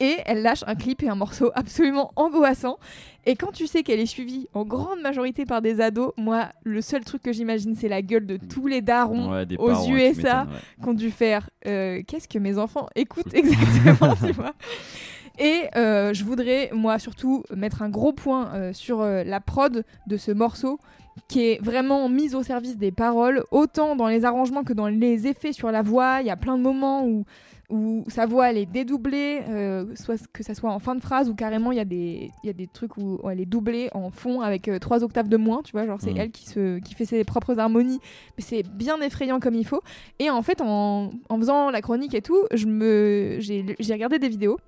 Et 0.00 0.16
elle 0.26 0.42
lâche 0.42 0.64
un 0.66 0.74
clip 0.74 1.02
et 1.04 1.08
un 1.08 1.14
morceau 1.14 1.52
absolument 1.54 2.10
angoissant. 2.16 2.78
Et 3.24 3.36
quand 3.36 3.52
tu 3.52 3.68
sais 3.68 3.84
qu'elle 3.84 4.00
est 4.00 4.06
suivie 4.06 4.48
en 4.52 4.64
grande 4.64 5.00
majorité 5.00 5.44
par 5.44 5.62
des 5.62 5.80
ados, 5.80 6.12
moi, 6.16 6.48
le 6.64 6.80
seul 6.80 7.04
truc 7.04 7.22
que 7.22 7.32
j'imagine, 7.32 7.76
c'est 7.76 7.88
la 7.88 8.02
gueule 8.02 8.26
de 8.26 8.36
tous 8.36 8.66
les 8.72 8.82
darons 8.82 9.30
Ouais, 9.32 9.46
aux 9.58 9.68
parents, 9.68 9.88
USA 9.88 10.42
ouais. 10.42 10.58
qui 10.82 10.88
ont 10.88 10.94
dû 10.94 11.10
faire 11.10 11.48
euh, 11.66 12.02
qu'est-ce 12.06 12.26
que 12.28 12.38
mes 12.38 12.58
enfants 12.58 12.88
écoutent 12.96 13.32
exactement, 13.34 14.14
tu 14.16 14.32
vois. 14.32 14.52
Et 15.38 15.62
euh, 15.76 16.12
je 16.12 16.24
voudrais, 16.24 16.70
moi, 16.74 16.98
surtout, 16.98 17.44
mettre 17.54 17.82
un 17.82 17.88
gros 17.88 18.12
point 18.12 18.52
euh, 18.54 18.72
sur 18.72 19.02
la 19.04 19.40
prod 19.40 19.84
de 20.06 20.16
ce 20.16 20.30
morceau 20.32 20.78
qui 21.28 21.42
est 21.42 21.62
vraiment 21.62 22.08
mise 22.08 22.34
au 22.34 22.42
service 22.42 22.76
des 22.78 22.90
paroles, 22.90 23.44
autant 23.50 23.96
dans 23.96 24.08
les 24.08 24.24
arrangements 24.24 24.64
que 24.64 24.72
dans 24.72 24.88
les 24.88 25.26
effets 25.26 25.52
sur 25.52 25.70
la 25.70 25.82
voix. 25.82 26.20
Il 26.22 26.26
y 26.26 26.30
a 26.30 26.36
plein 26.36 26.56
de 26.56 26.62
moments 26.62 27.04
où, 27.06 27.24
où 27.72 28.04
sa 28.08 28.26
voix 28.26 28.50
elle 28.50 28.58
est 28.58 28.66
dédoublée, 28.66 29.40
euh, 29.48 29.86
soit 29.96 30.16
que 30.32 30.42
ça 30.42 30.54
soit 30.54 30.70
en 30.70 30.78
fin 30.78 30.94
de 30.94 31.00
phrase 31.00 31.28
ou 31.30 31.34
carrément 31.34 31.72
il 31.72 31.78
y, 31.78 31.80
a 31.80 31.84
des- 31.84 32.30
il 32.44 32.46
y 32.46 32.50
a 32.50 32.52
des 32.52 32.66
trucs 32.68 32.96
où 32.98 33.18
elle 33.30 33.40
est 33.40 33.46
doublée 33.46 33.88
en 33.94 34.10
fond 34.10 34.42
avec 34.42 34.68
euh, 34.68 34.78
trois 34.78 35.02
octaves 35.02 35.28
de 35.28 35.36
moins, 35.38 35.62
tu 35.62 35.72
vois, 35.72 35.86
genre 35.86 35.98
c'est 36.00 36.10
Mhm. 36.12 36.18
elle 36.18 36.30
qui, 36.30 36.46
se, 36.46 36.78
qui 36.80 36.94
fait 36.94 37.06
ses 37.06 37.24
propres 37.24 37.58
harmonies, 37.58 37.98
mais 38.36 38.44
c'est 38.44 38.62
bien 38.62 39.00
effrayant 39.00 39.40
comme 39.40 39.54
il 39.54 39.66
faut. 39.66 39.80
Et 40.18 40.28
en 40.30 40.42
fait, 40.42 40.60
en, 40.60 41.10
en 41.28 41.38
faisant 41.38 41.70
la 41.70 41.80
chronique 41.80 42.14
et 42.14 42.22
tout, 42.22 42.44
j'ai 42.52 43.64
regardé 43.92 44.18
des 44.18 44.28
vidéos. 44.28 44.58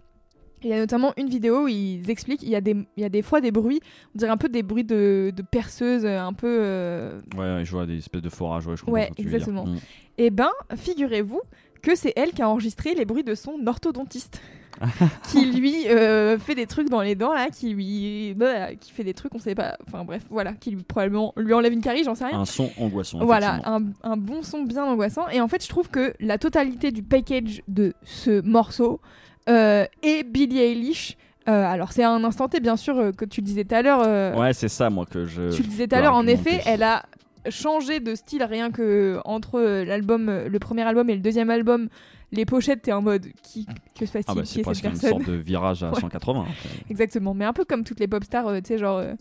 Il 0.63 0.71
y 0.71 0.73
a 0.73 0.79
notamment 0.79 1.13
une 1.19 1.29
vidéo 1.29 1.65
où 1.65 1.69
ils 1.69 2.09
expliquent, 2.09 2.43
il 2.43 2.49
y, 2.49 2.57
a 2.57 2.63
des, 2.63 2.75
il 2.97 3.03
y 3.03 3.05
a 3.05 3.11
des 3.11 3.21
fois 3.21 3.43
des 3.43 3.51
bruits, 3.51 3.81
on 4.15 4.19
dirait 4.19 4.31
un 4.31 4.39
peu 4.39 4.49
des 4.49 4.63
bruits 4.63 4.83
de, 4.85 5.31
de 5.37 5.43
perceuse, 5.43 6.07
un 6.07 6.33
peu... 6.33 6.47
euh, 6.49 7.21
Ouais, 7.37 7.67
je 7.67 7.71
vois 7.71 7.85
des 7.85 7.99
espèces 7.99 8.23
de 8.23 8.31
forages, 8.31 8.67
ouais, 8.67 8.75
je 8.75 8.81
comprends 8.81 8.95
Ouais, 8.95 9.05
ce 9.05 9.11
que 9.11 9.15
tu 9.17 9.23
veux 9.25 9.29
dire. 9.29 9.37
exactement. 9.41 9.67
Mm. 9.67 9.79
Eh 10.17 10.31
ben, 10.31 10.49
figurez-vous 10.75 11.43
que 11.85 11.95
c'est 11.95 12.13
elle 12.17 12.33
qui 12.33 12.43
a 12.43 12.49
enregistré 12.49 12.95
les 12.95 13.05
bruits 13.05 13.25
de 13.25 13.35
son 13.35 13.67
orthodontiste. 13.67 14.41
qui 15.31 15.53
lui 15.53 15.87
euh, 15.87 16.37
fait 16.37 16.57
des 16.57 16.67
trucs 16.67 16.91
dans 16.91 17.01
les 17.01 17.15
dents 17.15 17.33
là, 17.33 17.49
qui 17.49 17.71
lui 17.71 18.35
bah, 18.35 18.75
qui 18.75 18.91
fait 18.91 19.05
des 19.05 19.15
trucs 19.15 19.33
on 19.33 19.39
sait 19.39 19.55
pas, 19.55 19.77
enfin 19.87 20.03
bref 20.03 20.25
voilà, 20.31 20.53
qui 20.53 20.73
lui 20.73 20.83
probablement 20.83 21.33
lui 21.37 21.55
enlève 21.55 21.73
une 21.73 21.81
carie, 21.81 22.03
j'en 22.03 22.17
sais 22.17 22.25
rien. 22.25 22.41
Un 22.41 22.45
son 22.45 22.69
angoissant. 22.81 23.25
Voilà, 23.25 23.61
un, 23.67 23.85
un 24.03 24.17
bon 24.17 24.43
son 24.43 24.65
bien 24.65 24.85
angoissant. 24.85 25.29
Et 25.29 25.41
en 25.41 25.47
fait, 25.47 25.63
je 25.63 25.69
trouve 25.69 25.91
que 25.91 26.13
la 26.19 26.39
totalité 26.39 26.91
du 26.91 27.05
package 27.05 27.63
de 27.69 27.95
ce 28.03 28.41
morceau 28.41 29.01
euh, 29.49 29.87
est 30.03 30.25
Billie 30.25 30.59
Eilish. 30.59 31.17
Euh, 31.47 31.53
alors, 31.53 31.93
c'est 31.93 32.05
un 32.05 32.25
instant 32.25 32.49
T, 32.49 32.61
bien 32.61 32.77
sûr, 32.77 32.99
euh, 32.99 33.13
que 33.13 33.27
tu 33.27 33.43
le 33.43 33.47
disais 33.47 33.65
tout 33.65 33.75
à 33.75 33.83
l'heure. 33.83 34.37
Ouais, 34.37 34.55
c'est 34.55 34.69
ça, 34.69 34.89
moi, 34.89 35.05
que 35.05 35.27
je. 35.27 35.51
tu 35.55 35.63
le 35.63 35.69
disais 35.69 35.87
tout 35.87 35.95
à 35.95 36.01
l'heure, 36.01 36.15
en 36.15 36.27
effet, 36.27 36.63
elle 36.67 36.83
a 36.83 37.05
changé 37.51 38.01
de 38.01 38.15
style 38.15 38.43
rien 38.45 38.71
que 38.71 39.21
entre 39.25 39.61
euh, 39.61 39.85
l'album, 39.85 40.29
euh, 40.29 40.49
le 40.49 40.59
premier 40.59 40.83
album 40.83 41.09
et 41.11 41.15
le 41.15 41.21
deuxième 41.21 41.51
album. 41.51 41.89
Les 42.33 42.47
pochettes, 42.47 42.83
t'es 42.83 42.93
en 42.93 43.01
mode 43.03 43.27
qui, 43.45 43.65
que 43.97 44.07
se 44.07 44.13
passe-t-il 44.13 44.25
Ah, 44.27 44.35
bah, 44.35 44.41
c'est 44.45 44.59
est 44.61 44.63
presque 44.65 44.83
cette 44.83 44.91
une 44.93 44.97
sorte 44.99 45.27
de 45.29 45.35
virage 45.35 45.85
à 45.85 45.91
Ouais. 45.93 46.01
180. 46.01 46.41
après. 46.41 46.69
Exactement, 46.91 47.33
mais 47.33 47.45
un 47.45 47.53
peu 47.53 47.65
comme 47.65 47.85
toutes 47.85 48.01
les 48.01 48.09
pop 48.09 48.25
stars, 48.25 48.49
euh, 48.49 48.59
tu 48.61 48.69
sais, 48.69 48.79
genre 48.79 48.99
euh, 48.99 49.15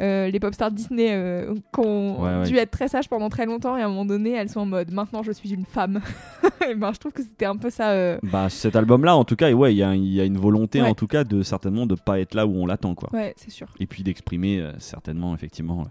euh, 0.00 0.28
les 0.28 0.40
pop 0.40 0.52
stars 0.52 0.72
Disney 0.72 1.10
euh, 1.12 1.54
qui 1.72 1.80
ont 1.80 2.20
Ouais, 2.20 2.38
ouais. 2.38 2.44
dû 2.48 2.56
être 2.56 2.72
très 2.72 2.88
sages 2.88 3.08
pendant 3.08 3.28
très 3.28 3.46
longtemps 3.46 3.76
et 3.76 3.82
à 3.82 3.84
un 3.84 3.88
moment 3.88 4.04
donné, 4.06 4.32
elles 4.32 4.48
sont 4.48 4.60
en 4.60 4.66
mode 4.66 4.90
maintenant 4.92 5.22
je 5.22 5.30
suis 5.30 5.52
une 5.52 5.66
femme. 5.66 6.00
et 6.68 6.74
ben, 6.74 6.92
je 6.92 6.98
trouve 6.98 7.12
que 7.12 7.22
c'était 7.22 7.44
un 7.44 7.56
peu 7.56 7.70
ça. 7.70 7.90
euh, 7.90 8.18
Bah, 8.24 8.48
cet 8.50 8.74
album-là, 8.74 9.14
en 9.14 9.22
tout 9.24 9.36
cas, 9.36 9.52
ouais, 9.52 9.72
il 9.72 9.76
y, 9.76 10.14
y 10.14 10.20
a 10.20 10.24
une 10.24 10.38
volonté, 10.38 10.82
en 10.82 10.94
tout 10.94 11.06
cas, 11.06 11.22
de 11.22 11.42
certainement 11.44 11.86
de 11.86 11.94
pas 11.94 12.18
être 12.18 12.34
là 12.34 12.44
où 12.44 12.56
on 12.56 12.66
l'attend, 12.66 12.96
quoi. 12.96 13.10
Ouais, 13.12 13.34
c'est 13.36 13.50
sûr. 13.50 13.68
Et 13.78 13.86
puis 13.86 14.02
d'exprimer 14.02 14.58
euh, 14.58 14.72
certainement, 14.78 15.32
effectivement, 15.32 15.82
euh, 15.82 15.84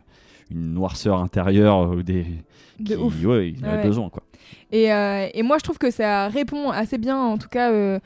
une 0.52 0.74
noirceur 0.74 1.20
intérieure 1.20 1.94
euh, 1.94 2.04
des. 2.04 2.26
De 2.80 2.96
qui- 2.96 2.96
ouf. 2.96 3.26
Ouais, 3.26 3.50
il 3.50 3.66
en 3.66 3.70
a 3.70 3.76
Ouais. 3.78 3.84
besoin, 3.84 4.10
quoi. 4.10 4.24
Et, 4.72 4.92
euh, 4.94 5.28
et 5.34 5.44
moi, 5.44 5.58
je 5.58 5.64
trouve 5.64 5.78
que 5.78 5.92
ça 5.92 6.28
répond 6.28 6.70
assez 6.70 6.98
bien, 6.98 7.18
en 7.18 7.38
tout 7.38 7.50
cas, 7.50 7.72
euh, 7.72 8.00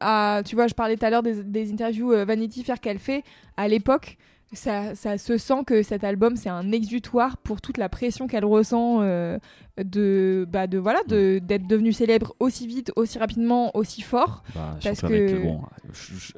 à. 0.00 0.42
Tu 0.44 0.54
vois, 0.54 0.66
je 0.66 0.74
parlais 0.74 0.96
tout 0.96 1.04
à 1.06 1.10
l'heure 1.10 1.22
des, 1.22 1.42
des 1.42 1.72
interviews 1.72 2.10
Vanity 2.24 2.62
Fair 2.64 2.80
qu'elle 2.80 2.98
fait 2.98 3.22
à 3.56 3.66
l'époque. 3.68 4.16
Ça, 4.52 4.94
ça 4.94 5.18
se 5.18 5.38
sent 5.38 5.64
que 5.66 5.82
cet 5.82 6.04
album 6.04 6.36
c'est 6.36 6.48
un 6.48 6.70
exutoire 6.70 7.36
pour 7.36 7.60
toute 7.60 7.78
la 7.78 7.88
pression 7.88 8.28
qu'elle 8.28 8.44
ressent 8.44 8.98
euh, 9.02 9.38
de 9.76 10.46
bah 10.48 10.68
de 10.68 10.78
voilà 10.78 11.00
de 11.08 11.40
d'être 11.42 11.66
devenue 11.66 11.92
célèbre 11.92 12.34
aussi 12.38 12.66
vite 12.68 12.92
aussi 12.94 13.18
rapidement 13.18 13.76
aussi 13.76 14.02
fort 14.02 14.44
Bah, 14.54 14.76
Parce 14.82 15.00
que- 15.00 15.06
le- 15.08 15.42
bon, 15.42 15.62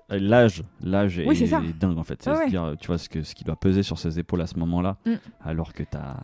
l'âge, 0.08 0.64
l'âge 0.82 1.20
Oui, 1.26 1.42
est, 1.42 1.78
dingue 1.78 1.98
en 1.98 2.02
fait. 2.04 2.26
Ouais, 2.26 2.48
tu 2.80 2.86
vois 2.86 2.96
ce 2.98 3.08
que 3.10 3.22
ce 3.22 3.34
qui 3.34 3.44
doit 3.44 3.56
peser 3.56 3.82
sur 3.82 3.98
ses 3.98 4.18
épaules 4.18 4.40
à 4.40 4.46
ce 4.46 4.58
moment-là, 4.58 4.96
Mm. 5.04 5.12
alors 5.44 5.74
que 5.74 5.82
t'as 5.82 6.16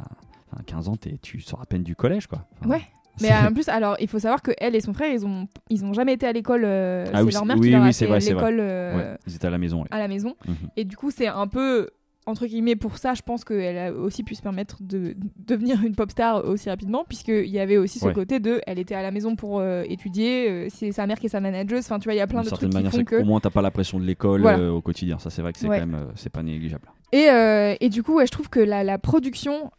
enfin, 0.52 0.62
15 0.66 0.88
ans, 0.88 0.96
t'es- 0.96 1.18
tu 1.20 1.40
sors 1.40 1.60
à 1.60 1.66
peine 1.66 1.82
du 1.82 1.94
collège, 1.94 2.26
quoi. 2.28 2.46
Enfin, 2.60 2.70
ouais 2.70 2.82
mais 3.20 3.30
en 3.32 3.52
plus 3.52 3.68
alors 3.68 3.96
il 4.00 4.08
faut 4.08 4.18
savoir 4.18 4.42
que 4.42 4.50
elle 4.58 4.74
et 4.74 4.80
son 4.80 4.92
frère 4.92 5.12
ils 5.12 5.24
ont 5.26 5.46
ils 5.70 5.84
ont 5.84 5.92
jamais 5.92 6.14
été 6.14 6.26
à 6.26 6.32
l'école 6.32 6.62
euh, 6.64 7.04
Ah 7.12 7.18
c'est 7.18 7.22
oui, 7.24 7.32
leur 7.32 7.44
mère 7.46 7.56
oui, 7.58 7.62
qui 7.68 7.70
leur 7.72 7.82
oui, 7.82 7.88
a 7.88 7.92
c'est 7.92 8.06
fait 8.06 8.18
l'école 8.34 8.58
euh, 8.60 8.96
ouais, 8.96 9.18
ils 9.26 9.34
étaient 9.36 9.46
à 9.46 9.50
la 9.50 9.58
maison. 9.58 9.82
ouais. 9.82 9.88
à 9.90 9.98
la 9.98 10.08
maison 10.08 10.34
Mhm. 10.46 10.54
Et 10.76 10.84
du 10.84 10.96
coup, 10.96 11.10
c'est 11.10 11.26
un 11.28 11.46
peu, 11.46 11.88
entre 12.26 12.46
guillemets, 12.46 12.76
pour 12.76 12.96
ça, 12.98 13.12
je 13.14 13.22
pense 13.22 13.44
qu'elle 13.44 13.76
a 13.78 13.92
aussi 13.92 14.22
pu 14.22 14.34
se 14.34 14.40
permettre 14.42 14.78
de 14.82 15.14
devenir 15.46 15.82
une 15.84 15.94
pop 15.94 16.10
star 16.10 16.44
aussi 16.46 16.68
rapidement, 16.70 17.04
puisqu'il 17.06 17.46
y 17.48 17.58
avait 17.58 17.76
aussi 17.76 17.98
ce 17.98 18.06
Ouais. 18.06 18.12
côté 18.14 18.40
de, 18.40 18.60
elle 18.66 18.78
était 18.78 18.94
à 18.94 19.02
la 19.02 19.10
maison 19.10 19.36
pour 19.36 19.58
euh, 19.60 19.82
étudier, 19.88 20.48
euh, 20.50 20.66
c'est 20.70 20.90
sa 20.92 21.06
mère 21.06 21.18
qui 21.18 21.26
est 21.26 21.30
sa 21.30 21.40
manageuse, 21.40 21.80
enfin, 21.84 21.98
tu 21.98 22.04
vois, 22.04 22.14
il 22.14 22.18
y 22.18 22.20
a 22.20 22.26
plein 22.26 22.42
de 22.42 22.48
trucs 22.48 22.70
qui 22.70 22.74
manière, 22.74 22.90
font 22.90 22.96
c'est 22.98 23.04
que... 23.04 23.18
qu'au 23.18 23.24
moins 23.24 23.40
t'as 23.40 23.50
pas 23.50 23.62
la 23.62 23.70
pression 23.70 23.98
de 24.00 24.04
l'école 24.04 24.40
Voilà. 24.40 24.58
euh, 24.58 24.70
au 24.70 24.80
quotidien. 24.80 25.18
Ça, 25.18 25.28
c'est 25.30 25.42
vrai 25.42 25.52
que 25.52 25.58
c'est 25.58 25.66
quand 25.68 25.72
même, 25.86 26.06
c'est 26.14 26.30
pas 26.32 26.42
négligeable. 26.42 26.88
Et, 27.12 27.28
euh, 27.30 27.74
et 27.80 27.88
du 27.90 28.02
coup, 28.02 28.14
ouais, 28.16 28.26
je 28.26 28.32
trouve 28.32 28.48
que 28.48 28.60
la, 28.60 28.82
la 28.84 28.98
production... 28.98 29.70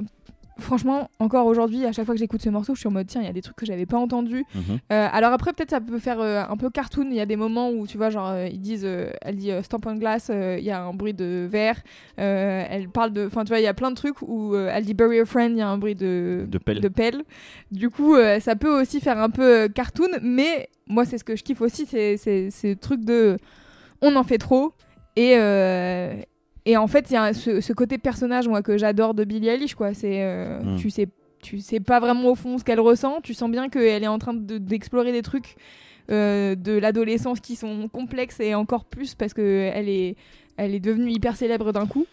Franchement, 0.58 1.10
encore 1.20 1.48
aujourd'hui, 1.48 1.86
à 1.86 1.92
chaque 1.92 2.06
fois 2.06 2.16
que 2.16 2.20
j'écoute 2.20 2.42
ce 2.42 2.50
morceau, 2.50 2.76
je 2.76 2.80
suis 2.80 2.88
en 2.88 2.92
mode 2.92 3.08
tiens, 3.08 3.20
il 3.22 3.28
y 3.28 3.30
a 3.30 3.34
des 3.34 3.42
trucs 3.42 3.58
que 3.58 3.66
j'avais 3.66 3.86
pas 3.86 3.98
entendus. 3.98 4.46
Mhm. 4.56 4.80
Euh, 4.92 5.08
alors 5.12 5.34
après, 5.34 5.52
peut-être 5.52 5.72
ça 5.72 5.82
peut 5.82 6.00
faire 6.00 6.22
euh, 6.22 6.44
un 6.48 6.56
peu 6.56 6.70
cartoon. 6.70 7.08
Il 7.10 7.16
y 7.16 7.20
a 7.20 7.26
des 7.26 7.36
moments 7.36 7.72
où 7.72 7.86
tu 7.88 7.98
vois, 7.98 8.10
genre, 8.10 8.30
euh, 8.30 8.48
ils 8.48 8.62
disent, 8.62 8.88
elle 9.22 9.36
dit 9.36 9.52
stamp 9.64 9.82
on 9.86 9.96
glass, 9.96 10.32
il 10.34 10.64
y 10.64 10.72
a 10.72 10.82
un 10.82 10.94
bruit 10.94 11.14
de 11.14 11.46
verre. 11.50 11.82
Elle 12.16 12.88
parle 12.90 13.12
de, 13.12 13.26
enfin, 13.26 13.44
tu 13.44 13.50
vois, 13.50 13.60
il 13.60 13.64
y 13.64 13.68
a 13.68 13.74
plein 13.74 13.92
de 13.92 13.96
trucs 13.96 14.22
où 14.22 14.56
elle 14.56 14.86
dit 14.86 14.94
bury 14.94 15.20
a 15.20 15.26
friend, 15.26 15.52
il 15.52 15.60
y 15.60 15.62
a 15.62 15.68
un 15.68 15.78
bruit 15.78 15.96
de 15.96 16.46
De 16.48 16.58
pelle. 16.58 16.80
de 16.80 16.88
pelle. 16.88 17.24
Du 17.72 17.90
coup, 17.90 18.16
ça 18.40 18.56
peut 18.56 18.82
aussi 18.82 19.02
faire 19.02 19.18
un 19.18 19.30
peu 19.30 19.68
cartoon, 19.68 20.08
mais 20.22 20.70
moi, 20.88 21.04
c'est 21.04 21.18
ce 21.18 21.24
que 21.26 21.36
je 21.36 21.44
kiffe 21.44 21.62
aussi, 21.62 21.86
c'est 21.86 22.16
c'est 22.18 22.50
ce 22.50 22.74
truc 22.76 23.04
de, 23.04 23.38
on 24.02 24.16
en 24.16 24.24
fait 24.24 24.38
trop 24.38 24.72
et 25.18 25.36
et 26.66 26.78
en 26.78 26.88
fait, 26.88 27.08
il 27.10 27.14
y 27.14 27.18
a 27.18 27.34
ce, 27.34 27.62
ce 27.62 27.74
côté 27.74 27.98
personnage 27.98 28.48
moi 28.48 28.62
que 28.62 28.78
j'adore 28.78 29.14
de 29.14 29.24
Billie 29.24 29.48
Eilish, 29.50 29.76
quoi. 29.76 29.94
C'est, 29.94 30.22
euh, 30.24 30.62
Mm. 30.64 30.76
tu 30.78 30.90
sais, 30.90 31.08
tu 31.42 31.60
sais 31.60 31.80
pas 31.80 32.00
vraiment 32.00 32.30
au 32.32 32.36
fond 32.36 32.58
ce 32.58 32.64
qu'elle 32.64 32.80
ressent. 32.80 33.20
Tu 33.22 33.34
sens 33.34 33.52
bien 33.52 33.70
qu'elle 33.70 34.04
est 34.04 34.08
en 34.08 34.18
train 34.20 34.34
de- 34.34 34.58
d'explorer 34.58 35.12
des 35.12 35.22
trucs 35.22 35.56
euh, 36.12 36.54
de 36.56 36.74
l'adolescence 36.74 37.40
qui 37.40 37.56
sont 37.56 37.88
complexes 37.88 38.40
et 38.40 38.54
encore 38.54 38.86
plus 38.86 39.16
parce 39.16 39.34
que 39.34 39.72
elle 39.74 39.90
est, 39.90 40.16
elle 40.58 40.76
est 40.76 40.80
devenue 40.80 41.12
hyper 41.12 41.36
célèbre 41.36 41.72
d'un 41.72 41.88
coup. 41.88 42.06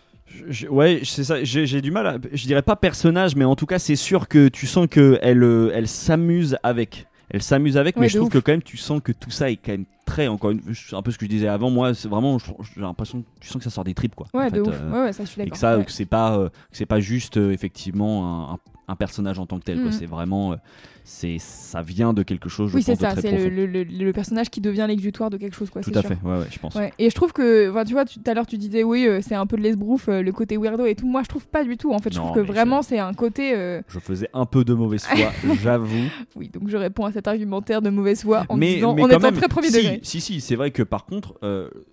Je- 0.49 0.67
ouais, 0.69 1.01
c'est 1.05 1.25
ça. 1.25 1.45
J'ai 1.45 1.81
du 1.83 1.91
mal. 1.91 2.07
À, 2.07 2.17
je 2.33 2.47
dirais 2.47 2.63
pas 2.63 2.75
personnage, 2.77 3.37
mais 3.37 3.45
en 3.45 3.55
tout 3.55 3.67
cas, 3.67 3.79
c'est 3.79 3.97
sûr 3.97 4.29
que 4.29 4.49
tu 4.49 4.67
sens 4.67 4.87
que 4.91 5.19
elle, 5.21 5.43
euh, 5.43 5.71
elle 5.75 5.89
s'amuse 5.89 6.57
avec. 6.63 7.07
Elle 7.29 7.43
s'amuse 7.43 7.77
avec, 7.77 7.97
Ouais, 7.97 8.03
mais 8.03 8.09
je 8.09 8.17
trouve 8.19 8.29
ouf. 8.29 8.33
que 8.35 8.39
quand 8.39 8.53
même, 8.53 8.63
tu 8.63 8.77
sens 8.79 9.01
que 9.03 9.13
tout 9.13 9.31
ça 9.31 9.51
est 9.51 9.57
quand 9.57 9.73
même 9.73 9.85
très. 10.05 10.29
Encore 10.29 10.51
une, 10.51 10.61
c'est 10.75 10.97
un 10.97 11.03
peu 11.03 11.11
ce 11.11 11.19
que 11.19 11.27
je 11.27 11.31
disais 11.31 11.49
avant. 11.49 11.71
Moi, 11.71 11.95
c'est 11.95 12.09
vraiment. 12.09 12.39
J'ai 12.39 12.81
l'impression, 12.81 13.23
que 13.23 13.27
tu 13.41 13.49
sens 13.49 13.59
que 13.59 13.65
ça 13.65 13.71
sort 13.71 13.85
des 13.85 13.95
tripes, 13.95 14.15
quoi. 14.15 14.27
Ouais, 14.35 14.45
en 14.45 14.47
de 14.49 14.51
fait, 14.55 14.61
ouf. 14.61 14.69
euh, 14.81 14.91
ouais, 14.93 15.01
ouais, 15.05 15.13
ça, 15.13 15.25
je 15.25 15.29
suis 15.31 15.41
et 15.41 15.45
d'accord. 15.45 15.53
que 15.55 15.59
ça, 15.59 15.79
Ouais. 15.79 15.85
que 15.85 15.93
c'est 15.93 16.05
pas, 16.07 16.37
euh, 16.39 16.49
que 16.49 16.55
c'est 16.77 16.87
pas 16.87 17.01
juste 17.01 17.37
euh, 17.37 17.53
effectivement 17.53 18.51
un, 18.51 18.55
un- 18.55 18.59
un 18.89 18.97
personnage 18.97 19.39
en 19.39 19.47
tant 19.47 19.59
que 19.59 19.65
tel. 19.65 19.79
Mhm. 19.81 19.93
C'est 19.93 20.07
vraiment, 20.07 20.53
euh, 20.53 20.57
c'est, 21.05 21.37
ça 21.39 21.83
vient 21.83 22.13
de 22.13 22.23
quelque 22.23 22.49
chose. 22.49 22.71
Je 22.71 22.77
Oui, 22.77 22.83
c'est 22.83 22.97
ça. 22.97 23.15
C'est 23.17 23.31
le, 23.49 24.13
personnage 24.13 24.51
qui 24.51 24.61
devient 24.61 24.87
l'exutoire 24.89 25.31
de 25.31 25.37
quelque 25.37 25.55
chose, 25.55 25.71
quoi. 25.71 25.83
Tout 25.83 25.93
à 25.95 26.01
sûr. 26.01 26.11
fait. 26.11 26.19
Ouais, 26.25 26.39
ouais, 26.39 26.47
je 26.51 26.59
pense. 26.59 26.75
Ouais. 26.75 26.93
Et 26.99 27.09
je 27.09 27.15
trouve 27.15 27.33
que, 27.33 27.71
enfin, 27.71 27.85
tu 27.85 27.93
vois, 27.93 28.05
tout 28.05 28.21
à 28.27 28.35
l'heure 28.35 28.47
tu 28.47 28.59
disais 28.59 28.83
oui, 28.83 29.07
euh, 29.07 29.21
c'est 29.23 29.35
un 29.37 29.47
peu 29.47 29.57
de 29.57 29.63
l'esbrouf, 29.63 30.09
euh, 30.09 30.21
le 30.23 30.33
côté 30.33 30.57
weirdo 30.59 30.85
et 30.87 30.95
tout. 30.97 31.07
Moi, 31.07 31.23
je 31.23 31.29
trouve 31.29 31.47
pas 31.47 31.63
du 31.65 31.77
tout. 31.77 31.93
En 31.93 31.99
fait, 32.01 32.13
je 32.13 32.19
Non, 32.19 32.25
trouve 32.27 32.37
que 32.37 32.45
je- 32.47 32.53
vraiment 32.53 32.83
c'est 32.83 32.99
un 32.99 33.15
côté. 33.15 33.55
euh, 33.55 33.81
Je 33.89 33.99
faisais 34.01 34.29
un 34.35 34.47
peu 34.47 34.65
de 34.65 34.75
mauvaise 34.75 35.05
foi, 35.05 35.31
j'avoue. 35.63 36.09
Oui, 36.37 36.49
donc 36.49 36.69
je 36.69 36.77
réponds 36.77 37.05
à 37.07 37.13
cet 37.13 37.29
argumentaire 37.29 37.83
de 37.83 37.91
mauvaise 37.91 38.23
foi 38.23 38.45
en 38.49 38.57
mais, 38.57 38.75
disant 38.75 38.95
mais 38.95 39.03
quand 39.03 39.09
étant 39.09 39.21
même, 39.21 39.35
très 39.37 39.49
premier 39.49 39.69
si, 39.69 39.77
degré. 39.77 40.01
Si, 40.03 40.21
si, 40.21 40.41
c'est 40.41 40.57
vrai 40.57 40.71
que 40.73 40.83
par 40.83 41.07
contre, 41.07 41.39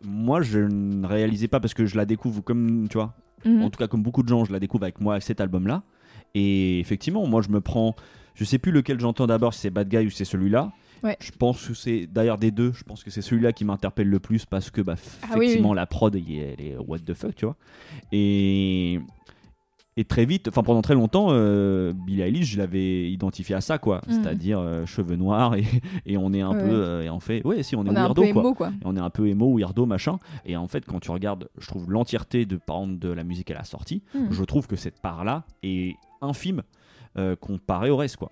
moi 0.03 0.41
je 0.41 0.59
ne 0.59 1.05
réalisais 1.05 1.47
pas 1.47 1.59
parce 1.59 1.73
que 1.73 1.85
je 1.85 1.95
la 1.97 2.05
découvre 2.05 2.41
comme, 2.41 2.87
tu 2.89 2.97
vois, 2.97 3.13
Mhm. 3.45 3.61
en 3.63 3.69
tout 3.69 3.77
cas 3.79 3.87
comme 3.87 4.03
beaucoup 4.03 4.21
de 4.23 4.27
gens, 4.27 4.43
je 4.43 4.51
la 4.51 4.59
découvre 4.59 4.83
avec 4.83 4.99
moi, 4.99 5.19
cet 5.21 5.39
album-là. 5.39 5.83
Et 6.35 6.79
effectivement, 6.79 7.25
moi 7.27 7.41
je 7.41 7.49
me 7.49 7.61
prends, 7.61 7.95
je 8.35 8.43
sais 8.43 8.59
plus 8.59 8.71
lequel 8.71 8.99
j'entends 8.99 9.27
d'abord, 9.27 9.53
si 9.53 9.61
c'est 9.61 9.69
Bad 9.69 9.89
Guy 9.89 10.05
ou 10.05 10.09
c'est 10.09 10.25
celui-là. 10.25 10.71
Ouais. 11.03 11.15
Je 11.21 11.31
pense 11.31 11.65
que 11.65 11.73
c'est 11.73 12.07
d'ailleurs 12.07 12.37
des 12.37 12.51
deux, 12.51 12.73
je 12.73 12.83
pense 12.83 13.03
que 13.05 13.09
c'est 13.09 13.21
celui-là 13.21 13.53
qui 13.53 13.63
m'interpelle 13.63 14.09
le 14.09 14.19
plus 14.19 14.45
parce 14.45 14.69
que 14.69 14.81
bah, 14.81 14.95
Ah 15.23 15.37
effectivement 15.37 15.69
oui. 15.69 15.75
la 15.77 15.85
prod 15.85 16.13
elle 16.13 16.21
est, 16.59 16.75
what 16.77 16.99
the 16.99 17.13
fuck, 17.13 17.35
tu 17.35 17.45
vois. 17.45 17.55
Et 18.11 18.99
et 19.97 20.05
très 20.05 20.23
vite, 20.25 20.47
enfin 20.47 20.63
pendant 20.63 20.81
très 20.81 20.93
longtemps, 20.93 21.27
euh, 21.31 21.91
Billie 21.93 22.21
Eilish, 22.21 22.45
je 22.53 22.57
l'avais 22.57 23.11
identifié 23.11 23.53
à 23.55 23.59
ça, 23.59 23.77
quoi. 23.79 24.01
Mhm. 24.07 24.13
C'est-à-dire 24.13 24.59
euh, 24.59 24.85
cheveux 24.85 25.17
noirs 25.17 25.55
et, 25.55 25.63
et 26.05 26.17
on 26.17 26.31
est 26.31 26.39
un 26.39 26.51
Ouais, 26.53 26.63
peu, 26.63 26.69
euh, 26.71 27.03
et 27.03 27.09
on 27.09 27.19
fait, 27.19 27.45
ouais, 27.45 27.63
si 27.63 27.75
on 27.75 27.85
est 27.85 27.89
On 27.89 27.93
weirdo, 27.93 28.21
peu 28.21 28.31
quoi. 28.31 28.41
émo, 28.41 28.53
quoi. 28.53 28.67
Et 28.69 28.85
on 28.85 28.95
est 28.95 28.99
un 29.01 29.09
peu 29.09 29.27
emo, 29.27 29.57
weirdo, 29.57 29.85
machin. 29.85 30.19
Et 30.45 30.55
en 30.55 30.67
fait, 30.69 30.85
quand 30.85 31.01
tu 31.01 31.11
regardes, 31.11 31.49
je 31.57 31.67
trouve 31.67 31.91
l'entièreté 31.91 32.45
de, 32.45 32.55
par 32.55 32.77
exemple, 32.81 32.99
de 32.99 33.09
la 33.09 33.25
musique 33.25 33.47
qu'elle 33.47 33.57
a 33.57 33.65
sortie, 33.65 34.01
Mhm. 34.13 34.27
je 34.31 34.43
trouve 34.45 34.67
que 34.67 34.77
cette 34.77 35.01
part-là 35.01 35.43
est 35.63 35.95
infime 36.21 36.61
euh, 37.17 37.35
comparée 37.35 37.89
au 37.89 37.97
reste, 37.97 38.17
quoi. 38.17 38.31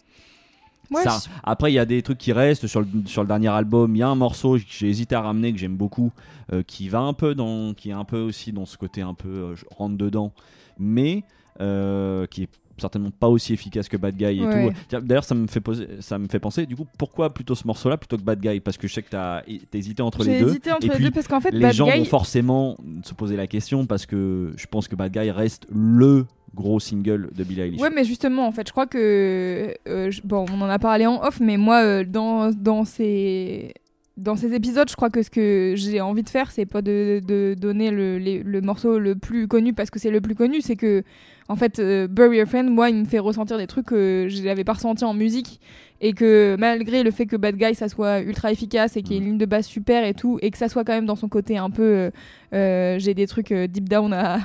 Ouais, 0.89 1.03
Ça, 1.03 1.19
je- 1.23 1.29
après, 1.43 1.71
il 1.71 1.75
y 1.75 1.79
a 1.79 1.85
des 1.85 2.01
trucs 2.01 2.17
qui 2.17 2.31
restent 2.31 2.67
sur 2.67 2.79
le, 2.81 2.87
sur 3.07 3.21
le 3.21 3.27
dernier 3.27 3.49
album. 3.49 3.93
Il 3.95 3.99
y 3.99 4.03
a 4.03 4.07
un 4.07 4.15
morceau 4.15 4.55
que 4.57 4.63
j'ai 4.69 4.87
hésité 4.87 5.15
à 5.15 5.21
ramener 5.21 5.51
que 5.51 5.57
j'aime 5.59 5.75
beaucoup, 5.75 6.11
euh, 6.53 6.63
qui 6.63 6.87
va 6.87 6.99
un 6.99 7.11
peu 7.13 7.35
dans, 7.35 7.73
qui 7.73 7.89
est 7.89 7.93
un 7.93 8.05
peu 8.05 8.19
aussi 8.21 8.53
dans 8.53 8.65
ce 8.65 8.77
côté 8.77 9.01
un 9.01 9.13
peu 9.13 9.27
euh, 9.27 9.55
rentre 9.75 9.97
dedans, 9.97 10.31
mais 10.79 11.23
euh, 11.59 12.25
qui 12.27 12.43
est 12.43 12.49
certainement 12.77 13.11
pas 13.11 13.27
aussi 13.27 13.53
efficace 13.53 13.87
que 13.89 13.97
Bad 13.97 14.15
Guy 14.15 14.25
et 14.25 14.45
Ouais. 14.45 14.71
tout. 14.89 14.99
D'ailleurs, 15.01 15.23
ça 15.23 15.35
me 15.35 15.47
fait 15.47 15.61
poser, 15.61 15.87
ça 15.99 16.17
me 16.17 16.27
fait 16.27 16.39
penser. 16.39 16.65
Du 16.65 16.75
coup, 16.75 16.85
pourquoi 16.97 17.33
plutôt 17.33 17.55
ce 17.55 17.65
morceau-là 17.67 17.97
plutôt 17.97 18.17
que 18.17 18.21
Bad 18.23 18.39
Guy? 18.39 18.59
Parce 18.59 18.77
que 18.77 18.87
je 18.87 18.93
sais 18.93 19.01
que 19.03 19.09
t'as 19.09 19.41
hésité 19.73 20.01
entre 20.01 20.23
les 20.23 20.33
J'ai 20.33 20.39
deux. 20.43 20.49
hésité 20.49 20.71
entre 20.71 20.85
et 20.85 20.89
les 20.89 20.95
puis, 20.95 21.03
deux 21.05 21.11
parce 21.11 21.27
qu'en 21.27 21.39
fait, 21.41 21.51
les 21.51 21.59
Bad 21.59 21.73
gens 21.73 21.87
Guy. 21.89 21.99
vont 21.99 22.05
forcément 22.05 22.77
se 23.03 23.13
poser 23.13 23.35
la 23.35 23.47
question 23.47 23.85
parce 23.85 24.05
que 24.05 24.53
je 24.55 24.65
pense 24.67 24.87
que 24.87 24.95
Bad 24.95 25.11
Guy 25.11 25.31
reste 25.31 25.65
le 25.69 26.25
gros 26.55 26.79
single 26.79 27.29
de 27.35 27.43
Billie 27.43 27.61
Eilish. 27.61 27.81
Ouais, 27.81 27.89
mais 27.93 28.03
justement, 28.03 28.47
en 28.47 28.51
fait, 28.51 28.65
je 28.67 28.71
crois 28.71 28.87
que. 28.87 29.75
euh, 29.87 30.09
je- 30.11 30.21
bon, 30.23 30.45
on 30.51 30.61
en 30.61 30.69
a 30.69 30.79
parlé 30.79 31.05
en 31.05 31.21
off, 31.23 31.39
mais 31.39 31.57
moi, 31.57 31.83
euh, 31.83 32.03
dans, 32.03 32.51
dans 32.51 32.83
ces. 32.85 33.73
Dans 34.17 34.35
ces 34.35 34.55
épisodes, 34.55 34.89
je 34.89 34.95
crois 34.95 35.11
que 35.11 35.21
ce 35.21 35.29
que 35.29 35.73
j'ai 35.77 36.01
envie 36.01 36.23
de 36.23 36.29
faire, 36.29 36.49
c'est 36.49 36.65
pas 36.65 36.81
de, 36.81 37.21
de 37.25 37.55
donner 37.55 37.91
le, 37.91 38.17
les- 38.17 38.41
le 38.41 38.61
morceau 38.61 38.97
le 38.97 39.15
plus 39.15 39.47
connu 39.47 39.73
parce 39.73 39.91
que 39.91 39.99
c'est 39.99 40.09
le 40.09 40.21
plus 40.21 40.33
connu, 40.33 40.59
c'est 40.61 40.75
que, 40.75 41.03
en 41.49 41.55
fait, 41.55 41.77
euh, 41.77 42.07
Bury 42.07 42.41
a 42.41 42.47
Friend, 42.47 42.67
moi, 42.67 42.89
il 42.89 42.95
me 42.95 43.05
fait 43.05 43.19
ressentir 43.19 43.59
des 43.59 43.67
trucs 43.67 43.85
que 43.85 44.25
je 44.27 44.41
n'avais 44.41 44.63
pas 44.63 44.73
ressenti 44.73 45.05
en 45.05 45.13
musique 45.13 45.59
et 46.01 46.13
que 46.13 46.55
malgré 46.59 47.03
le 47.03 47.11
fait 47.11 47.27
que 47.27 47.35
Bad 47.35 47.57
Guy, 47.57 47.75
ça 47.75 47.89
soit 47.89 48.21
ultra 48.21 48.51
efficace 48.51 48.97
et 48.97 49.03
qu'il 49.03 49.13
y 49.13 49.15
ait 49.17 49.19
une 49.21 49.25
ligne 49.29 49.37
de 49.37 49.45
basse 49.45 49.67
super 49.67 50.03
et 50.03 50.15
tout, 50.15 50.39
et 50.41 50.49
que 50.49 50.57
ça 50.57 50.67
soit 50.67 50.83
quand 50.83 50.93
même 50.93 51.05
dans 51.05 51.15
son 51.15 51.29
côté 51.29 51.57
un 51.57 51.69
peu. 51.69 51.83
euh, 51.83 52.11
euh, 52.53 52.97
j'ai 52.99 53.13
des 53.13 53.27
trucs 53.27 53.51
euh, 53.51 53.67
deep 53.67 53.87
down 53.87 54.13
à, 54.13 54.39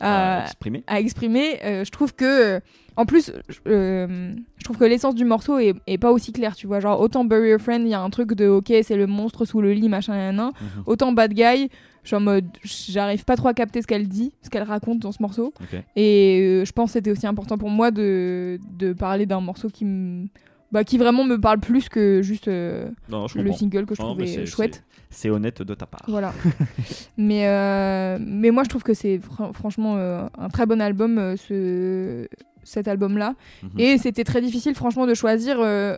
à 0.00 0.40
à, 0.40 0.44
exprimer. 0.46 0.82
à 0.88 0.98
exprimer. 1.00 1.58
je 1.84 1.90
trouve 1.90 2.12
que, 2.14 2.60
en 2.96 3.06
plus, 3.06 3.32
je- 3.48 3.58
euh, 3.68 4.34
je 4.58 4.64
trouve 4.64 4.76
que 4.78 4.84
l'essence 4.84 5.14
du 5.14 5.24
morceau 5.24 5.58
est, 5.58 5.74
est 5.86 5.98
pas 5.98 6.12
aussi 6.12 6.32
claire, 6.32 6.54
tu 6.54 6.66
vois. 6.66 6.80
Genre, 6.80 7.00
autant 7.00 7.24
Bury 7.24 7.50
Your 7.50 7.60
Friend, 7.60 7.82
il 7.84 7.90
y 7.90 7.94
a 7.94 8.00
un 8.00 8.10
truc 8.10 8.34
de 8.34 8.46
ok, 8.48 8.72
c'est 8.82 8.96
le 8.96 9.06
monstre 9.06 9.44
sous 9.44 9.60
le 9.60 9.72
lit, 9.72 9.88
machin, 9.88 10.14
nan, 10.14 10.36
nan. 10.36 10.50
Mhm. 10.60 10.82
Autant 10.86 11.12
Bad 11.12 11.32
Guy, 11.34 11.68
je 12.04 12.16
mode, 12.16 12.46
j'arrive 12.64 13.24
pas 13.24 13.36
trop 13.36 13.48
à 13.48 13.54
capter 13.54 13.80
ce 13.82 13.86
qu'elle 13.86 14.08
dit, 14.08 14.32
ce 14.42 14.50
qu'elle 14.50 14.64
raconte 14.64 14.98
dans 14.98 15.12
ce 15.12 15.22
morceau. 15.22 15.52
Et 15.96 16.40
euh, 16.42 16.64
je 16.64 16.72
pense 16.72 16.90
que 16.90 16.92
c'était 16.94 17.10
aussi 17.10 17.26
important 17.26 17.56
pour 17.58 17.70
moi 17.70 17.90
de, 17.90 18.58
de 18.78 18.92
parler 18.92 19.26
d'un 19.26 19.40
morceau 19.40 19.68
qui 19.68 19.84
me. 19.84 20.26
Bah, 20.72 20.84
qui 20.84 20.96
vraiment 20.96 21.22
me 21.24 21.38
parle 21.38 21.60
plus 21.60 21.90
que 21.90 22.22
juste 22.22 22.48
euh, 22.48 22.88
Non, 23.10 23.26
le 23.34 23.52
single 23.52 23.84
que 23.84 23.94
je 23.94 24.00
Non, 24.00 24.14
trouvais 24.16 24.46
chouette. 24.46 24.82
C'est 25.10 25.28
honnête 25.28 25.60
de 25.60 25.74
ta 25.74 25.84
part. 25.84 26.00
Voilà. 26.08 26.32
mais, 27.18 27.46
euh, 27.46 28.16
mais 28.18 28.50
moi, 28.50 28.64
je 28.64 28.70
trouve 28.70 28.82
que 28.82 28.94
c'est 28.94 29.18
fr- 29.18 29.52
franchement 29.52 29.96
euh, 29.98 30.26
un 30.38 30.48
très 30.48 30.64
bon 30.64 30.80
album, 30.80 31.34
ce, 31.36 32.26
cet 32.64 32.88
album-là. 32.88 33.34
Mhm. 33.62 33.70
Et 33.78 33.98
c'était 33.98 34.24
très 34.24 34.40
difficile, 34.40 34.74
franchement, 34.74 35.06
de 35.06 35.14
choisir. 35.14 35.56
euh, 35.60 35.96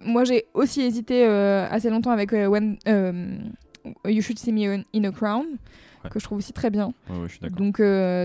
moi, 0.00 0.24
j'ai 0.24 0.44
aussi 0.54 0.82
hésité 0.82 1.26
euh, 1.26 1.66
assez 1.70 1.90
longtemps 1.90 2.10
avec 2.12 2.32
euh, 2.32 2.46
When, 2.46 2.76
You 4.06 4.20
Should 4.22 4.38
See 4.38 4.52
Me 4.52 4.82
in- 4.94 5.04
a 5.04 5.10
Crown, 5.12 5.44
Ouais. 6.04 6.10
que 6.10 6.20
je 6.20 6.24
trouve 6.24 6.38
aussi 6.38 6.52
très 6.52 6.70
bien. 6.70 6.92
Ouais, 7.10 7.16
ouais, 7.16 7.28
je 7.28 7.32
suis. 7.32 7.40
Donc, 7.40 7.80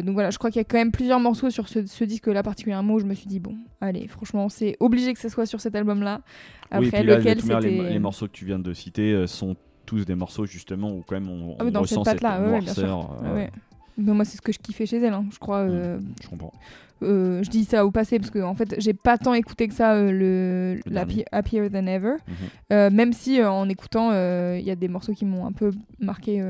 donc 0.06 0.14
voilà, 0.14 0.30
je 0.30 0.38
crois 0.38 0.52
qu'il 0.52 0.60
y 0.60 0.62
a 0.62 0.64
quand 0.64 0.78
même 0.78 0.92
plusieurs 0.92 1.20
morceaux 1.20 1.50
sur 1.50 1.68
ce, 1.68 1.86
ce 1.88 2.04
disque-là 2.04 2.44
particulièrement 2.44 2.94
où 2.94 3.00
je 3.00 3.06
me 3.06 3.16
suis 3.16 3.26
dit, 3.28 3.40
bon, 3.40 3.56
allez, 3.82 4.08
franchement, 4.08 4.48
c'est 4.50 4.78
obligé 4.80 5.12
que 5.14 5.20
ce 5.20 5.28
soit 5.30 5.48
sur 5.48 5.60
cet 5.60 5.74
album-là. 5.76 6.22
oui, 6.72 6.88
Après, 6.88 7.00
puis 7.00 7.08
là, 7.08 7.18
lequel 7.18 7.40
les, 7.64 7.90
les 7.90 8.00
morceaux 8.00 8.28
que 8.28 8.32
tu 8.34 8.46
viens 8.46 8.60
de 8.60 8.74
citer 8.74 9.26
sont 9.26 9.56
tous 9.88 10.06
des 10.06 10.16
morceaux 10.16 10.46
justement 10.46 10.92
où 10.92 11.02
quand 11.06 11.16
même 11.20 11.30
on, 11.30 11.56
Ah 11.60 11.64
on 11.74 11.82
ressent 11.82 12.04
cette 12.04 12.22
noirceur. 12.22 13.18
Mais 13.98 14.12
moi, 14.14 14.26
c'est 14.26 14.38
ce 14.38 14.42
que 14.42 14.52
je 14.52 14.60
kiffais 14.60 14.86
chez 14.86 14.98
elle, 14.98 15.14
hein, 15.14 15.26
je 15.32 15.40
crois. 15.40 15.60
euh, 15.60 16.00
Je 16.22 16.28
comprends. 16.28 16.54
euh, 17.04 17.44
je 17.44 17.50
dis 17.50 17.64
ça 17.66 17.86
au 17.86 17.92
passé 17.92 18.18
parce 18.20 18.32
que 18.32 18.40
en 18.40 18.56
fait, 18.56 18.76
j'ai 18.80 18.94
pas 18.94 19.18
tant 19.18 19.34
écouté 19.34 19.68
que 19.68 19.74
ça 19.74 19.94
euh, 19.94 20.12
le, 20.12 20.76
Le 20.86 20.92
la 20.94 21.06
Happier 21.32 21.70
Than 21.70 21.86
Ever. 21.88 22.14
Mhm. 22.28 22.34
Euh, 22.72 22.90
même 22.90 23.14
si 23.14 23.44
en 23.44 23.68
écoutant, 23.70 24.12
il 24.56 24.64
y 24.64 24.72
a 24.72 24.76
des 24.76 24.88
morceaux 24.88 25.14
qui 25.14 25.26
m'ont 25.26 25.46
un 25.46 25.52
peu 25.52 25.72
marqué. 26.00 26.42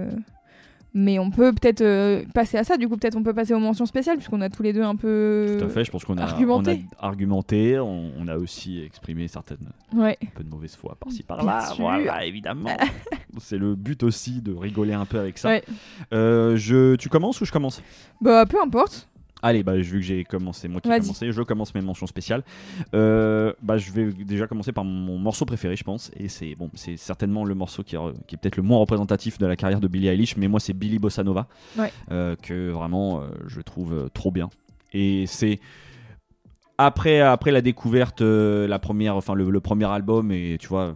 Mais 0.95 1.17
on 1.17 1.32
peut 1.32 1.51
peut-être 1.53 1.82
euh, 1.82 2.23
passer 2.36 2.58
à 2.58 2.63
ça. 2.63 2.77
Du 2.77 2.88
coup, 2.88 2.97
peut-être 2.97 3.15
on 3.15 3.23
peut 3.23 3.34
passer 3.34 3.53
aux 3.56 3.60
mentions 3.60 3.88
spéciales 3.88 4.17
puisqu'on 4.17 4.41
a 4.41 4.49
tous 4.49 4.62
les 4.62 4.73
deux 4.73 4.84
un 4.84 4.95
peu. 4.95 5.58
Tout 5.60 5.65
à 5.65 5.69
fait, 5.69 5.84
je 5.84 5.89
pense 5.91 6.06
qu'on 6.06 6.17
a 6.19 6.23
argumenté. 6.23 6.86
on 6.99 7.03
a 7.03 7.08
argumenté, 7.08 7.79
on, 7.79 8.12
on 8.17 8.27
a 8.27 8.38
aussi 8.38 8.79
exprimé 8.82 9.27
certaines 9.27 9.71
Ouais. 9.95 10.17
un 10.21 10.27
peu 10.36 10.43
de 10.43 10.49
mauvaise 10.49 10.75
foi 10.75 10.95
par-ci 10.99 11.23
par-là. 11.23 11.73
Voilà, 11.79 12.25
évidemment. 12.25 12.69
C'est 13.39 13.58
le 13.58 13.73
but 13.75 14.03
aussi 14.03 14.41
de 14.41 14.53
rigoler 14.53 14.93
un 14.93 15.06
peu 15.06 15.17
avec 15.17 15.39
ça. 15.39 15.49
Ouais. 15.49 15.63
Euh, 16.13 16.56
je, 16.58 16.95
tu 16.95 17.10
commences 17.10 17.41
ou 17.41 17.45
je 17.45 17.51
commence? 17.51 17.82
Bah, 18.21 18.45
peu 18.45 18.62
importe. 18.62 19.08
Allez, 19.45 19.62
bah, 19.62 19.75
vu 19.75 19.99
que 19.99 20.06
j'ai 20.06 20.23
commencé, 20.23 20.67
moi 20.69 20.79
qui 20.82 20.88
ai 20.88 20.99
commencé, 21.01 21.32
je 21.32 21.41
commence 21.43 21.75
mes 21.75 21.82
mentions 21.82 22.08
spéciales. 22.08 22.43
Euh, 22.95 23.51
bah, 23.62 23.77
je 23.77 23.91
vais 23.91 24.12
déjà 24.13 24.47
commencer 24.47 24.71
par 24.71 24.86
mon 24.86 25.17
morceau 25.19 25.45
préféré, 25.45 25.75
je 25.75 25.84
pense. 25.84 26.10
Et 26.17 26.29
c'est 26.29 26.56
bon, 26.56 26.69
c'est 26.75 26.95
certainement 26.95 27.43
le 27.43 27.53
morceau 27.53 27.84
qui 27.84 27.95
est, 27.95 27.99
re- 27.99 28.13
qui 28.25 28.36
est 28.36 28.38
peut-être 28.38 28.56
le 28.58 28.63
moins 28.63 28.79
représentatif 28.79 29.38
de 29.38 29.45
la 29.45 29.56
carrière 29.58 29.82
de 29.82 29.88
Billie 29.89 30.08
Eilish, 30.08 30.38
mais 30.38 30.47
moi 30.47 30.60
c'est 30.62 30.71
Billy 30.73 30.97
Bossa 30.97 31.23
Nova, 31.23 31.47
Ouais. 31.77 31.91
euh, 32.12 32.36
que 32.41 32.69
vraiment 32.71 33.19
euh, 33.21 33.27
je 33.47 33.60
trouve 33.62 34.10
trop 34.13 34.32
bien. 34.32 34.49
Et 34.93 35.25
c'est 35.27 35.60
après, 36.77 37.19
après 37.21 37.51
la 37.51 37.62
découverte, 37.62 38.21
la 38.21 38.79
première, 38.79 39.15
enfin 39.15 39.34
le, 39.36 39.49
le 39.49 39.60
premier 39.60 39.86
album, 39.86 40.32
et 40.32 40.58
tu 40.60 40.67
vois, 40.67 40.95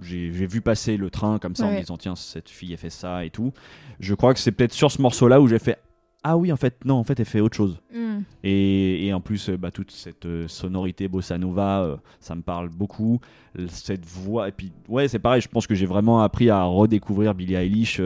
j'ai 0.00 0.28
vu 0.30 0.60
passer 0.60 0.96
le 0.96 1.10
train 1.10 1.38
comme 1.38 1.54
ça 1.54 1.66
en 1.66 1.72
me 1.72 1.78
disant 1.80 1.96
tiens 1.98 2.16
cette 2.16 2.48
fille 2.48 2.72
elle 2.72 2.78
fait 2.78 2.90
ça 2.90 3.24
et 3.24 3.30
tout. 3.30 3.52
Je 3.98 4.14
crois 4.14 4.34
que 4.34 4.40
c'est 4.40 4.52
peut-être 4.52 4.72
sur 4.72 4.90
ce 4.90 5.00
morceau-là 5.02 5.40
où 5.40 5.46
j'ai 5.46 5.58
fait 5.58 5.78
ah 6.22 6.36
oui 6.36 6.52
en 6.52 6.56
fait 6.56 6.84
non 6.84 6.96
en 6.96 7.04
fait 7.04 7.18
elle 7.18 7.26
fait 7.26 7.40
autre 7.40 7.56
chose. 7.56 7.80
Et, 8.44 9.06
et 9.06 9.12
en 9.14 9.20
plus, 9.20 9.48
euh, 9.48 9.56
bah, 9.56 9.70
toute 9.70 9.90
cette 9.90 10.26
euh, 10.26 10.48
sonorité 10.48 11.08
bossa 11.08 11.38
nova, 11.38 11.80
euh, 11.82 11.96
ça 12.20 12.34
me 12.34 12.42
parle 12.42 12.68
beaucoup. 12.68 13.20
Cette 13.68 14.06
voix, 14.06 14.48
et 14.48 14.52
puis 14.52 14.70
ouais, 14.88 15.08
c'est 15.08 15.18
pareil, 15.18 15.40
je 15.40 15.48
pense 15.48 15.66
que 15.66 15.74
j'ai 15.74 15.86
vraiment 15.86 16.22
appris 16.22 16.50
à 16.50 16.62
redécouvrir 16.62 17.34
Billie 17.34 17.54
Eilish, 17.56 18.00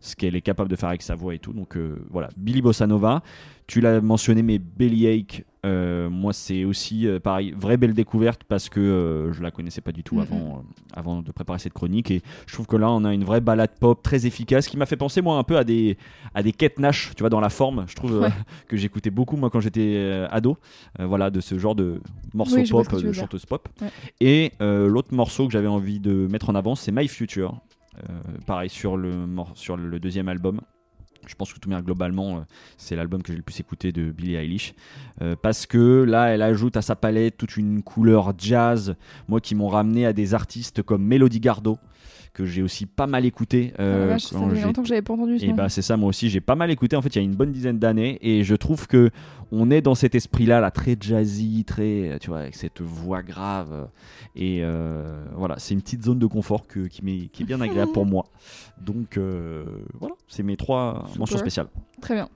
ce 0.00 0.14
qu'elle 0.16 0.36
est 0.36 0.40
capable 0.40 0.70
de 0.70 0.76
faire 0.76 0.88
avec 0.90 1.02
sa 1.02 1.14
voix 1.16 1.34
et 1.34 1.38
tout. 1.40 1.52
Donc 1.52 1.76
euh, 1.76 1.96
voilà, 2.10 2.28
Billie 2.36 2.62
Bossa 2.62 2.86
Nova. 2.86 3.22
Tu 3.66 3.82
l'as 3.82 4.00
mentionné, 4.00 4.40
mais 4.42 4.58
Bellyache, 4.58 5.42
euh, 5.66 6.08
moi 6.08 6.32
c'est 6.32 6.64
aussi 6.64 7.06
euh, 7.06 7.20
pareil, 7.20 7.52
vraie 7.54 7.76
belle 7.76 7.92
découverte 7.92 8.42
parce 8.44 8.70
que 8.70 9.30
je 9.32 9.42
la 9.42 9.50
connaissais 9.50 9.82
pas 9.82 9.92
du 9.92 10.02
tout 10.02 10.20
avant, 10.20 10.64
avant 10.94 11.20
de 11.20 11.30
préparer 11.32 11.58
cette 11.58 11.74
chronique. 11.74 12.10
Et 12.10 12.22
je 12.46 12.54
trouve 12.54 12.66
que 12.66 12.76
là, 12.76 12.90
on 12.90 13.04
a 13.04 13.12
une 13.12 13.24
vraie 13.24 13.42
balade 13.42 13.72
pop 13.78 14.02
très 14.02 14.24
efficace 14.24 14.68
qui 14.68 14.78
m'a 14.78 14.86
fait 14.86 14.96
penser, 14.96 15.20
moi, 15.20 15.36
un 15.36 15.42
peu 15.42 15.58
à 15.58 15.64
des, 15.64 15.98
à 16.32 16.42
des 16.42 16.52
Kate 16.52 16.78
Nash, 16.78 17.10
tu 17.14 17.22
vois, 17.22 17.28
dans 17.28 17.40
la 17.40 17.50
forme. 17.50 17.84
Je 17.88 17.94
trouve 17.94 18.20
Ouais. 18.20 18.30
que 18.68 18.76
j'écoutais 18.78 19.10
beaucoup, 19.10 19.36
moi, 19.38 19.50
quand 19.50 19.60
j'étais 19.60 19.94
euh, 19.96 20.28
ado. 20.30 20.58
Euh, 21.00 21.06
voilà, 21.06 21.30
de 21.30 21.40
ce 21.40 21.58
genre 21.58 21.74
de 21.74 22.00
morceaux 22.34 22.56
Oui, 22.56 22.68
pop, 22.68 22.92
de 23.00 23.12
chanteuse 23.12 23.46
pop. 23.46 23.68
Ouais. 23.80 23.88
Et 24.20 24.52
euh, 24.60 24.88
l'autre 24.88 25.14
morceau 25.14 25.46
que 25.46 25.52
j'avais 25.52 25.66
envie 25.68 26.00
de 26.00 26.26
mettre 26.30 26.50
en 26.50 26.54
avant, 26.54 26.74
c'est 26.74 26.92
My 26.92 27.08
Future. 27.08 27.58
Pareil, 28.46 28.68
sur 28.70 28.96
le, 28.96 29.26
mor- 29.26 29.50
sur 29.54 29.76
le 29.76 29.98
deuxième 29.98 30.28
album. 30.28 30.60
Je 31.26 31.34
pense 31.34 31.52
que 31.52 31.58
tout 31.58 31.68
bien 31.68 31.82
globalement, 31.82 32.44
c'est 32.76 32.94
l'album 32.94 33.22
que 33.22 33.32
j'ai 33.32 33.36
le 33.36 33.42
plus 33.42 33.58
écouté 33.58 33.90
de 33.90 34.12
Billie 34.12 34.36
Eilish. 34.36 34.72
Euh, 35.20 35.34
parce 35.40 35.66
que 35.66 36.04
là, 36.04 36.26
elle 36.28 36.42
ajoute 36.42 36.76
à 36.76 36.82
sa 36.82 36.94
palette 36.94 37.36
toute 37.36 37.56
une 37.56 37.82
couleur 37.82 38.32
jazz, 38.38 38.94
moi 39.26 39.40
qui 39.40 39.56
m'ont 39.56 39.66
ramené 39.68 40.06
à 40.06 40.12
des 40.12 40.32
artistes 40.32 40.82
comme 40.82 41.04
Melody 41.04 41.40
Gardot, 41.40 41.78
que 42.32 42.44
j'ai 42.44 42.62
aussi 42.62 42.86
pas 42.86 43.06
mal 43.06 43.24
écouté. 43.24 43.72
Ah 43.78 43.82
euh, 43.82 44.16
quand 44.32 44.54
j'ai- 44.54 44.62
longtemps 44.62 44.82
que 44.82 44.88
j'avais 44.88 45.02
pas 45.02 45.14
entendu 45.14 45.38
ce 45.38 45.44
et 45.44 45.52
bah 45.52 45.68
c'est 45.68 45.82
ça 45.82 45.96
moi 45.96 46.08
aussi 46.08 46.28
j'ai 46.30 46.40
pas 46.40 46.54
mal 46.54 46.70
écouté 46.70 46.96
en 46.96 47.02
fait 47.02 47.14
il 47.14 47.18
y 47.18 47.20
a 47.20 47.24
une 47.24 47.34
bonne 47.34 47.52
dizaine 47.52 47.78
d'années 47.78 48.18
et 48.22 48.44
je 48.44 48.54
trouve 48.54 48.86
que 48.86 49.10
on 49.50 49.70
est 49.70 49.80
dans 49.80 49.94
cet 49.94 50.14
esprit 50.14 50.44
là 50.46 50.70
très 50.70 50.96
jazzy 51.00 51.64
très 51.64 52.18
tu 52.20 52.28
vois 52.30 52.40
avec 52.40 52.54
cette 52.54 52.80
voix 52.80 53.22
grave 53.22 53.88
et 54.36 54.60
euh, 54.62 55.24
voilà 55.34 55.56
c'est 55.58 55.74
une 55.74 55.80
petite 55.82 56.04
zone 56.04 56.18
de 56.18 56.26
confort 56.26 56.66
que, 56.66 56.86
qui, 56.86 57.04
m'est- 57.04 57.28
qui 57.32 57.42
est 57.42 57.46
bien 57.46 57.60
agréable 57.60 57.92
pour 57.92 58.06
moi 58.14 58.24
donc 58.80 59.16
euh, 59.16 59.64
voilà 59.98 60.14
c'est 60.28 60.42
mes 60.42 60.56
trois 60.56 61.02
Super. 61.06 61.18
mentions 61.20 61.38
spéciales 61.38 61.68
Très 62.00 62.14
bien. 62.14 62.28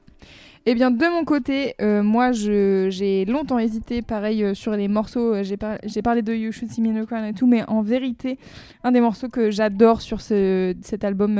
Eh 0.64 0.74
bien, 0.76 0.92
de 0.92 1.04
mon 1.10 1.24
côté, 1.24 1.74
euh, 1.80 2.02
moi, 2.04 2.30
je- 2.30 2.86
j'ai 2.88 3.24
longtemps 3.24 3.58
hésité, 3.58 4.00
pareil, 4.00 4.44
euh, 4.44 4.54
sur 4.54 4.72
les 4.72 4.86
morceaux. 4.86 5.34
euh, 5.34 5.42
J'ai 5.42 5.56
par- 5.56 5.78
j'ai 5.84 6.02
parlé 6.02 6.22
de 6.22 6.32
You 6.32 6.52
Should 6.52 6.70
See 6.70 6.80
Me 6.80 6.90
in 6.96 7.02
a 7.02 7.04
Crown 7.06 7.24
et 7.24 7.32
tout, 7.32 7.48
mais 7.48 7.64
en 7.68 7.82
vérité, 7.82 8.38
un 8.84 8.92
des 8.92 9.00
morceaux 9.00 9.28
que 9.28 9.50
j'adore 9.50 10.00
sur 10.00 10.20
ce, 10.20 10.72
cet 10.82 11.02
album 11.04 11.36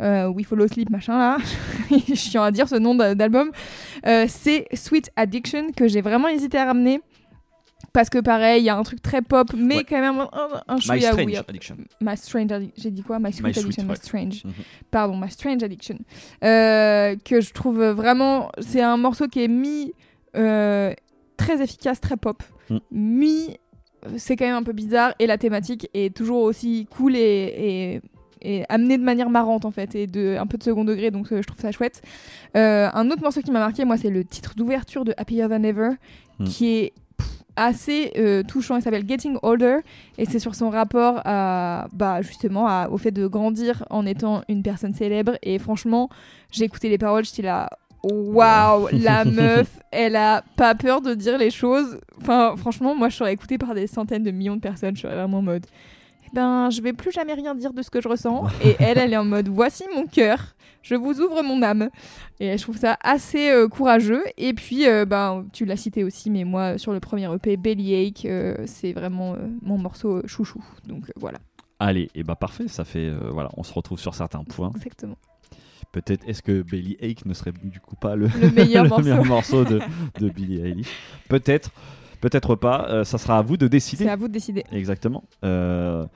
We 0.00 0.44
Follow 0.46 0.66
Sleep, 0.68 0.90
machin 0.90 1.16
là, 1.16 1.38
chiant 2.14 2.42
à 2.42 2.50
dire 2.50 2.68
ce 2.68 2.74
nom 2.74 2.94
d'a- 2.94 3.14
d'album, 3.14 3.50
c'est 4.26 4.66
Sweet 4.74 5.10
Addiction 5.16 5.68
que 5.74 5.88
j'ai 5.88 6.02
vraiment 6.02 6.28
hésité 6.28 6.58
à 6.58 6.66
ramener. 6.66 7.00
Parce 7.94 8.10
que 8.10 8.18
pareil, 8.18 8.60
il 8.60 8.64
y 8.66 8.68
a 8.68 8.76
un 8.76 8.82
truc 8.82 9.00
très 9.00 9.22
pop, 9.22 9.52
mais 9.56 9.76
Ouais. 9.76 9.84
quand 9.88 10.00
même 10.00 10.18
un, 10.18 10.28
un, 10.68 10.74
My 10.74 11.00
Strange. 11.00 11.04
Addiction 11.48 11.76
My 12.02 12.16
Strange 12.16 12.52
Addiction. 12.52 12.82
J'ai 12.82 12.90
dit 12.90 13.02
quoi? 13.02 13.18
My 13.18 13.32
Sweet 13.32 13.46
My 13.46 13.54
Sweet, 13.54 13.64
Addiction, 13.78 13.84
My. 13.88 13.96
Strange. 13.96 14.44
Mhm. 14.44 14.52
Pardon, 14.90 15.16
My 15.16 15.30
Strange 15.30 15.62
Addiction. 15.62 15.98
Euh, 16.42 17.16
que 17.24 17.40
je 17.40 17.52
trouve 17.54 17.82
vraiment. 17.82 18.50
C'est 18.60 18.82
un 18.82 18.96
morceau 18.98 19.28
qui 19.28 19.42
est 19.44 19.48
mi. 19.48 19.92
euh, 20.36 20.92
très 21.36 21.62
efficace, 21.62 22.00
très 22.00 22.16
pop. 22.16 22.42
Mm. 22.68 22.78
Mi. 22.90 23.56
C'est 24.18 24.36
quand 24.36 24.44
même 24.44 24.56
un 24.56 24.62
peu 24.62 24.72
bizarre. 24.72 25.14
Et 25.18 25.26
la 25.26 25.38
thématique 25.38 25.88
est 25.94 26.14
toujours 26.14 26.42
aussi 26.42 26.86
cool 26.90 27.16
et. 27.16 27.20
et 27.20 28.00
et 28.46 28.62
amenée 28.68 28.98
de 28.98 29.02
manière 29.02 29.30
marrante 29.30 29.64
en 29.64 29.70
fait 29.70 29.94
et 29.94 30.06
de 30.06 30.36
un 30.38 30.46
peu 30.46 30.58
de 30.58 30.62
second 30.62 30.84
degré 30.84 31.10
donc 31.10 31.32
euh, 31.32 31.40
je 31.40 31.46
trouve 31.46 31.58
ça 31.62 31.72
chouette 31.72 32.02
Euh, 32.58 32.90
un 32.92 33.10
autre 33.10 33.22
morceau 33.22 33.40
qui 33.40 33.50
m'a 33.50 33.58
marqué 33.58 33.86
moi 33.86 33.96
c'est 33.96 34.10
le 34.10 34.22
titre 34.22 34.52
d'ouverture 34.54 35.06
de 35.06 35.14
Happier 35.16 35.48
Than 35.48 35.62
Ever 35.62 35.90
Mm. 36.40 36.44
qui 36.44 36.74
est 36.76 36.92
assez 37.56 38.12
euh, 38.16 38.42
touchant 38.42 38.76
il 38.76 38.82
s'appelle 38.82 39.08
Getting 39.08 39.36
Older 39.42 39.78
et 40.18 40.24
c'est 40.26 40.38
sur 40.38 40.54
son 40.54 40.70
rapport 40.70 41.20
à 41.24 41.86
bah 41.92 42.20
justement 42.22 42.66
à- 42.66 42.88
au 42.88 42.98
fait 42.98 43.10
de 43.12 43.26
grandir 43.26 43.84
en 43.90 44.06
étant 44.06 44.42
une 44.48 44.62
personne 44.62 44.92
célèbre 44.94 45.38
et 45.42 45.58
franchement 45.58 46.08
j'ai 46.50 46.64
écouté 46.64 46.88
les 46.88 46.98
paroles 46.98 47.24
j'étais 47.24 47.42
là 47.42 47.70
waouh, 48.02 48.88
la 48.92 49.24
meuf, 49.24 49.68
elle 49.90 50.16
a 50.16 50.42
pas 50.56 50.74
peur 50.74 51.00
de 51.00 51.14
dire 51.14 51.38
les 51.38 51.50
choses. 51.50 51.98
Enfin, 52.20 52.54
franchement, 52.56 52.94
moi, 52.94 53.08
je 53.08 53.16
serais 53.16 53.32
écoutée 53.32 53.56
par 53.56 53.74
des 53.74 53.86
centaines 53.86 54.22
de 54.22 54.30
millions 54.30 54.56
de 54.56 54.60
personnes. 54.60 54.94
Je 54.94 55.00
serais 55.00 55.14
vraiment 55.14 55.38
en 55.38 55.42
mode, 55.42 55.64
ben, 56.34 56.68
je 56.70 56.82
vais 56.82 56.92
plus 56.92 57.12
jamais 57.12 57.32
rien 57.34 57.54
dire 57.54 57.72
de 57.72 57.80
ce 57.82 57.90
que 57.90 58.00
je 58.00 58.08
ressens. 58.08 58.46
Et 58.64 58.76
elle, 58.78 58.98
elle 58.98 59.12
est 59.12 59.16
en 59.16 59.24
mode, 59.24 59.48
voici 59.48 59.84
mon 59.94 60.06
cœur, 60.06 60.38
je 60.82 60.94
vous 60.94 61.20
ouvre 61.20 61.42
mon 61.42 61.62
âme. 61.62 61.88
Et 62.40 62.58
je 62.58 62.62
trouve 62.62 62.76
ça 62.76 62.98
assez 63.02 63.50
euh, 63.50 63.68
courageux. 63.68 64.22
Et 64.36 64.52
puis, 64.52 64.86
euh, 64.86 65.04
ben, 65.06 65.46
tu 65.52 65.64
l'as 65.64 65.76
cité 65.76 66.04
aussi, 66.04 66.30
mais 66.30 66.44
moi, 66.44 66.76
sur 66.78 66.92
le 66.92 67.00
premier 67.00 67.32
EP, 67.34 67.56
Bellyache, 67.56 68.24
euh, 68.26 68.56
c'est 68.66 68.92
vraiment 68.92 69.34
euh, 69.34 69.48
mon 69.62 69.78
morceau 69.78 70.20
chouchou. 70.26 70.62
Donc 70.86 71.04
voilà, 71.16 71.38
Allez, 71.78 72.08
et 72.14 72.22
bah 72.22 72.36
parfait, 72.36 72.68
ça 72.68 72.84
fait 72.84 73.10
voilà, 73.32 73.48
on 73.56 73.62
se 73.62 73.72
retrouve 73.72 73.98
sur 73.98 74.14
certains 74.14 74.44
points. 74.44 74.72
exactement. 74.76 75.16
Peut-être 75.92 76.28
est-ce 76.28 76.42
que 76.42 76.62
Belly 76.62 76.96
Ache 77.00 77.24
ne 77.24 77.34
serait 77.34 77.52
du 77.62 77.78
coup 77.78 77.94
pas 77.94 78.16
le, 78.16 78.26
Le 78.40 78.50
meilleur 78.50 78.82
le 78.84 78.88
morceau. 78.88 79.04
meilleur 79.04 79.24
morceau 79.24 79.64
de, 79.64 79.80
de 80.18 80.28
Billie 80.28 80.60
Eilish 80.60 80.88
Peut-être, 81.28 81.70
peut-être 82.28 82.54
pas. 82.56 82.86
euh, 82.88 83.04
ça 83.04 83.18
sera 83.18 83.38
à 83.38 83.42
vous 83.42 83.56
de 83.56 83.68
décider. 83.68 84.04
C'est 84.04 84.10
à 84.10 84.16
vous 84.16 84.28
de 84.28 84.32
décider. 84.32 84.64
Exactement. 84.72 85.24
Euh, 85.44 86.06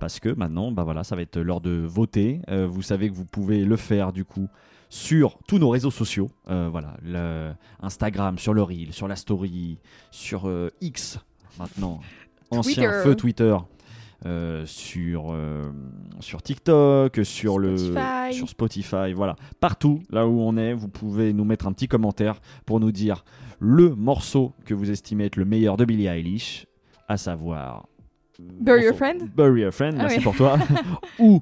parce 0.00 0.18
que 0.20 0.28
maintenant, 0.30 0.72
bah 0.72 0.82
voilà, 0.84 1.04
ça 1.04 1.14
va 1.16 1.22
être 1.22 1.38
l'heure 1.38 1.60
de 1.60 1.84
voter. 1.86 2.40
Euh, 2.50 2.66
vous 2.66 2.82
savez 2.82 3.08
que 3.08 3.14
vous 3.14 3.24
pouvez 3.24 3.64
le 3.64 3.76
faire 3.76 4.12
du 4.12 4.24
coup 4.24 4.48
sur 4.88 5.38
tous 5.46 5.58
nos 5.58 5.70
réseaux 5.70 5.90
sociaux. 5.90 6.30
Voilà, 6.46 6.96
le 7.02 7.52
Instagram, 7.80 8.38
sur 8.38 8.52
le 8.52 8.62
Reel, 8.62 8.92
sur 8.92 9.08
la 9.08 9.16
Story, 9.16 9.78
sur 10.10 10.50
X 10.80 11.18
maintenant, 11.58 12.00
ancien 12.50 12.82
Twitter. 12.90 13.02
feu 13.04 13.14
Twitter. 13.14 13.56
euh, 14.26 14.64
sur, 14.66 15.32
euh, 15.32 15.72
sur 16.20 16.42
TikTok, 16.42 17.20
sur 17.24 17.58
le 17.58 17.76
Spotify. 17.76 18.34
sur 18.34 18.48
Spotify, 18.48 19.12
voilà, 19.14 19.34
partout 19.60 20.00
là 20.10 20.26
où 20.28 20.40
on 20.42 20.56
est, 20.56 20.74
vous 20.74 20.88
pouvez 20.88 21.32
nous 21.32 21.44
mettre 21.44 21.66
un 21.66 21.72
petit 21.72 21.88
commentaire 21.88 22.40
pour 22.64 22.78
nous 22.78 22.92
dire 22.92 23.24
le 23.64 23.94
morceau 23.94 24.52
que 24.64 24.74
vous 24.74 24.90
estimez 24.90 25.26
être 25.26 25.36
le 25.36 25.44
meilleur 25.44 25.76
de 25.76 25.84
Billie 25.84 26.06
Eilish, 26.08 26.66
à 27.06 27.16
savoir 27.16 27.86
Bury 28.40 28.84
Your 28.86 28.96
Friend 28.96 29.22
Bury 29.36 29.60
Your 29.60 29.72
Friend, 29.72 29.94
Ah 29.98 30.02
merci 30.02 30.18
oui. 30.18 30.24
pour 30.24 30.34
toi. 30.34 30.58
Ou 31.20 31.40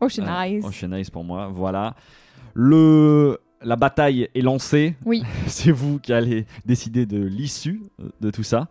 Ocean 0.00 0.26
euh, 0.26 0.42
Eyes. 0.42 0.64
Ocean 0.64 0.92
Eyes 0.92 1.08
pour 1.12 1.22
moi, 1.22 1.46
voilà. 1.48 1.94
Le 2.54 3.38
la 3.62 3.76
bataille 3.76 4.28
est 4.34 4.40
lancée. 4.40 4.96
Oui. 5.04 5.22
C'est 5.46 5.70
vous 5.70 6.00
qui 6.00 6.12
allez 6.12 6.46
décider 6.66 7.06
de 7.06 7.22
l'issue 7.22 7.80
de 8.20 8.30
tout 8.32 8.42
ça. 8.42 8.66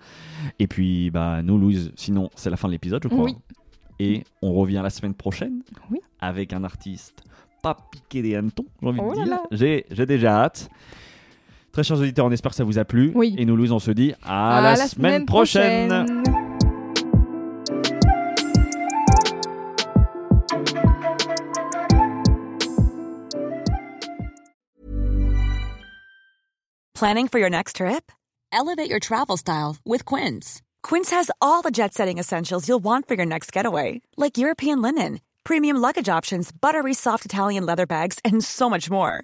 Et 0.57 0.67
puis 0.67 1.11
bah 1.11 1.41
nous 1.41 1.57
Louise, 1.57 1.93
sinon 1.95 2.29
c'est 2.35 2.49
la 2.49 2.57
fin 2.57 2.67
de 2.67 2.73
l'épisode, 2.73 3.01
je 3.03 3.07
crois. 3.07 3.23
Oui. 3.23 3.37
Et 3.99 4.23
on 4.41 4.53
revient 4.53 4.81
la 4.83 4.89
semaine 4.89 5.13
prochaine 5.13 5.61
Oui. 5.91 5.99
avec 6.19 6.51
un 6.51 6.63
artiste 6.65 7.23
pas 7.61 7.75
piqué 7.91 8.21
des 8.21 8.35
hannetons, 8.35 8.65
j'ai 8.81 8.87
envie 8.87 8.99
Oh 9.01 9.13
de 9.13 9.29
là 9.29 9.41
dire. 9.51 9.83
j'ai 9.91 10.05
déjà 10.05 10.43
hâte. 10.43 10.69
Très 11.71 11.83
chers 11.83 11.99
auditeurs, 11.99 12.25
on 12.25 12.31
espère 12.31 12.51
que 12.51 12.57
ça 12.57 12.63
vous 12.63 12.79
a 12.79 12.85
plu. 12.85 13.11
Oui. 13.15 13.35
Et 13.37 13.45
nous, 13.45 13.55
Louise, 13.55 13.71
on 13.71 13.79
se 13.79 13.91
dit 13.91 14.13
à, 14.23 14.61
la, 14.61 14.75
semaine, 14.75 15.25
prochaine. 15.25 15.87
prochaine. 15.87 16.23
Planning 26.99 27.29
for 27.29 27.39
your 27.39 27.49
next 27.49 27.77
trip? 27.77 28.11
Elevate 28.51 28.89
your 28.89 28.99
travel 28.99 29.37
style 29.37 29.77
with 29.85 30.03
Quince. 30.03 30.61
Quince 30.83 31.11
has 31.11 31.31
all 31.39 31.61
the 31.61 31.71
jet 31.71 31.93
setting 31.93 32.17
essentials 32.17 32.67
you'll 32.67 32.83
want 32.83 33.07
for 33.07 33.13
your 33.13 33.25
next 33.25 33.53
getaway, 33.53 34.01
like 34.17 34.37
European 34.37 34.81
linen, 34.81 35.21
premium 35.45 35.77
luggage 35.77 36.09
options, 36.09 36.51
buttery 36.51 36.93
soft 36.93 37.23
Italian 37.23 37.65
leather 37.65 37.85
bags, 37.85 38.19
and 38.25 38.43
so 38.43 38.69
much 38.69 38.89
more. 38.89 39.23